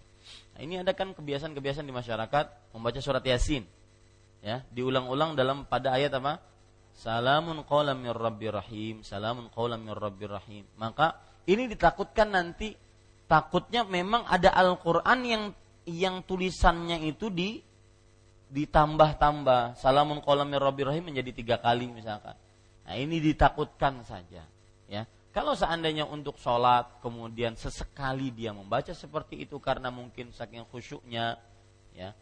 Nah, 0.54 0.60
ini 0.62 0.78
ada 0.78 0.94
kan 0.94 1.10
kebiasaan-kebiasaan 1.10 1.86
di 1.86 1.94
masyarakat 1.94 2.74
membaca 2.78 3.00
surat 3.02 3.22
Yasin. 3.26 3.66
Ya, 4.42 4.62
diulang-ulang 4.70 5.34
dalam 5.34 5.66
pada 5.66 5.98
ayat 5.98 6.14
apa? 6.14 6.38
Salamun 6.94 7.66
qawlam 7.66 8.06
mir 8.06 8.14
rabbir 8.14 8.54
rahim, 8.54 9.02
salamun 9.02 9.50
qawlam 9.50 9.82
mir 9.82 9.98
rabbir 9.98 10.30
rahim. 10.30 10.62
Maka 10.78 11.18
ini 11.50 11.66
ditakutkan 11.66 12.30
nanti 12.30 12.74
takutnya 13.26 13.82
memang 13.82 14.22
ada 14.30 14.54
Al-Quran 14.54 15.18
yang 15.26 15.42
yang 15.88 16.22
tulisannya 16.22 17.02
itu 17.06 17.28
di 17.32 17.58
ditambah-tambah. 18.52 19.80
Salamun 19.80 20.20
qalamir 20.20 20.60
rabbi 20.60 20.84
rahim 20.84 21.08
menjadi 21.08 21.32
tiga 21.32 21.56
kali 21.58 21.88
misalkan. 21.88 22.36
Nah 22.84 22.94
ini 22.98 23.18
ditakutkan 23.18 24.04
saja 24.04 24.44
ya. 24.86 25.02
Kalau 25.32 25.56
seandainya 25.56 26.04
untuk 26.04 26.36
sholat 26.36 27.00
kemudian 27.00 27.56
sesekali 27.56 28.28
dia 28.28 28.52
membaca 28.52 28.92
seperti 28.92 29.48
itu 29.48 29.56
karena 29.56 29.88
mungkin 29.88 30.28
saking 30.28 30.68
khusyuknya 30.68 31.40
ya 31.96 32.12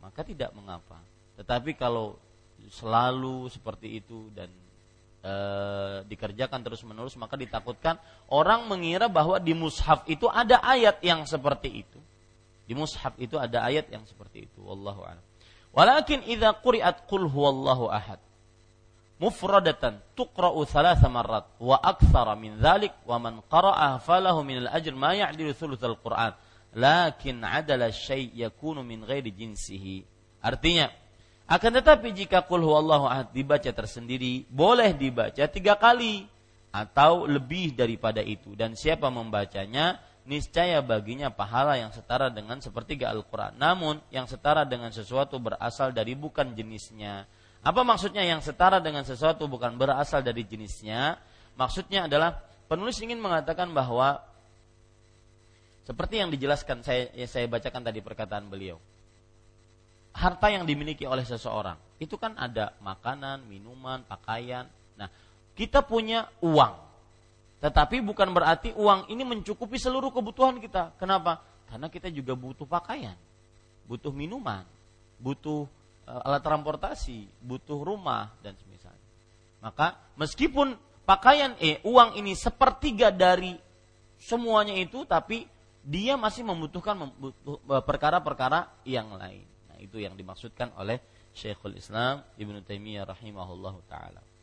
maka 0.00 0.24
tidak 0.24 0.56
mengapa. 0.56 0.96
Tetapi 1.36 1.76
kalau 1.76 2.16
selalu 2.72 3.52
seperti 3.52 4.00
itu 4.00 4.32
dan 4.32 4.48
e, 5.20 5.34
dikerjakan 6.08 6.64
terus 6.64 6.80
menerus 6.88 7.12
maka 7.20 7.36
ditakutkan 7.36 8.00
orang 8.32 8.64
mengira 8.64 9.12
bahwa 9.12 9.36
di 9.36 9.52
mushaf 9.52 10.08
itu 10.08 10.24
ada 10.32 10.64
ayat 10.64 11.04
yang 11.04 11.28
seperti 11.28 11.84
itu 11.84 12.00
di 12.64 12.72
mushaf 12.72 13.14
itu 13.20 13.36
ada 13.36 13.64
ayat 13.64 13.92
yang 13.92 14.04
seperti 14.08 14.48
itu. 14.48 14.60
Wallahu 14.64 15.04
a'lam. 15.04 15.24
Walakin 15.74 16.24
idza 16.24 16.54
quri'at 16.58 17.04
qul 17.10 17.26
huwallahu 17.28 17.90
ahad 17.90 18.22
mufradatan 19.18 20.02
tuqra'u 20.18 20.66
thalatha 20.66 21.06
marrat 21.06 21.46
wa 21.62 21.78
akthara 21.78 22.34
min 22.34 22.58
dhalik 22.58 22.92
wa 23.06 23.16
man 23.18 23.40
qara'aha 23.46 24.02
falahu 24.02 24.42
min 24.42 24.66
al-ajr 24.66 24.94
ma 24.94 25.14
ya'dilu 25.14 25.54
thuluth 25.54 25.82
al-Qur'an 25.82 26.34
lakin 26.74 27.42
adala 27.46 27.90
syai' 27.94 28.34
yakunu 28.34 28.82
min 28.82 29.06
ghairi 29.06 29.30
jinsihi. 29.30 30.02
Artinya, 30.42 30.90
akan 31.46 31.70
tetapi 31.80 32.10
jika 32.10 32.42
qul 32.44 32.62
huwallahu 32.66 33.06
ahad 33.06 33.30
dibaca 33.30 33.70
tersendiri, 33.70 34.44
boleh 34.50 34.92
dibaca 34.92 35.46
tiga 35.46 35.78
kali. 35.78 36.34
atau 36.74 37.30
lebih 37.30 37.78
daripada 37.78 38.18
itu 38.18 38.58
dan 38.58 38.74
siapa 38.74 39.06
membacanya 39.06 40.02
niscaya 40.24 40.80
baginya 40.80 41.28
pahala 41.28 41.76
yang 41.76 41.92
setara 41.92 42.32
dengan 42.32 42.58
sepertiga 42.60 43.12
Al-Qur'an. 43.12 43.56
Namun 43.60 44.00
yang 44.08 44.24
setara 44.24 44.64
dengan 44.64 44.88
sesuatu 44.90 45.36
berasal 45.36 45.92
dari 45.92 46.16
bukan 46.16 46.56
jenisnya. 46.56 47.28
Apa 47.64 47.80
maksudnya 47.84 48.24
yang 48.24 48.40
setara 48.44 48.80
dengan 48.80 49.04
sesuatu 49.04 49.48
bukan 49.48 49.76
berasal 49.76 50.20
dari 50.24 50.44
jenisnya? 50.44 51.16
Maksudnya 51.56 52.08
adalah 52.08 52.40
penulis 52.68 53.00
ingin 53.00 53.20
mengatakan 53.20 53.72
bahwa 53.72 54.20
seperti 55.84 56.20
yang 56.20 56.32
dijelaskan 56.32 56.80
saya 56.80 57.12
ya 57.12 57.28
saya 57.28 57.44
bacakan 57.48 57.84
tadi 57.84 58.00
perkataan 58.00 58.48
beliau. 58.48 58.80
Harta 60.14 60.48
yang 60.48 60.64
dimiliki 60.64 61.04
oleh 61.04 61.24
seseorang 61.26 61.76
itu 62.00 62.16
kan 62.16 62.36
ada 62.40 62.72
makanan, 62.80 63.44
minuman, 63.44 64.04
pakaian. 64.08 64.68
Nah, 64.96 65.10
kita 65.52 65.84
punya 65.84 66.28
uang 66.40 66.74
tetapi 67.64 68.04
bukan 68.04 68.28
berarti 68.36 68.76
uang 68.76 69.08
ini 69.08 69.24
mencukupi 69.24 69.80
seluruh 69.80 70.12
kebutuhan 70.12 70.60
kita. 70.60 70.92
Kenapa? 71.00 71.40
Karena 71.64 71.88
kita 71.88 72.12
juga 72.12 72.36
butuh 72.36 72.68
pakaian, 72.68 73.16
butuh 73.88 74.12
minuman, 74.12 74.68
butuh 75.16 75.64
uh, 76.04 76.26
alat 76.28 76.44
transportasi, 76.44 77.24
butuh 77.40 77.80
rumah 77.80 78.36
dan 78.44 78.52
semisalnya. 78.60 79.08
Maka 79.64 79.96
meskipun 80.20 80.76
pakaian 81.08 81.56
eh 81.56 81.80
uang 81.88 82.20
ini 82.20 82.36
sepertiga 82.36 83.08
dari 83.08 83.56
semuanya 84.20 84.76
itu 84.76 85.08
tapi 85.08 85.48
dia 85.80 86.20
masih 86.20 86.44
membutuhkan 86.44 87.00
eh, 87.00 87.80
perkara-perkara 87.80 88.84
yang 88.84 89.16
lain. 89.16 89.48
Nah, 89.72 89.80
itu 89.80 90.04
yang 90.04 90.12
dimaksudkan 90.12 90.68
oleh 90.76 91.00
Syekhul 91.32 91.80
Islam 91.80 92.28
Ibnu 92.36 92.60
Taimiyah 92.60 93.08
rahimahullahu 93.08 93.88
taala. 93.88 94.33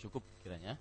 Cukup 0.00 0.24
kiranya. 0.42 0.74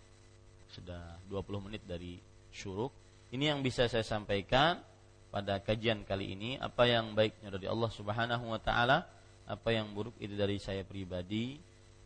Sudah 0.72 1.20
20 1.28 1.66
menit 1.70 1.84
dari 1.84 2.18
syuruk. 2.56 2.96
Ini 3.30 3.54
yang 3.54 3.60
bisa 3.62 3.86
saya 3.86 4.02
sampaikan 4.02 4.82
pada 5.30 5.62
kajian 5.62 6.08
kali 6.08 6.34
ini. 6.34 6.56
Apa 6.58 6.90
yang 6.90 7.14
baiknya 7.14 7.54
dari 7.54 7.68
Allah 7.70 7.92
Subhanahu 7.94 8.50
wa 8.50 8.58
taala, 8.58 9.06
apa 9.46 9.70
yang 9.70 9.92
buruk 9.94 10.16
itu 10.18 10.34
dari 10.34 10.58
saya 10.58 10.82
pribadi. 10.82 11.60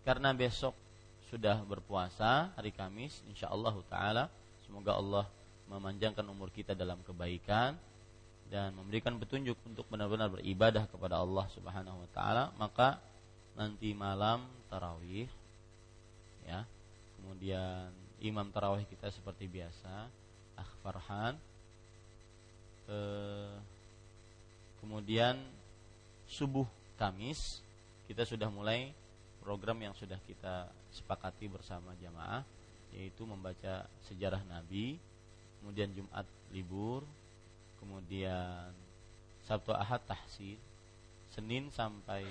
Karena 0.04 0.36
besok 0.36 0.76
sudah 1.32 1.64
berpuasa 1.64 2.52
hari 2.58 2.76
Kamis 2.76 3.24
insyaallah 3.32 3.74
taala. 3.88 4.28
Semoga 4.68 5.00
Allah 5.00 5.26
memanjangkan 5.72 6.26
umur 6.28 6.52
kita 6.52 6.76
dalam 6.76 7.00
kebaikan 7.08 7.78
dan 8.52 8.76
memberikan 8.76 9.16
petunjuk 9.18 9.58
untuk 9.66 9.88
benar-benar 9.90 10.30
beribadah 10.30 10.86
kepada 10.86 11.18
Allah 11.18 11.48
Subhanahu 11.56 12.06
wa 12.06 12.10
taala, 12.14 12.54
maka 12.60 13.00
nanti 13.58 13.94
malam 13.98 14.46
tarawih 14.70 15.30
ya 16.44 16.66
kemudian 17.24 17.88
imam 18.20 18.52
tarawih 18.52 18.84
kita 18.84 19.08
seperti 19.08 19.48
biasa 19.48 20.12
Farhan. 20.84 21.40
E, 22.92 22.98
kemudian 24.84 25.40
subuh 26.28 26.68
Kamis 27.00 27.64
kita 28.04 28.28
sudah 28.28 28.52
mulai 28.52 28.92
program 29.40 29.80
yang 29.80 29.96
sudah 29.96 30.20
kita 30.28 30.68
sepakati 30.92 31.48
bersama 31.48 31.96
jamaah 32.04 32.44
yaitu 32.92 33.24
membaca 33.24 33.88
sejarah 34.12 34.44
Nabi 34.46 35.00
kemudian 35.64 35.90
Jumat 35.96 36.28
libur 36.52 37.08
kemudian 37.80 38.70
Sabtu 39.48 39.72
Ahad 39.72 40.04
tahsin 40.04 40.60
Senin 41.32 41.72
sampai 41.72 42.28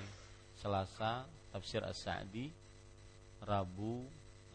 Selasa 0.60 1.24
tafsir 1.50 1.82
As-Sa'di 1.82 2.52
Rabu 3.42 4.04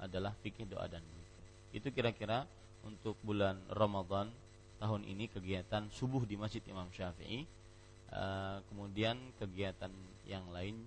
adalah 0.02 0.34
fikih 0.42 0.70
doa 0.70 0.86
dan 0.90 1.02
zikir. 1.02 1.44
Itu 1.74 1.88
kira-kira 1.94 2.46
untuk 2.86 3.18
bulan 3.26 3.60
Ramadan 3.70 4.30
tahun 4.78 5.04
ini 5.04 5.28
kegiatan 5.28 5.90
subuh 5.90 6.24
di 6.24 6.38
Masjid 6.38 6.62
Imam 6.70 6.88
Syafi'i. 6.94 7.46
Uh, 8.08 8.64
kemudian 8.72 9.20
kegiatan 9.36 9.92
yang 10.24 10.48
lain 10.56 10.80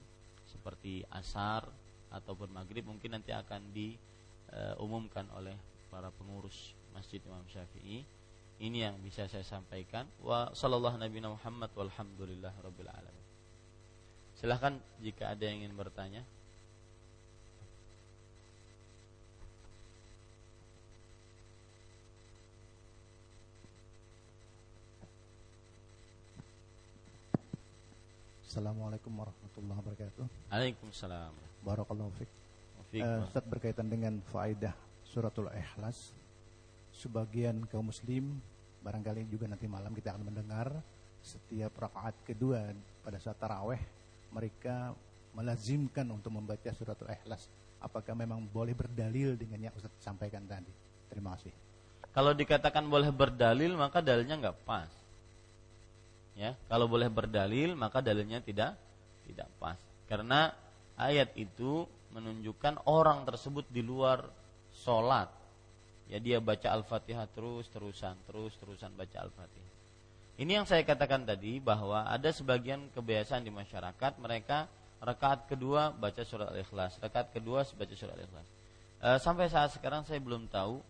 seperti 0.48 1.04
asar 1.12 1.68
ataupun 2.08 2.48
maghrib 2.48 2.88
mungkin 2.88 3.12
nanti 3.12 3.28
akan 3.28 3.61
diumumkan 3.76 5.28
uh, 5.28 5.36
oleh 5.36 5.54
para 5.92 6.08
pengurus 6.16 6.72
Masjid 6.96 7.20
Imam 7.26 7.44
Syafi'i. 7.50 8.02
Ini 8.61 8.88
yang 8.88 8.96
bisa 9.00 9.24
saya 9.28 9.44
sampaikan. 9.44 10.04
Wa 10.20 10.52
sallallahu 10.52 11.00
nabi 11.00 11.20
Muhammad 11.24 11.72
walhamdulillah 11.76 12.52
rabbil 12.61 12.88
alamin. 12.92 13.24
Silahkan 14.36 14.76
jika 15.04 15.32
ada 15.36 15.44
yang 15.44 15.64
ingin 15.64 15.76
bertanya. 15.76 16.24
Assalamualaikum 28.51 29.14
warahmatullahi 29.14 29.78
wabarakatuh. 29.78 30.26
Waalaikumsalam. 30.51 31.30
Barakallahu 31.62 32.11
fiik. 32.18 32.30
Uh, 32.98 33.22
Ustaz 33.22 33.46
berkaitan 33.46 33.86
dengan 33.86 34.18
faedah 34.26 34.74
suratul 35.07 35.46
ikhlas 35.55 36.11
sebagian 36.90 37.62
kaum 37.70 37.94
muslim 37.94 38.42
barangkali 38.82 39.30
juga 39.30 39.46
nanti 39.46 39.70
malam 39.70 39.94
kita 39.94 40.11
akan 40.11 40.34
mendengar 40.34 40.66
setiap 41.22 41.78
rakaat 41.78 42.18
kedua 42.26 42.74
pada 43.07 43.22
saat 43.22 43.38
taraweh 43.38 43.78
mereka 44.34 44.98
melazimkan 45.30 46.11
untuk 46.11 46.34
membaca 46.34 46.74
suratul 46.74 47.07
ikhlas 47.07 47.46
apakah 47.78 48.18
memang 48.18 48.42
boleh 48.51 48.74
berdalil 48.74 49.38
dengan 49.38 49.70
yang 49.70 49.74
Ustaz 49.78 49.94
sampaikan 50.03 50.42
tadi 50.51 50.74
terima 51.07 51.38
kasih 51.38 51.55
kalau 52.11 52.34
dikatakan 52.34 52.82
boleh 52.90 53.14
berdalil 53.14 53.78
maka 53.78 54.03
dalilnya 54.03 54.34
nggak 54.34 54.59
pas 54.66 54.90
ya 56.41 56.57
kalau 56.72 56.88
boleh 56.88 57.12
berdalil 57.12 57.76
maka 57.76 58.01
dalilnya 58.01 58.41
tidak 58.41 58.80
tidak 59.28 59.49
pas. 59.61 59.76
Karena 60.09 60.49
ayat 60.97 61.36
itu 61.36 61.84
menunjukkan 62.16 62.88
orang 62.88 63.28
tersebut 63.28 63.68
di 63.68 63.84
luar 63.84 64.24
sholat. 64.72 65.28
Ya 66.11 66.18
dia 66.18 66.43
baca 66.43 66.74
al-fatihah 66.74 67.28
terus 67.30 67.70
terusan 67.70 68.16
terus 68.24 68.57
terusan 68.59 68.91
baca 68.97 69.20
al-fatihah. 69.20 69.70
Ini 70.41 70.59
yang 70.59 70.66
saya 70.66 70.82
katakan 70.82 71.28
tadi 71.28 71.61
bahwa 71.61 72.09
ada 72.09 72.32
sebagian 72.32 72.88
kebiasaan 72.97 73.45
di 73.45 73.53
masyarakat 73.53 74.16
mereka 74.18 74.66
rakaat 75.05 75.47
kedua 75.47 75.93
baca 75.93 76.24
surat 76.24 76.49
al-ikhlas 76.51 76.97
rakaat 76.99 77.30
kedua 77.30 77.62
baca 77.76 77.95
surat 77.95 78.16
al-ikhlas. 78.16 78.49
E, 78.99 79.09
sampai 79.20 79.53
saat 79.53 79.76
sekarang 79.76 80.03
saya 80.09 80.18
belum 80.18 80.49
tahu 80.49 80.80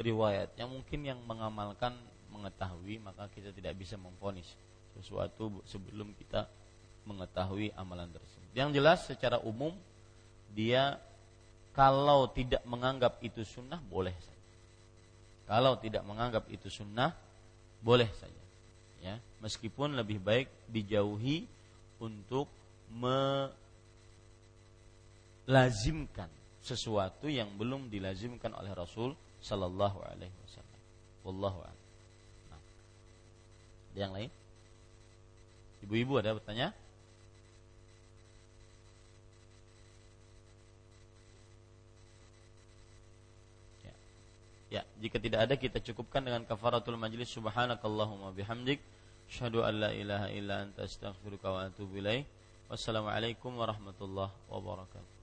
riwayat 0.00 0.54
yang 0.56 0.72
mungkin 0.72 1.02
yang 1.04 1.20
mengamalkan 1.26 1.92
mengetahui 2.32 3.02
maka 3.02 3.28
kita 3.32 3.52
tidak 3.52 3.76
bisa 3.76 4.00
memfonis 4.00 4.56
sesuatu 5.00 5.62
sebelum 5.68 6.12
kita 6.16 6.48
mengetahui 7.06 7.70
amalan 7.78 8.10
tersebut. 8.10 8.50
Yang 8.56 8.70
jelas 8.80 8.98
secara 9.06 9.38
umum 9.44 9.72
dia 10.56 10.98
kalau 11.76 12.26
tidak 12.32 12.64
menganggap 12.64 13.20
itu 13.20 13.44
sunnah 13.44 13.78
boleh 13.84 14.16
saja. 14.16 14.44
Kalau 15.46 15.78
tidak 15.78 16.02
menganggap 16.02 16.48
itu 16.50 16.72
sunnah 16.72 17.14
boleh 17.84 18.08
saja. 18.16 18.42
Ya, 19.04 19.20
meskipun 19.44 19.94
lebih 19.94 20.18
baik 20.18 20.48
dijauhi 20.66 21.46
untuk 22.02 22.48
melazimkan 25.46 26.26
sesuatu 26.64 27.30
yang 27.30 27.46
belum 27.54 27.86
dilazimkan 27.86 28.50
oleh 28.58 28.74
Rasul 28.74 29.14
Sallallahu 29.38 30.02
Alaihi 30.02 30.34
Wasallam. 30.42 30.80
Wallahu 31.22 31.58
a'lam. 31.62 31.78
Nah. 32.50 32.58
Yang 33.94 34.10
lain? 34.10 34.30
Ibu-ibu 35.86 36.18
ada 36.18 36.34
bertanya? 36.34 36.74
Ya. 43.86 43.94
ya, 44.74 44.82
jika 44.98 45.22
tidak 45.22 45.46
ada 45.46 45.54
kita 45.54 45.78
cukupkan 45.78 46.26
dengan 46.26 46.42
kafaratul 46.42 46.98
majlis 46.98 47.30
subhanakallahumma 47.30 48.34
bihamdik 48.34 48.82
syahadu 49.30 49.62
an 49.62 49.78
la 49.78 49.90
ilaha 49.94 50.26
illa 50.34 50.66
anta 50.66 50.82
astaghfiruka 50.82 51.54
wa 51.54 51.70
atubu 51.70 52.02
ilaik. 52.02 52.26
Wassalamualaikum 52.66 53.54
warahmatullahi 53.54 54.34
wabarakatuh. 54.50 55.15